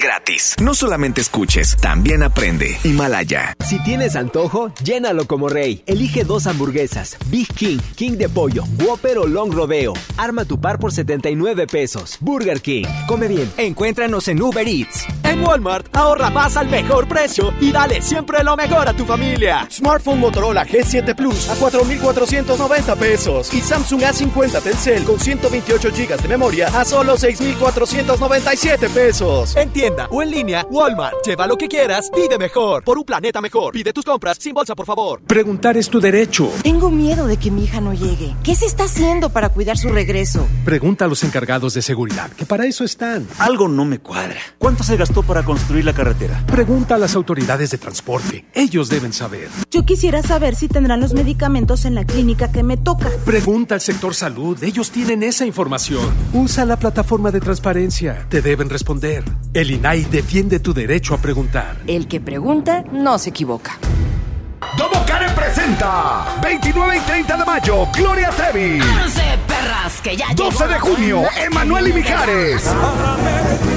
gratis. 0.00 0.56
No 0.60 0.74
solamente 0.74 1.20
escuches, 1.20 1.76
también 1.80 2.22
aprende. 2.22 2.78
Himalaya. 2.84 3.54
Si 3.64 3.82
tienes 3.84 4.16
antojo, 4.16 4.72
llénalo 4.82 5.26
como 5.26 5.48
rey. 5.48 5.82
Elige 5.86 6.24
dos 6.24 6.46
hamburguesas, 6.46 7.16
Big 7.26 7.48
King, 7.54 7.78
King 7.96 8.12
de 8.12 8.28
pollo, 8.28 8.64
Whopper 8.80 9.18
o 9.18 9.26
Long 9.26 9.52
Rodeo. 9.52 9.94
Arma 10.16 10.44
tu 10.44 10.60
par 10.60 10.78
por 10.78 10.92
79 10.92 11.66
pesos. 11.66 12.18
Burger 12.20 12.60
King. 12.60 12.84
Come 13.06 13.28
bien. 13.28 13.50
Encuéntranos 13.56 14.28
en 14.28 14.42
Uber 14.42 14.66
Eats. 14.66 15.06
En 15.24 15.42
Walmart, 15.42 15.94
ahorra 15.96 16.30
más 16.30 16.56
al 16.56 16.68
mejor 16.68 17.08
precio 17.08 17.54
y 17.60 17.72
dale 17.72 18.02
siempre 18.02 18.42
lo 18.42 18.56
mejor 18.56 18.88
a 18.88 18.92
tu 18.92 19.04
familia. 19.04 19.66
Smartphone 19.70 20.18
Motorola 20.18 20.66
G7 20.66 21.14
Plus 21.14 21.48
a 21.48 21.54
4,490 21.54 22.96
pesos. 22.96 23.54
Y 23.54 23.60
Samsung 23.60 24.02
A50 24.02 24.62
Telcel 24.62 25.04
con 25.04 25.18
128 25.18 25.90
GB 25.90 26.22
de 26.22 26.28
memoria 26.28 26.68
a 26.68 26.84
solo 26.84 27.16
6,497 27.16 28.88
pesos. 28.88 29.11
En 29.12 29.70
tienda 29.74 30.08
o 30.10 30.22
en 30.22 30.30
línea, 30.30 30.66
Walmart. 30.70 31.16
Lleva 31.26 31.46
lo 31.46 31.58
que 31.58 31.68
quieras, 31.68 32.10
vive 32.16 32.38
mejor. 32.38 32.82
Por 32.82 32.96
un 32.96 33.04
planeta 33.04 33.42
mejor. 33.42 33.74
Pide 33.74 33.92
tus 33.92 34.06
compras 34.06 34.38
sin 34.40 34.54
bolsa, 34.54 34.74
por 34.74 34.86
favor. 34.86 35.20
Preguntar 35.26 35.76
es 35.76 35.90
tu 35.90 36.00
derecho. 36.00 36.50
Tengo 36.62 36.90
miedo 36.90 37.26
de 37.26 37.36
que 37.36 37.50
mi 37.50 37.64
hija 37.64 37.82
no 37.82 37.92
llegue. 37.92 38.34
¿Qué 38.42 38.54
se 38.54 38.64
está 38.64 38.84
haciendo 38.84 39.28
para 39.28 39.50
cuidar 39.50 39.76
su 39.76 39.90
regreso? 39.90 40.48
Pregunta 40.64 41.04
a 41.04 41.08
los 41.08 41.24
encargados 41.24 41.74
de 41.74 41.82
seguridad, 41.82 42.30
que 42.30 42.46
para 42.46 42.64
eso 42.64 42.84
están. 42.84 43.28
Algo 43.38 43.68
no 43.68 43.84
me 43.84 43.98
cuadra. 43.98 44.40
¿Cuánto 44.56 44.82
se 44.82 44.96
gastó 44.96 45.22
para 45.22 45.44
construir 45.44 45.84
la 45.84 45.92
carretera? 45.92 46.42
Pregunta 46.46 46.94
a 46.94 46.98
las 46.98 47.14
autoridades 47.14 47.70
de 47.70 47.76
transporte. 47.76 48.46
Ellos 48.54 48.88
deben 48.88 49.12
saber. 49.12 49.48
Yo 49.70 49.84
quisiera 49.84 50.22
saber 50.22 50.54
si 50.54 50.68
tendrán 50.68 51.02
los 51.02 51.12
medicamentos 51.12 51.84
en 51.84 51.94
la 51.94 52.06
clínica 52.06 52.50
que 52.50 52.62
me 52.62 52.78
toca. 52.78 53.10
Pregunta 53.26 53.74
al 53.74 53.82
sector 53.82 54.14
salud. 54.14 54.62
Ellos 54.62 54.90
tienen 54.90 55.22
esa 55.22 55.44
información. 55.44 56.08
Usa 56.32 56.64
la 56.64 56.78
plataforma 56.78 57.30
de 57.30 57.40
transparencia. 57.40 58.26
Te 58.30 58.40
deben 58.40 58.70
responder. 58.70 59.01
El 59.02 59.70
INAI 59.70 60.04
defiende 60.04 60.60
tu 60.60 60.72
derecho 60.72 61.14
a 61.14 61.18
preguntar. 61.18 61.76
El 61.88 62.06
que 62.06 62.20
pregunta 62.20 62.84
no 62.92 63.18
se 63.18 63.30
equivoca. 63.30 63.76
Domo 64.76 65.04
Care 65.04 65.28
presenta 65.30 66.38
29 66.40 66.98
y 66.98 67.00
30 67.00 67.36
de 67.36 67.44
mayo, 67.44 67.88
Gloria 67.96 68.30
Trevi. 68.30 68.78
perras, 69.48 70.00
que 70.02 70.16
ya 70.16 70.26
12 70.36 70.68
de 70.68 70.78
junio, 70.78 71.24
Emanuel 71.36 71.88
y 71.88 71.92
Mijares. 71.94 72.70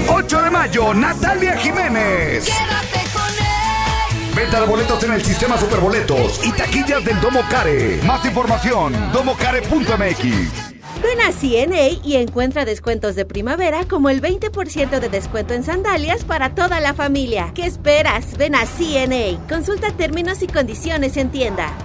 8 0.08 0.42
de 0.44 0.50
mayo, 0.52 0.94
Natalia 0.94 1.58
Jiménez. 1.58 2.46
Quédate 2.46 3.10
con 3.12 3.24
él. 3.24 4.36
Venta 4.36 4.62
de 4.62 4.68
boletos 4.68 5.04
en 5.06 5.14
el 5.14 5.24
sistema 5.24 5.58
Superboletos 5.58 6.46
y 6.46 6.52
taquillas 6.52 7.04
del 7.04 7.20
Domo 7.20 7.42
Care. 7.50 8.00
Más 8.06 8.24
información, 8.26 8.94
domocare.mx. 9.12 10.75
Ven 11.06 11.22
a 11.22 11.32
CNA 11.32 12.00
y 12.04 12.16
encuentra 12.16 12.66
descuentos 12.66 13.14
de 13.14 13.26
primavera 13.26 13.86
como 13.88 14.10
el 14.10 14.24
20% 14.24 15.00
de 15.00 15.10
descuento 15.10 15.54
en 15.54 15.64
sandalias 15.64 16.24
para 16.24 16.56
toda 16.56 16.80
la 16.80 16.96
familia. 16.96 17.52
¿Qué 17.54 17.68
esperas? 17.68 18.36
Ven 18.38 18.56
a 18.56 18.66
CNA. 18.66 19.48
Consulta 19.48 19.92
términos 19.92 20.42
y 20.42 20.48
condiciones 20.48 21.16
en 21.18 21.30
tienda. 21.30 21.85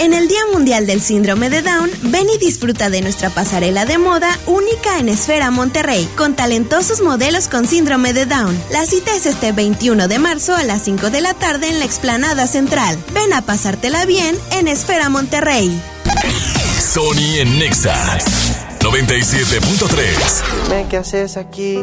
En 0.00 0.14
el 0.14 0.28
Día 0.28 0.40
Mundial 0.50 0.86
del 0.86 1.02
Síndrome 1.02 1.50
de 1.50 1.60
Down, 1.60 1.90
ven 2.04 2.26
y 2.34 2.38
disfruta 2.38 2.88
de 2.88 3.02
nuestra 3.02 3.28
pasarela 3.28 3.84
de 3.84 3.98
moda 3.98 4.30
única 4.46 4.98
en 4.98 5.10
Esfera 5.10 5.50
Monterrey, 5.50 6.08
con 6.16 6.34
talentosos 6.34 7.02
modelos 7.02 7.48
con 7.48 7.66
síndrome 7.66 8.14
de 8.14 8.24
Down. 8.24 8.58
La 8.70 8.86
cita 8.86 9.14
es 9.14 9.26
este 9.26 9.52
21 9.52 10.08
de 10.08 10.18
marzo 10.18 10.56
a 10.56 10.62
las 10.62 10.80
5 10.84 11.10
de 11.10 11.20
la 11.20 11.34
tarde 11.34 11.68
en 11.68 11.80
la 11.80 11.84
explanada 11.84 12.46
central. 12.46 12.96
Ven 13.12 13.34
a 13.34 13.42
pasártela 13.42 14.06
bien 14.06 14.38
en 14.52 14.68
Esfera 14.68 15.10
Monterrey. 15.10 15.78
Sony 16.80 17.40
en 17.40 17.58
Nexa 17.58 18.16
97.3. 18.78 20.64
Dime 20.64 20.86
qué 20.88 20.96
haces 20.96 21.36
aquí 21.36 21.78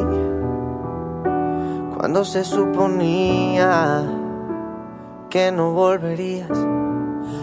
cuando 1.96 2.26
se 2.26 2.44
suponía 2.44 4.04
que 5.30 5.52
no 5.52 5.74
volverías. 5.74 6.50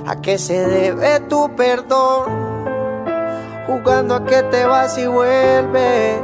¿A 0.07 0.21
qué 0.21 0.37
se 0.37 0.69
debe 0.69 1.21
tu 1.21 1.57
perdón? 1.57 2.25
Jugando 3.67 4.17
a 4.17 4.25
que 4.27 4.43
te 4.43 4.67
vas 4.67 4.99
y 4.99 5.07
vuelves. 5.07 6.21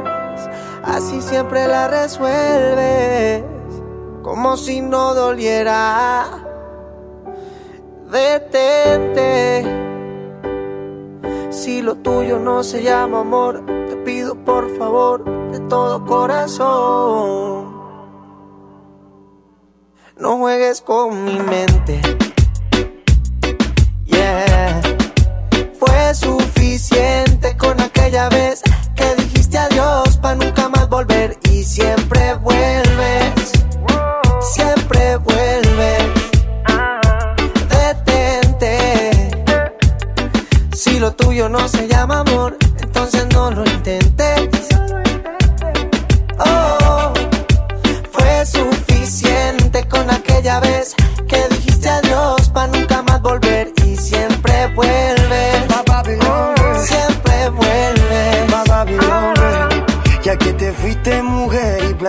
Así 0.83 1.19
siempre 1.21 1.67
la 1.67 1.87
resuelves. 1.87 3.43
Como 4.21 4.55
si 4.57 4.81
no 4.81 5.15
doliera. 5.15 6.25
Detente. 8.11 9.65
Si 11.49 11.81
lo 11.81 11.95
tuyo 11.95 12.37
no 12.37 12.63
se 12.63 12.83
llama 12.83 13.21
amor, 13.21 13.65
te 13.65 13.95
pido 13.97 14.35
por 14.35 14.77
favor 14.77 15.23
de 15.51 15.59
todo 15.61 16.05
corazón. 16.05 17.81
No 20.17 20.37
juegues 20.37 20.81
con 20.81 21.25
mi 21.25 21.39
mente. 21.39 22.20
Suficiente 26.81 27.55
con 27.57 27.79
aquella 27.79 28.27
vez 28.29 28.61
que 28.95 29.15
dijiste 29.15 29.57
adiós 29.57 30.17
para 30.17 30.35
nunca 30.35 30.67
más 30.67 30.89
volver 30.89 31.37
y 31.43 31.63
siempre 31.63 32.33
vuelves. 32.35 33.51
Siempre 34.41 35.17
vuelves. 35.17 36.03
Detente. 37.69 39.29
Si 40.73 40.99
lo 40.99 41.13
tuyo 41.13 41.49
no 41.49 41.67
se 41.67 41.87
llama 41.87 42.21
amor, 42.21 42.57
entonces 42.81 43.27
no 43.31 43.51
lo 43.51 43.63
intentes. 43.63 44.67
Oh, 46.39 47.13
fue 48.11 48.45
suficiente 48.45 49.87
con 49.87 50.09
aquella 50.09 50.59
vez 50.59 50.95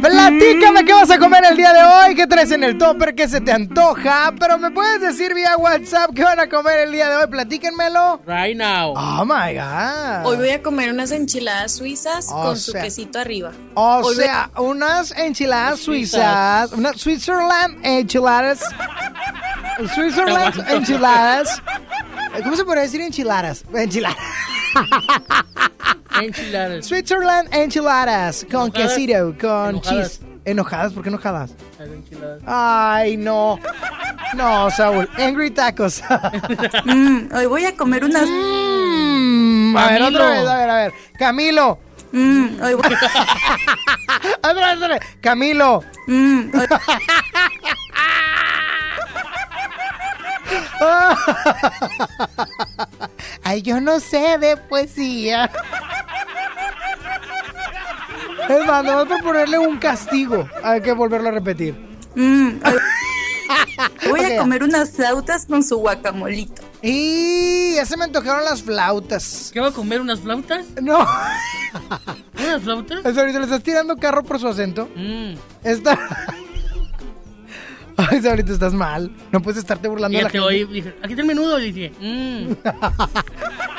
Platícame 0.00 0.84
qué 0.84 0.92
vas 0.92 1.10
a 1.10 1.18
comer 1.18 1.44
el 1.50 1.56
día 1.56 1.72
de 1.72 1.82
hoy, 1.82 2.14
qué 2.14 2.26
traes 2.26 2.50
en 2.52 2.64
el 2.64 2.78
topper, 2.78 3.14
qué 3.14 3.28
se 3.28 3.40
te 3.40 3.52
antoja. 3.52 4.32
Pero 4.38 4.58
me 4.58 4.70
puedes 4.70 5.00
decir 5.00 5.34
vía 5.34 5.56
WhatsApp 5.56 6.10
qué 6.14 6.24
van 6.24 6.40
a 6.40 6.48
comer 6.48 6.80
el 6.80 6.92
día 6.92 7.08
de 7.08 7.16
hoy. 7.16 7.26
Platíquenmelo. 7.28 8.20
Right 8.26 8.56
now. 8.56 8.94
Oh 8.96 9.24
my 9.24 9.54
God. 9.54 10.26
Hoy 10.26 10.36
voy 10.36 10.50
a 10.50 10.62
comer 10.62 10.90
unas 10.90 11.10
enchiladas 11.10 11.76
suizas 11.76 12.28
O 12.30 12.42
con 12.42 12.56
su 12.56 12.72
quesito 12.72 13.18
arriba. 13.18 13.52
O 13.74 14.00
Hoy 14.02 14.16
sea, 14.16 14.50
unas 14.56 15.10
enchiladas 15.12 15.80
suizas, 15.80 16.72
unas 16.72 17.00
Switzerland 17.00 17.84
enchiladas. 17.84 18.60
Switzerland 19.94 20.64
enchiladas. 20.70 21.62
¿Cómo 22.42 22.56
se 22.56 22.64
puede 22.64 22.82
decir 22.82 23.00
enchiladas? 23.00 23.64
Enchiladas. 23.72 24.16
Enchiladas. 26.20 26.86
Switzerland 26.86 27.48
enchiladas 27.52 28.46
con 28.50 28.66
Enojadas. 28.68 28.92
quesito, 28.94 29.34
con 29.40 29.68
Enojadas. 29.70 30.10
cheese. 30.20 30.20
¿Enojadas? 30.44 30.92
¿Por 30.92 31.02
qué 31.02 31.08
enojadas? 31.08 31.50
Enchiladas. 31.80 32.42
Ay, 32.46 33.16
no. 33.16 33.58
No, 34.36 34.70
Saúl. 34.70 35.08
Angry 35.18 35.50
tacos. 35.50 36.02
Mm, 36.84 37.32
hoy 37.34 37.46
voy 37.46 37.64
a 37.64 37.74
comer 37.76 38.04
unas. 38.04 38.28
Mm, 38.28 39.76
a 39.76 39.88
ver, 39.88 39.98
Camilo. 39.98 40.18
otra 40.18 40.28
vez, 40.30 40.46
a 40.48 40.56
ver, 40.58 40.70
a 40.70 40.74
ver. 40.76 40.92
Camilo. 41.18 41.78
Mm, 42.12 42.62
hoy 42.62 42.74
voy... 42.74 42.84
otra 44.42 44.52
vez, 44.52 44.76
otra 44.76 44.88
vez. 44.88 45.00
Camilo. 45.20 45.82
Mm, 46.06 46.50
hoy- 46.54 46.66
Ay, 53.42 53.62
yo 53.62 53.80
no 53.80 54.00
sé 54.00 54.38
de 54.38 54.56
poesía. 54.56 55.50
Es 58.48 58.66
más, 58.66 58.84
no 58.84 59.06
por 59.06 59.22
ponerle 59.22 59.58
un 59.58 59.78
castigo. 59.78 60.48
Hay 60.62 60.82
que 60.82 60.92
volverlo 60.92 61.28
a 61.28 61.32
repetir. 61.32 61.74
Mm, 62.14 62.58
Voy 64.08 64.20
a 64.20 64.38
comer 64.38 64.62
unas 64.62 64.90
flautas 64.90 65.46
con 65.46 65.62
su 65.62 65.78
guacamolito. 65.78 66.62
Y 66.82 67.74
ya 67.74 67.86
se 67.86 67.96
me 67.96 68.04
antojaron 68.04 68.44
las 68.44 68.62
flautas. 68.62 69.50
¿Qué 69.52 69.60
va 69.60 69.68
a 69.68 69.72
comer? 69.72 70.00
¿Unas 70.00 70.20
flautas? 70.20 70.66
No. 70.82 71.06
¿Unas 72.38 72.62
flautas? 72.62 73.04
Ahorita 73.04 73.38
le 73.38 73.44
estás 73.44 73.62
tirando 73.62 73.96
carro 73.96 74.22
por 74.22 74.38
su 74.38 74.48
acento. 74.48 74.88
Mm. 74.94 75.34
Está. 75.62 75.98
Ay, 78.10 78.26
ahorita 78.26 78.52
estás 78.52 78.72
mal. 78.72 79.10
No 79.30 79.40
puedes 79.40 79.58
estarte 79.58 79.88
burlando 79.88 80.16
de 80.16 80.24
la 80.24 80.30
Fíjate, 80.30 80.50
gente. 80.52 80.64
hoy 80.64 80.72
dije, 80.72 80.94
aquí 81.02 81.12
está 81.12 81.22
el 81.22 81.28
menudo. 81.28 81.58
Y 81.60 81.72
dije, 81.72 81.92
mm. 82.00 82.52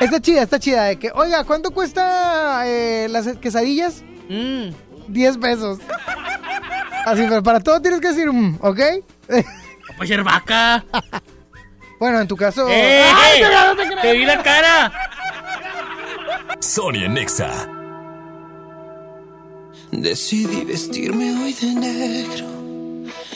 Está 0.00 0.20
chida, 0.20 0.42
está 0.42 0.58
chida. 0.58 0.84
De 0.84 0.98
que, 0.98 1.10
oiga, 1.14 1.44
¿cuánto 1.44 1.70
cuesta 1.70 2.62
eh, 2.66 3.08
las 3.10 3.26
quesadillas? 3.38 4.02
Mm. 4.28 4.68
10 5.08 5.38
pesos. 5.38 5.78
Así, 7.04 7.24
pero 7.28 7.42
para 7.42 7.60
todo 7.60 7.80
tienes 7.80 8.00
que 8.00 8.08
decir, 8.08 8.30
mm, 8.32 8.58
¿ok? 8.60 8.80
Pues 9.96 10.10
ser 10.10 10.22
vaca. 10.22 10.84
bueno, 11.98 12.20
en 12.20 12.28
tu 12.28 12.36
caso. 12.36 12.68
¡Eh! 12.68 13.02
¡Ay, 13.14 13.40
te 13.40 13.48
no 13.48 13.96
te! 13.96 14.02
¡Te 14.02 14.12
vi 14.12 14.26
la 14.26 14.42
cara! 14.42 14.92
Sony 16.60 17.04
en 17.04 17.14
Nexa. 17.14 17.50
Decidí 19.92 20.64
vestirme 20.64 21.32
hoy 21.42 21.54
de 21.54 21.74
negro, 21.74 22.46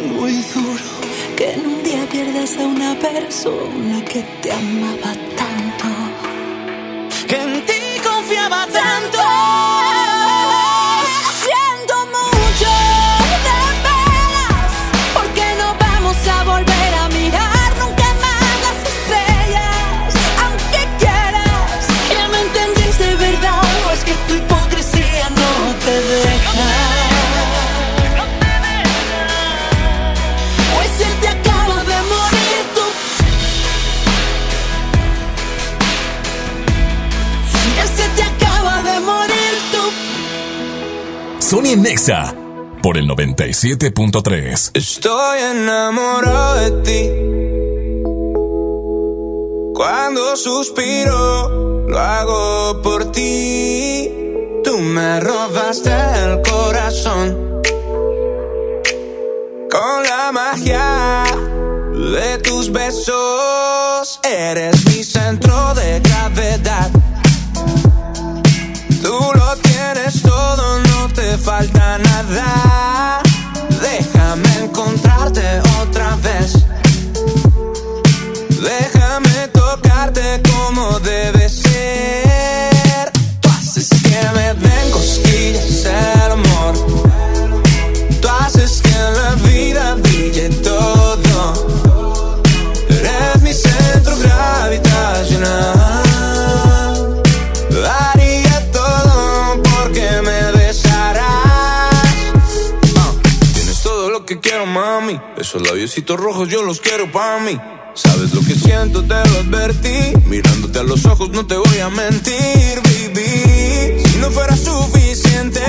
muy 0.00 0.32
duro 0.54 0.84
que 1.36 1.52
en 1.52 1.66
un 1.66 1.82
día 1.82 2.06
pierdas 2.10 2.56
a 2.56 2.66
una 2.66 2.94
persona 2.98 4.04
que 4.04 4.22
te 4.42 4.52
amaba 4.52 5.14
tanto, 5.36 5.88
que 7.26 7.36
en 7.36 7.66
ti 7.66 8.00
confiaba 8.02 8.66
tanto. 8.66 9.77
Sony 41.48 41.76
Nexa 41.78 42.34
por 42.82 42.98
el 42.98 43.08
97.3. 43.08 44.70
Estoy 44.74 45.38
enamorado 45.40 46.56
de 46.56 46.70
ti. 46.82 47.08
Cuando 49.74 50.36
suspiro, 50.36 51.86
lo 51.88 51.98
hago 51.98 52.82
por 52.82 53.10
ti. 53.12 54.12
Tú 54.62 54.76
me 54.78 55.20
robaste 55.20 55.90
el 56.22 56.42
corazón. 56.42 57.62
Con 59.70 60.02
la 60.02 60.30
magia 60.30 61.24
de 61.94 62.38
tus 62.42 62.70
besos, 62.70 64.20
eres 64.22 64.84
mi 64.84 65.02
santo. 65.02 65.47
éxitos 105.98 106.20
rojos 106.20 106.48
yo 106.48 106.62
los 106.62 106.80
quiero 106.80 107.10
para 107.10 107.40
mí. 107.40 107.58
Sabes 107.94 108.32
lo 108.32 108.40
que 108.42 108.54
siento, 108.54 109.02
te 109.02 109.14
lo 109.14 109.38
advertí. 109.40 110.12
Mirándote 110.26 110.78
a 110.78 110.84
los 110.84 111.04
ojos 111.06 111.30
no 111.30 111.44
te 111.44 111.56
voy 111.56 111.78
a 111.80 111.88
mentir, 111.88 112.80
baby. 112.84 114.00
Si 114.06 114.18
no 114.18 114.30
fuera 114.30 114.56
suficiente, 114.56 115.60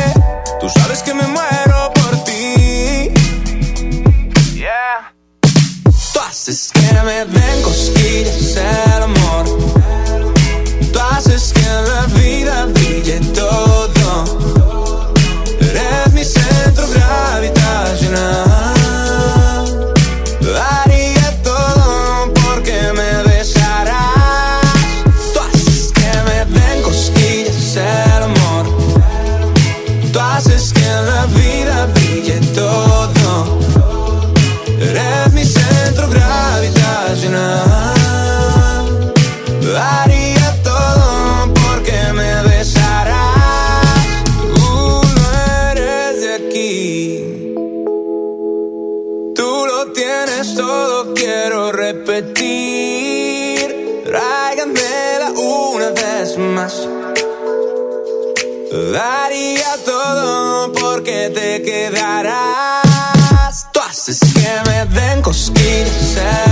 tú 0.62 0.70
sabes 0.70 1.02
que 1.02 1.16
me 1.16 1.26
muero 1.26 1.92
por 1.96 2.24
ti. 2.26 3.10
Yeah. 4.54 5.16
Tú 6.14 6.20
haces 6.20 6.72
que 6.74 6.94
me 7.04 7.26
den 7.26 7.62
cosquillas. 7.64 8.58
Eh. 8.58 8.89
Daría 58.92 59.78
todo 59.86 60.72
porque 60.74 61.30
te 61.30 61.62
quedarás. 61.62 62.82
Tú 63.72 63.80
haces 63.88 64.20
que 64.34 64.70
me 64.70 64.86
den 64.86 65.22
cosquillas. 65.22 66.49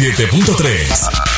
107.3 0.00 1.29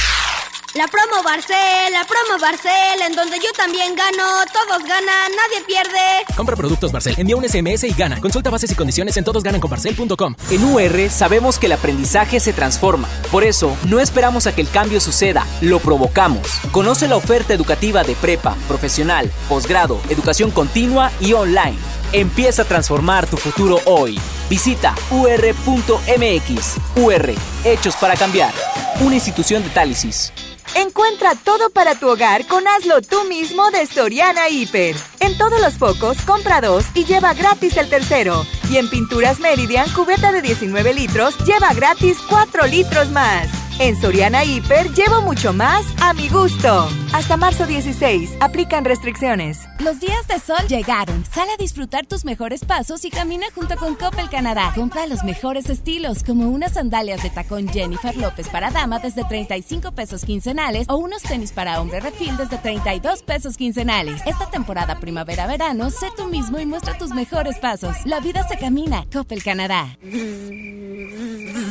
promo 1.13 1.25
Barcel, 1.25 1.93
promo 2.09 2.41
Barcel, 2.41 3.03
en 3.07 3.15
donde 3.15 3.37
yo 3.37 3.53
también 3.57 3.95
gano, 3.95 4.45
todos 4.53 4.83
ganan, 4.83 5.31
nadie 5.37 5.63
pierde. 5.67 6.25
Compra 6.37 6.57
productos 6.57 6.91
Barcel, 6.91 7.15
envía 7.19 7.37
un 7.37 7.47
SMS 7.47 7.85
y 7.85 7.93
gana. 7.93 8.21
Consulta 8.21 8.51
bases 8.51 8.71
y 8.71 8.75
condiciones 8.75 9.17
en 9.17 9.25
todosgananconbarcel.com. 9.25 10.35
En 10.51 10.65
UR 10.65 11.11
sabemos 11.11 11.59
que 11.59 11.67
el 11.67 11.73
aprendizaje 11.73 12.41
se 12.41 12.53
transforma. 12.53 13.09
Por 13.31 13.45
eso, 13.45 13.77
no 13.89 14.01
esperamos 14.01 14.47
a 14.47 14.55
que 14.55 14.63
el 14.63 14.71
cambio 14.71 15.01
suceda, 15.01 15.47
lo 15.61 15.81
provocamos. 15.81 16.61
Conoce 16.71 17.09
la 17.09 17.17
oferta 17.17 17.53
educativa 17.53 18.03
de 18.05 18.15
prepa, 18.15 18.57
profesional, 18.67 19.31
posgrado, 19.49 20.01
educación 20.09 20.51
continua 20.51 21.13
y 21.21 21.35
online. 21.35 21.79
Empieza 22.13 22.63
a 22.63 22.67
transformar 22.67 23.27
tu 23.27 23.37
futuro 23.37 23.81
hoy. 23.85 24.19
Visita 24.49 24.95
ur.mx. 25.11 26.77
UR, 26.97 27.35
hechos 27.65 27.97
para 27.97 28.17
cambiar. 28.17 28.53
Una 29.01 29.15
institución 29.15 29.63
de 29.63 29.71
Tálisis. 29.71 30.33
Encuentra 30.75 31.35
todo 31.35 31.71
para 31.71 31.95
tu 31.95 32.09
hogar 32.09 32.47
con 32.47 32.67
Hazlo 32.67 33.03
tú 33.03 33.25
mismo 33.29 33.71
de 33.71 33.87
Soriana 33.87 34.49
Hiper. 34.49 34.97
En 35.21 35.37
todos 35.37 35.61
los 35.61 35.75
focos, 35.75 36.17
compra 36.23 36.61
dos 36.61 36.85
y 36.95 37.05
lleva 37.05 37.35
gratis 37.35 37.77
el 37.77 37.89
tercero. 37.89 38.47
Y 38.71 38.79
en 38.79 38.89
Pinturas 38.89 39.39
Meridian, 39.39 39.89
cubeta 39.91 40.33
de 40.33 40.41
19 40.41 40.95
litros, 40.95 41.37
lleva 41.45 41.75
gratis 41.75 42.19
4 42.29 42.67
litros 42.67 43.11
más. 43.11 43.62
En 43.79 44.01
Soriana 44.01 44.45
Hiper 44.45 44.93
llevo 44.93 45.23
mucho 45.23 45.53
más 45.53 45.85
a 46.01 46.13
mi 46.13 46.29
gusto. 46.29 46.89
Hasta 47.13 47.37
marzo 47.37 47.67
16, 47.67 48.37
aplican 48.41 48.85
restricciones. 48.85 49.61
Los 49.81 49.99
días 49.99 50.27
de 50.29 50.39
sol 50.39 50.67
llegaron. 50.69 51.25
Sal 51.25 51.49
a 51.49 51.57
disfrutar 51.57 52.07
tus 52.07 52.25
mejores 52.25 52.65
pasos 52.65 53.05
y 53.05 53.11
camina 53.11 53.47
junto 53.55 53.77
con 53.77 53.95
Coppel 53.95 54.29
Canadá. 54.31 54.73
Compra 54.75 55.07
los 55.07 55.25
mejores 55.25 55.69
estilos, 55.69 56.23
como 56.23 56.49
unas 56.49 56.75
sandalias 56.75 57.23
de 57.23 57.31
tacón 57.31 57.69
Jennifer 57.69 58.17
López 58.17 58.49
para 58.49 58.71
dama 58.71 58.99
desde 58.99 59.25
35 59.25 59.93
pesos 59.93 60.25
quincenales 60.25 60.87
o 60.89 60.97
unos 60.97 61.23
tenis 61.23 61.53
para 61.53 61.81
hombre 61.81 62.01
refil 62.01 62.37
desde 62.37 62.59
32 62.59 63.23
pesos 63.23 63.57
quincenales. 63.57 64.23
Esta 64.27 64.49
temporada 64.51 65.01
primavera-verano, 65.01 65.91
sé 65.91 66.09
tú 66.17 66.27
mismo 66.27 66.61
y 66.61 66.67
muestra 66.67 66.97
tus 66.99 67.11
mejores 67.11 67.59
pasos. 67.59 67.97
La 68.05 68.21
vida 68.21 68.47
se 68.47 68.59
camina. 68.59 69.07
Coppel 69.13 69.43
Canadá. 69.43 69.99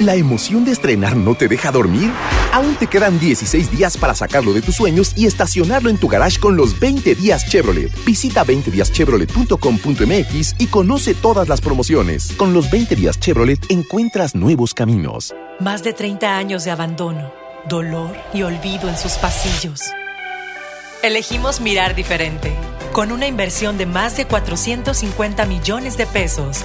¿La 0.00 0.16
emoción 0.16 0.64
de 0.64 0.72
estrenar 0.72 1.16
no 1.16 1.36
te 1.36 1.46
deja 1.46 1.70
dormir? 1.70 2.10
Aún 2.52 2.74
te 2.74 2.88
quedan 2.88 3.20
16 3.20 3.70
días 3.70 3.96
para 3.96 4.12
sacarlo 4.14 4.52
de 4.52 4.60
tus 4.60 4.74
sueños 4.74 5.12
y 5.16 5.26
estacionarlo 5.26 5.88
en 5.88 5.98
tu 5.98 6.08
garage 6.08 6.40
con 6.40 6.56
los 6.56 6.80
20 6.80 7.14
días 7.14 7.48
Chevrolet. 7.48 7.92
Visita 8.04 8.44
20díaschevrolet.com.mx 8.44 10.56
y 10.58 10.66
conoce 10.66 11.14
todas 11.14 11.48
las 11.48 11.60
promociones. 11.60 12.32
Con 12.36 12.52
los 12.52 12.72
20 12.72 12.96
días 12.96 13.20
Chevrolet 13.20 13.70
encuentras 13.70 14.34
nuevos 14.34 14.74
caminos. 14.74 15.32
Más 15.60 15.84
de 15.84 15.92
30 15.92 16.36
años 16.36 16.64
de 16.64 16.72
abandono, 16.72 17.30
dolor 17.68 18.16
y 18.32 18.42
olvido 18.42 18.88
en 18.88 18.98
sus 18.98 19.12
pasillos. 19.12 19.80
Elegimos 21.04 21.60
mirar 21.60 21.94
diferente. 21.94 22.52
Con 22.92 23.12
una 23.12 23.28
inversión 23.28 23.78
de 23.78 23.86
más 23.86 24.16
de 24.16 24.26
450 24.26 25.46
millones 25.46 25.96
de 25.96 26.06
pesos, 26.06 26.64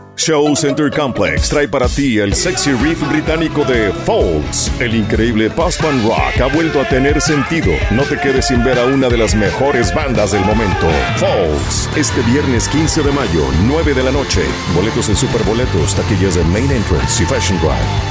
Show 0.23 0.55
Center 0.55 0.91
Complex 0.91 1.49
trae 1.49 1.67
para 1.67 1.87
ti 1.87 2.19
el 2.19 2.35
sexy 2.35 2.73
riff 2.73 3.01
británico 3.09 3.65
de 3.65 3.91
Folds. 4.05 4.71
El 4.79 4.93
increíble 4.93 5.49
post-punk 5.49 6.03
rock 6.03 6.39
ha 6.39 6.45
vuelto 6.53 6.79
a 6.79 6.87
tener 6.87 7.19
sentido. 7.19 7.71
No 7.89 8.03
te 8.03 8.19
quedes 8.19 8.45
sin 8.45 8.63
ver 8.63 8.77
a 8.77 8.85
una 8.85 9.09
de 9.09 9.17
las 9.17 9.33
mejores 9.33 9.91
bandas 9.95 10.31
del 10.31 10.45
momento. 10.45 10.87
Folds. 11.17 11.89
Este 11.97 12.21
viernes 12.31 12.67
15 12.67 13.01
de 13.01 13.11
mayo, 13.11 13.47
9 13.65 13.95
de 13.95 14.03
la 14.03 14.11
noche. 14.11 14.43
Boletos 14.75 15.09
en 15.09 15.15
Superboletos, 15.15 15.95
taquillas 15.95 16.35
de 16.35 16.43
Main 16.43 16.69
Entrance 16.69 17.23
y 17.23 17.25
Fashion 17.25 17.57
Drive. 17.57 18.10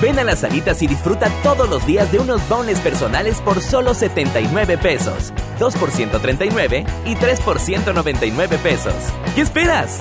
Ven 0.00 0.18
a 0.18 0.24
las 0.24 0.40
salitas 0.40 0.82
y 0.82 0.86
disfruta 0.86 1.28
todos 1.42 1.68
los 1.68 1.86
días 1.86 2.10
de 2.12 2.18
unos 2.18 2.46
boneless 2.48 2.80
personales 2.80 3.40
por 3.40 3.60
solo 3.60 3.94
79 3.94 4.78
pesos. 4.78 5.32
2 5.58 5.76
por 5.76 5.90
139 5.90 6.84
y 7.06 7.14
3 7.14 7.40
por 7.40 7.58
199 7.58 8.58
pesos. 8.58 8.94
¿Qué 9.34 9.40
esperas? 9.40 10.00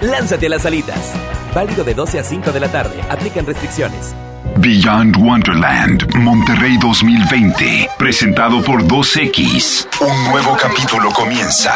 Lánzate 0.00 0.46
a 0.46 0.50
las 0.50 0.62
salitas. 0.62 1.12
Válido 1.54 1.84
de 1.84 1.94
12 1.94 2.18
a 2.18 2.24
5 2.24 2.52
de 2.52 2.60
la 2.60 2.70
tarde. 2.70 3.00
Aplican 3.08 3.46
restricciones. 3.46 4.14
Beyond 4.58 5.16
Wonderland, 5.16 6.14
Monterrey 6.16 6.76
2020, 6.78 7.88
presentado 7.96 8.62
por 8.62 8.82
2X. 8.82 9.86
Un 10.00 10.30
nuevo 10.30 10.56
capítulo 10.60 11.10
comienza. 11.10 11.74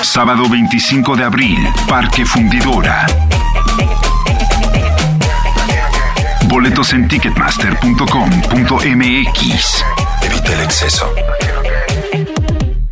Sábado 0.00 0.48
25 0.48 1.16
de 1.16 1.24
abril, 1.24 1.58
Parque 1.86 2.24
Fundidora. 2.24 3.06
Boletos 6.54 6.92
en 6.92 7.08
ticketmaster.com.mx. 7.08 9.84
Evita 10.22 10.52
el 10.52 10.60
exceso. 10.60 11.12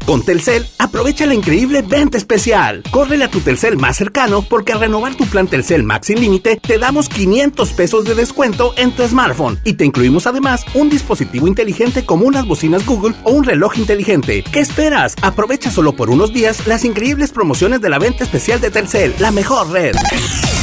Con 0.05 0.25
Telcel, 0.25 0.67
aprovecha 0.81 1.27
la 1.27 1.35
increíble 1.35 1.83
venta 1.83 2.19
especial. 2.19 2.83
Córrele 2.91 3.23
a 3.23 3.31
tu 3.31 3.39
Telcel 3.39 3.79
más 3.79 3.97
cercano 3.97 4.43
porque 4.43 4.73
al 4.73 4.81
renovar 4.81 5.15
tu 5.15 5.27
plan 5.27 5.47
Telcel 5.47 5.85
Max 5.85 6.09
sin 6.09 6.21
límite, 6.21 6.57
te 6.57 6.77
damos 6.77 7.09
500 7.09 7.71
pesos 7.71 8.05
de 8.05 8.17
descuento 8.17 8.75
en 8.77 8.91
tu 8.91 9.07
smartphone 9.07 9.61
y 9.63 9.75
te 9.75 9.85
incluimos 9.85 10.27
además 10.27 10.65
un 10.75 10.91
dispositivo 10.91 11.47
inteligente 11.47 12.05
como 12.05 12.27
unas 12.27 12.45
bocinas 12.45 12.85
Google 12.85 13.15
o 13.23 13.31
un 13.31 13.45
reloj 13.45 13.79
inteligente. 13.79 14.43
¿Qué 14.43 14.59
esperas? 14.59 15.15
Aprovecha 15.23 15.71
solo 15.71 15.93
por 15.93 16.11
unos 16.11 16.33
días 16.33 16.67
las 16.67 16.85
increíbles 16.85 17.31
promociones 17.31 17.81
de 17.81 17.91
la 17.91 18.01
venta 18.01 18.25
especial 18.25 18.61
de 18.61 18.73
Telcel, 18.73 19.15
la 19.21 19.31
mejor 19.31 19.71
red. 19.71 19.95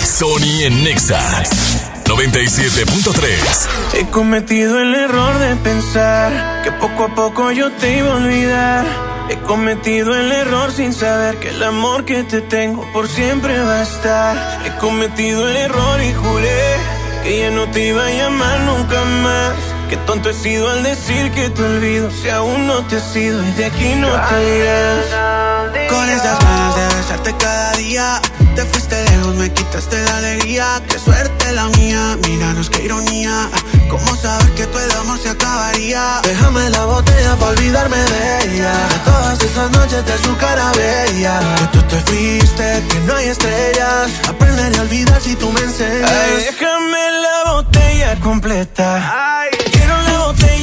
Sony 0.04 0.66
en 0.66 0.84
Nexa 0.84 1.89
97.3 2.10 3.68
He 3.94 4.10
cometido 4.10 4.80
el 4.80 4.96
error 4.96 5.38
de 5.38 5.56
pensar 5.58 6.64
que 6.64 6.72
poco 6.72 7.04
a 7.04 7.14
poco 7.14 7.52
yo 7.52 7.72
te 7.74 8.00
iba 8.00 8.12
a 8.12 8.16
olvidar. 8.16 8.86
He 9.30 9.38
cometido 9.42 10.16
el 10.16 10.32
error 10.32 10.72
sin 10.72 10.92
saber 10.92 11.38
que 11.38 11.50
el 11.50 11.62
amor 11.62 12.06
que 12.06 12.24
te 12.24 12.42
tengo 12.42 12.84
por 12.94 13.08
siempre 13.08 13.60
va 13.60 13.82
a 13.82 13.84
estar. 13.84 14.66
He 14.66 14.76
cometido 14.80 15.48
el 15.50 15.56
error 15.56 16.02
y 16.02 16.14
juré 16.14 16.78
que 17.24 17.42
ya 17.42 17.52
no 17.52 17.70
te 17.70 17.90
iba 17.90 18.04
a 18.04 18.12
llamar 18.12 18.60
nunca 18.62 19.06
más. 19.06 19.79
Qué 19.90 19.98
tonto 20.06 20.30
he 20.30 20.34
sido 20.36 20.70
al 20.70 20.84
decir 20.84 21.32
que 21.32 21.50
te 21.50 21.64
olvido. 21.64 22.12
Si 22.12 22.30
aún 22.30 22.68
no 22.68 22.86
te 22.86 22.98
has 22.98 23.16
ido 23.16 23.44
y 23.44 23.52
de 23.54 23.66
aquí 23.66 23.96
no 23.96 24.08
te 24.08 24.58
irás. 24.58 25.90
Con 25.90 26.08
estas 26.10 26.40
ganas 26.40 26.76
de 26.76 26.96
besarte 26.96 27.36
cada 27.38 27.72
día. 27.74 28.22
Te 28.56 28.66
fuiste 28.66 29.04
lejos, 29.10 29.36
me 29.36 29.52
quitaste 29.52 30.04
la 30.04 30.18
alegría. 30.18 30.82
Qué 30.88 31.00
suerte 31.00 31.52
la 31.54 31.66
mía, 31.70 32.18
míranos 32.28 32.70
qué 32.70 32.84
ironía. 32.84 33.50
¿Cómo 33.90 34.16
saber 34.16 34.52
que 34.52 34.68
todo 34.68 34.80
el 34.80 34.92
amor 34.92 35.18
se 35.18 35.30
acabaría? 35.30 36.22
Déjame 36.22 36.70
la 36.70 36.86
botella 36.86 37.36
para 37.38 37.52
olvidarme 37.52 37.98
de 37.98 38.44
ella. 38.44 38.74
De 38.90 39.00
todas 39.06 39.42
esas 39.42 39.72
noches 39.72 40.06
de 40.06 40.18
su 40.20 40.38
cara 40.38 40.72
bella. 40.74 41.40
Que 41.58 41.80
tú 41.80 41.82
te 41.88 42.00
fuiste, 42.02 42.84
que 42.90 43.00
no 43.08 43.16
hay 43.16 43.30
estrellas. 43.30 44.12
Aprenderé 44.28 44.78
a 44.78 44.82
olvidar 44.82 45.20
si 45.20 45.36
tú 45.36 45.52
me 45.52 45.62
enseñas. 45.62 46.12
Ay, 46.12 46.46
déjame 46.52 47.12
la 47.24 47.52
botella 47.54 48.20
completa. 48.20 49.40
Ay, 49.40 49.50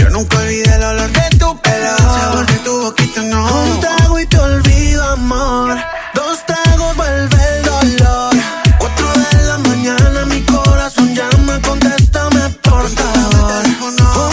Yo 0.00 0.08
nunca 0.08 0.38
olvidé 0.38 0.74
el 0.76 0.82
olor 0.82 1.10
de 1.12 1.38
tu 1.38 1.60
pelo. 1.60 1.90
El 1.90 1.98
sabor 1.98 2.46
de 2.46 2.58
tu 2.66 2.80
boquita, 2.80 3.22
no. 3.22 3.40
Un 3.62 3.80
trago 3.80 4.18
y 4.18 4.26
te 4.26 4.38
olvido, 4.38 5.04
amor. 5.10 5.76
Dos 6.14 6.36
tragos 6.46 6.96
vuelve 6.96 7.38
el 7.52 7.62
dolor. 7.64 8.34
Cuatro 8.78 9.06
de 9.24 9.42
la 9.48 9.58
mañana, 9.58 10.24
mi 10.24 10.40
corazón 10.54 11.14
llama, 11.14 11.60
contéstame, 11.60 12.48
por 12.62 12.88
favor. 12.88 13.62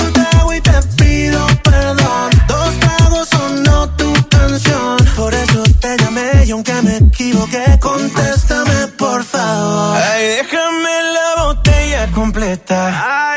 Un 0.05 0.13
trago 0.13 0.53
y 0.53 0.61
te 0.61 0.81
pido 0.95 1.45
perdón. 1.63 2.29
Dos 2.47 2.79
tragos 2.79 3.27
sonó 3.29 3.89
tu 3.99 4.13
canción. 4.29 4.95
Por 5.17 5.33
eso 5.33 5.63
te 5.81 5.97
llamé 5.97 6.45
y 6.45 6.51
aunque 6.51 6.81
me 6.81 6.95
equivoqué, 6.95 7.77
contéstame, 7.81 8.87
por 8.97 9.21
favor. 9.25 9.97
Ay, 9.97 10.27
déjame 10.37 10.95
la 11.17 11.43
botella 11.43 12.07
completa. 12.13 13.36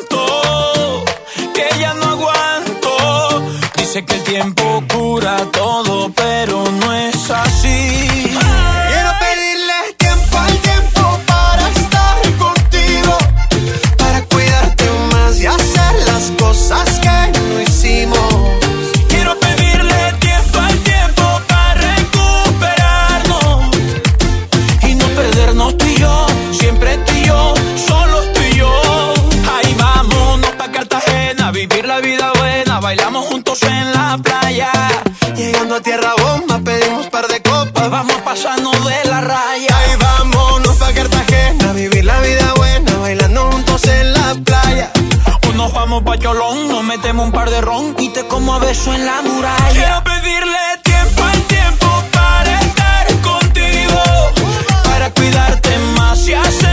Dice 3.93 4.05
que 4.05 4.15
el 4.15 4.23
tiempo 4.23 4.83
cura 4.87 5.35
todo, 5.51 6.09
pero 6.15 6.63
no 6.63 6.93
es 6.93 7.29
así. 7.29 8.30
Cholón, 46.21 46.67
nos 46.67 46.83
metemos 46.83 47.25
un 47.25 47.31
par 47.31 47.49
de 47.49 47.61
ron 47.61 47.95
y 47.97 48.09
te 48.09 48.27
como 48.27 48.53
a 48.53 48.59
beso 48.59 48.93
en 48.93 49.05
la 49.05 49.21
muralla. 49.23 49.71
Quiero 49.71 50.03
pedirle 50.03 50.59
tiempo 50.83 51.23
al 51.23 51.41
tiempo 51.43 51.87
para 52.11 52.59
estar 52.61 53.21
contigo, 53.21 54.01
para 54.83 55.09
cuidarte 55.11 55.77
más 55.97 56.27
y 56.27 56.33
hacer 56.33 56.70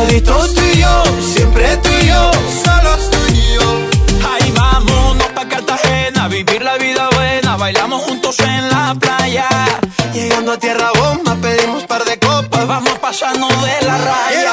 abrazaditos 0.00 0.54
tú 0.54 0.62
y 0.62 0.80
yo, 0.80 1.02
siempre 1.34 1.76
tú 1.78 1.90
yo, 2.06 2.30
solos 2.64 3.10
tú 3.10 3.18
yo. 3.54 4.28
Ahí 4.30 4.52
vámonos 4.52 5.28
pa' 5.28 5.48
Cartagena, 5.48 6.28
vivir 6.28 6.62
la 6.62 6.76
vida 6.78 7.08
buena, 7.14 7.56
bailamos 7.56 8.02
juntos 8.02 8.38
en 8.40 8.68
la 8.68 8.94
playa. 8.98 9.48
Llegando 10.14 10.52
a 10.52 10.58
tierra 10.58 10.90
bomba 10.96 11.36
pedimos 11.36 11.84
par 11.84 12.04
de 12.04 12.18
copas, 12.18 12.66
Vamos 12.66 12.98
pasando 12.98 13.46
de 13.48 13.86
la 13.86 13.98
raya. 13.98 14.49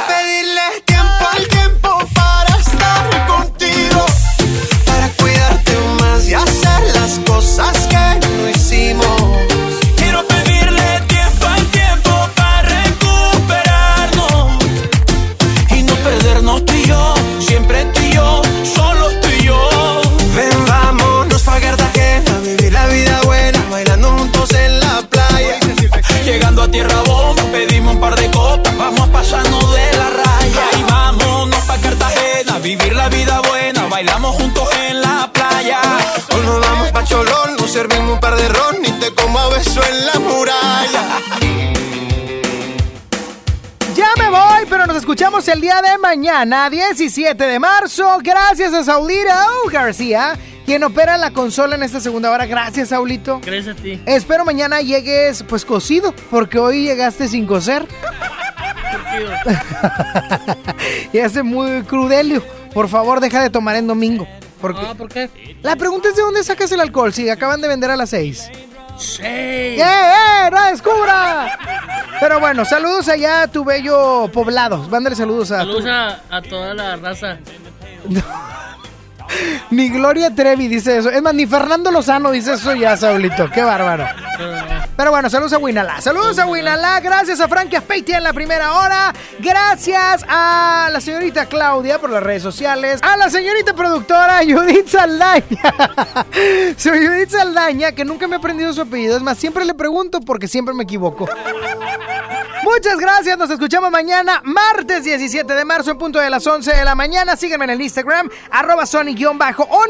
Mañana, 46.08 46.70
17 46.70 47.44
de 47.44 47.60
marzo. 47.60 48.20
Gracias 48.24 48.74
a 48.74 48.82
Saulito 48.82 49.30
García, 49.70 50.38
quien 50.66 50.82
opera 50.86 51.18
la 51.18 51.32
consola 51.32 51.76
en 51.76 51.84
esta 51.84 52.00
segunda 52.00 52.32
hora. 52.32 52.46
Gracias, 52.46 52.90
Saulito. 52.90 53.42
Gracias 53.44 53.78
a 53.78 53.82
ti. 53.82 54.02
Espero 54.06 54.46
mañana 54.46 54.80
llegues 54.80 55.44
pues 55.44 55.66
cocido, 55.66 56.14
porque 56.32 56.60
hoy 56.60 56.84
llegaste 56.84 57.28
sin 57.28 57.46
coser. 57.46 57.86
llegaste 61.12 61.44
muy 61.44 61.82
crudelio. 61.84 62.42
Por 62.74 62.88
favor, 62.88 63.20
deja 63.20 63.42
de 63.42 63.50
tomar 63.50 63.76
en 63.76 63.88
domingo. 63.88 64.26
Porque 64.62 64.80
Ah, 64.88 64.96
¿por 64.98 65.10
qué? 65.10 65.30
La 65.62 65.76
pregunta 65.76 66.08
es 66.08 66.16
de 66.16 66.22
dónde 66.22 66.42
sacas 66.42 66.72
el 66.72 66.80
alcohol 66.80 67.12
si 67.12 67.30
acaban 67.30 67.60
de 67.60 67.68
vender 67.68 67.92
a 67.92 67.98
las 67.98 68.12
6. 68.12 68.50
Sí. 68.98 69.22
¡Eh, 69.24 69.78
eh! 69.80 70.50
¡No 70.52 70.64
descubra! 70.66 71.58
Pero 72.20 72.40
bueno, 72.40 72.66
saludos 72.66 73.08
allá 73.10 73.44
a 73.44 73.48
tu 73.48 73.64
bello 73.64 74.30
poblado. 74.34 74.80
Mándale 74.90 75.16
saludos 75.16 75.52
a 75.52 75.58
Saludos 75.58 75.84
tu... 75.84 75.90
a, 75.90 76.20
a 76.30 76.42
toda 76.42 76.74
la 76.74 76.96
raza. 76.96 77.38
Ni 79.72 79.90
Gloria 79.90 80.34
Trevi 80.34 80.68
dice 80.68 80.98
eso. 80.98 81.10
Es 81.12 81.22
más, 81.22 81.34
ni 81.34 81.46
Fernando 81.46 81.92
Lozano 81.92 82.32
dice 82.32 82.54
eso 82.54 82.74
ya, 82.76 82.96
Saulito. 82.96 83.50
Qué 83.52 83.62
bárbaro. 83.64 84.08
Pero 84.98 85.12
bueno, 85.12 85.30
saludos 85.30 85.54
a 85.54 85.60
Winala. 85.60 86.02
Saludos 86.02 86.40
a 86.40 86.48
Winala. 86.48 87.00
Gracias 87.02 87.40
a 87.40 87.48
Frankie 87.48 87.76
Aspeitia 87.76 88.18
en 88.18 88.24
la 88.24 88.34
primera 88.34 88.74
hora. 88.74 89.14
Gracias 89.38 90.26
a 90.28 90.90
la 90.92 91.00
señorita 91.00 91.46
Claudia 91.46 92.00
por 92.00 92.10
las 92.10 92.24
redes 92.24 92.42
sociales. 92.42 93.00
A 93.04 93.16
la 93.16 93.30
señorita 93.30 93.76
productora 93.76 94.40
Judith 94.44 94.88
Saldaña. 94.88 95.76
Soy 96.78 97.06
Judith 97.06 97.30
Saldaña, 97.30 97.92
que 97.92 98.04
nunca 98.04 98.28
me 98.28 98.38
he 98.38 98.40
aprendido 98.40 98.74
su 98.74 98.82
apellido. 98.82 99.16
Es 99.16 99.22
más, 99.22 99.38
siempre 99.38 99.66
le 99.66 99.76
pregunto 99.76 100.20
porque 100.20 100.48
siempre 100.48 100.74
me 100.74 100.84
equivoco. 100.84 101.30
Muchas 102.64 102.98
gracias, 102.98 103.38
nos 103.38 103.52
escuchamos 103.52 103.92
mañana, 103.92 104.42
martes 104.44 105.04
17 105.04 105.54
de 105.54 105.64
marzo, 105.64 105.92
en 105.92 105.98
punto 106.00 106.20
de 106.20 106.30
las 106.30 106.46
11 106.46 106.76
de 106.76 106.84
la 106.84 106.96
mañana. 106.96 107.36
Síganme 107.36 107.66
en 107.66 107.72
el 107.72 107.82
Instagram, 107.82 108.30
arroba 108.50 108.88
Sony-on 108.88 109.38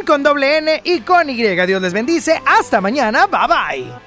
con 0.05 0.21
doble 0.21 0.57
N 0.57 0.81
y 0.83 0.99
con 0.99 1.29
Y. 1.29 1.65
Dios 1.65 1.81
les 1.81 1.93
bendice. 1.93 2.41
Hasta 2.45 2.81
mañana, 2.81 3.25
bye 3.27 3.47
bye. 3.47 4.06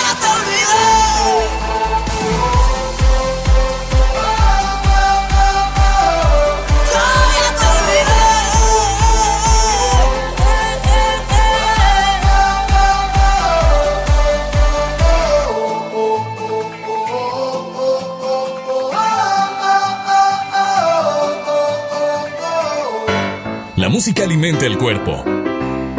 El 24.43 24.79
cuerpo, 24.79 25.23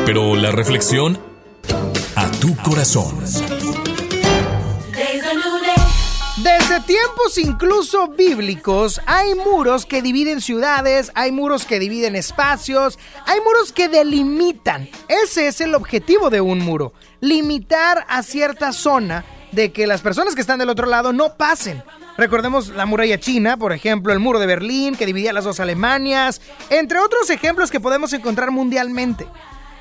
pero 0.05 0.35
la 0.35 0.51
reflexión 0.51 1.17
a 2.17 2.29
tu 2.41 2.57
corazón. 2.57 3.17
Desde 6.39 6.81
tiempos 6.81 7.39
incluso 7.39 8.09
bíblicos 8.09 9.01
hay 9.07 9.37
muros 9.37 9.87
que 9.87 10.03
dividen 10.03 10.41
ciudades, 10.41 11.13
hay 11.15 11.31
muros 11.31 11.65
que 11.65 11.79
dividen 11.79 12.17
espacios, 12.17 12.99
hay 13.27 13.39
muros 13.43 13.71
que 13.71 13.89
delimitan. 13.89 14.89
Ese 15.07 15.47
es 15.47 15.61
el 15.61 15.77
objetivo 15.77 16.29
de 16.29 16.41
un 16.41 16.59
muro, 16.59 16.95
limitar 17.21 18.05
a 18.09 18.25
cierta 18.25 18.73
zona 18.73 19.25
de 19.53 19.71
que 19.71 19.87
las 19.87 20.01
personas 20.01 20.35
que 20.35 20.41
están 20.41 20.59
del 20.59 20.71
otro 20.71 20.89
lado 20.89 21.13
no 21.13 21.37
pasen. 21.37 21.85
Recordemos 22.19 22.69
la 22.69 22.85
muralla 22.85 23.19
china, 23.19 23.57
por 23.57 23.73
ejemplo, 23.73 24.13
el 24.13 24.19
muro 24.19 24.39
de 24.39 24.47
Berlín 24.47 24.97
que 24.97 25.07
dividía 25.07 25.33
las 25.33 25.45
dos 25.45 25.61
Alemanias, 25.61 26.41
entre 26.69 26.99
otros 26.99 27.31
ejemplos 27.31 27.71
que 27.71 27.81
podemos 27.81 28.13
encontrar 28.13 28.51
mundialmente. 28.51 29.27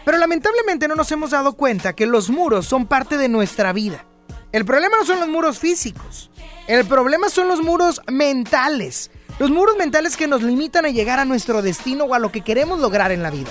Pero 0.05 0.17
lamentablemente 0.17 0.87
no 0.87 0.95
nos 0.95 1.11
hemos 1.11 1.31
dado 1.31 1.53
cuenta 1.53 1.93
que 1.93 2.05
los 2.05 2.29
muros 2.29 2.65
son 2.65 2.87
parte 2.87 3.17
de 3.17 3.27
nuestra 3.27 3.73
vida. 3.73 4.05
El 4.51 4.65
problema 4.65 4.97
no 4.97 5.05
son 5.05 5.19
los 5.19 5.29
muros 5.29 5.59
físicos, 5.59 6.31
el 6.67 6.85
problema 6.85 7.29
son 7.29 7.47
los 7.47 7.61
muros 7.61 8.01
mentales. 8.07 9.11
Los 9.39 9.49
muros 9.49 9.75
mentales 9.77 10.17
que 10.17 10.27
nos 10.27 10.43
limitan 10.43 10.85
a 10.85 10.89
llegar 10.89 11.19
a 11.19 11.25
nuestro 11.25 11.61
destino 11.61 12.03
o 12.03 12.13
a 12.13 12.19
lo 12.19 12.31
que 12.31 12.41
queremos 12.41 12.79
lograr 12.79 13.11
en 13.11 13.23
la 13.23 13.31
vida. 13.31 13.49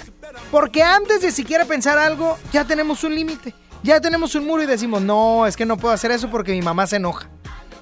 Porque 0.51 0.82
antes 0.82 1.20
de 1.20 1.32
siquiera 1.32 1.65
pensar 1.65 1.98
algo, 1.98 2.39
ya 2.52 2.65
tenemos 2.65 3.02
un 3.02 3.15
límite. 3.15 3.55
Ya 3.82 4.01
tenemos 4.01 4.35
un 4.35 4.47
muro 4.47 4.62
y 4.62 4.66
decimos, 4.66 5.02
no, 5.02 5.47
es 5.47 5.57
que 5.57 5.66
no 5.66 5.78
puedo 5.78 5.93
hacer 5.93 6.11
eso 6.12 6.31
porque 6.31 6.52
mi 6.52 6.62
mamá 6.62 6.86
se 6.86 6.97
enoja. 6.97 7.28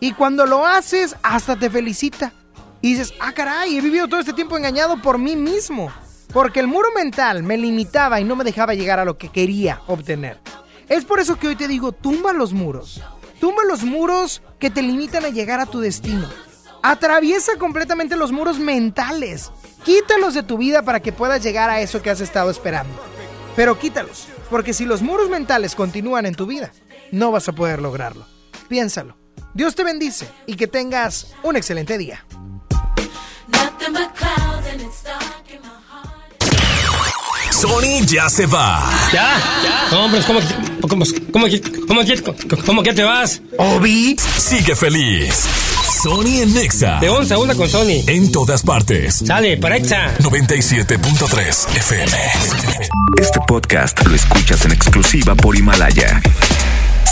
Y 0.01 0.13
cuando 0.13 0.47
lo 0.47 0.67
haces, 0.67 1.17
hasta 1.23 1.57
te 1.57 1.71
felicita. 1.71 2.33
Y 2.81 2.93
dices, 2.93 3.13
ah, 3.21 3.33
caray, 3.33 3.77
he 3.77 3.81
vivido 3.81 4.09
todo 4.09 4.21
este 4.21 4.33
tiempo 4.33 4.57
engañado 4.57 5.01
por 5.03 5.19
mí 5.19 5.35
mismo. 5.35 5.93
Porque 6.33 6.61
el 6.61 6.67
muro 6.67 6.89
mental 6.95 7.43
me 7.43 7.57
limitaba 7.57 8.21
y 8.21 8.25
no 8.25 8.37
me 8.37 8.45
dejaba 8.45 8.75
llegar 8.75 9.01
a 9.01 9.05
lo 9.05 9.19
que 9.19 9.31
quería 9.31 9.81
obtener. 9.87 10.39
Es 10.89 11.05
por 11.05 11.21
eso 11.21 11.37
que 11.37 11.49
hoy 11.49 11.57
te 11.57 11.69
digo, 11.69 11.93
tumba 11.93 12.33
los 12.33 12.53
muros. 12.53 13.03
Tumba 13.41 13.65
los 13.65 13.83
muros 13.83 14.43
que 14.59 14.71
te 14.71 14.83
limitan 14.83 15.25
a 15.25 15.31
llegar 15.31 15.61
a 15.61 15.67
tu 15.67 15.81
destino. 15.81 16.29
Atraviesa 16.83 17.57
completamente 17.59 18.17
los 18.17 18.33
muros 18.33 18.59
mentales. 18.59 19.51
Quítalos 19.85 20.35
de 20.35 20.43
tu 20.43 20.59
vida 20.59 20.83
para 20.83 21.01
que 21.01 21.13
puedas 21.13 21.43
llegar 21.43 21.71
a 21.71 21.81
eso 21.81 22.03
que 22.03 22.11
has 22.11 22.21
estado 22.21 22.51
esperando. 22.51 22.95
Pero 23.57 23.79
quítalos, 23.79 24.29
porque 24.51 24.73
si 24.73 24.85
los 24.85 25.03
muros 25.03 25.29
mentales 25.29 25.75
continúan 25.75 26.27
en 26.27 26.35
tu 26.35 26.47
vida, 26.47 26.73
no 27.11 27.33
vas 27.33 27.49
a 27.49 27.53
poder 27.53 27.83
lograrlo. 27.83 28.25
Piénsalo. 28.69 29.17
Dios 29.55 29.75
te 29.75 29.85
bendice 29.85 30.29
y 30.47 30.55
que 30.55 30.67
tengas 30.67 31.29
un 31.43 31.57
excelente 31.57 31.99
día. 31.99 32.25
Sony 37.51 38.07
ya 38.07 38.29
se 38.31 38.47
va. 38.47 38.89
¿Ya? 39.13 39.37
¿Ya? 39.91 39.99
Hombre, 39.99 40.21
¿cómo, 40.27 40.39
cómo, 40.81 40.89
cómo, 40.89 41.05
cómo, 41.33 41.47
cómo, 41.89 42.63
cómo 42.65 42.83
que 42.83 42.93
te 42.93 43.03
vas? 43.03 43.43
Obi 43.59 44.17
sigue 44.37 44.77
feliz. 44.77 45.45
Sony 46.03 46.43
en 46.43 46.55
Nexa. 46.55 47.01
De 47.01 47.09
11 47.09 47.35
a 47.35 47.39
1 47.39 47.57
con 47.57 47.69
Sony. 47.69 48.05
En 48.07 48.31
todas 48.31 48.63
partes. 48.63 49.23
Sale, 49.27 49.57
para 49.57 49.77
Exa. 49.77 50.17
97.3 50.19 51.77
FM. 51.77 52.13
Este 53.21 53.41
podcast 53.49 54.07
lo 54.07 54.15
escuchas 54.15 54.65
en 54.67 54.73
exclusiva 54.73 55.35
por 55.35 55.57
Himalaya. 55.57 56.23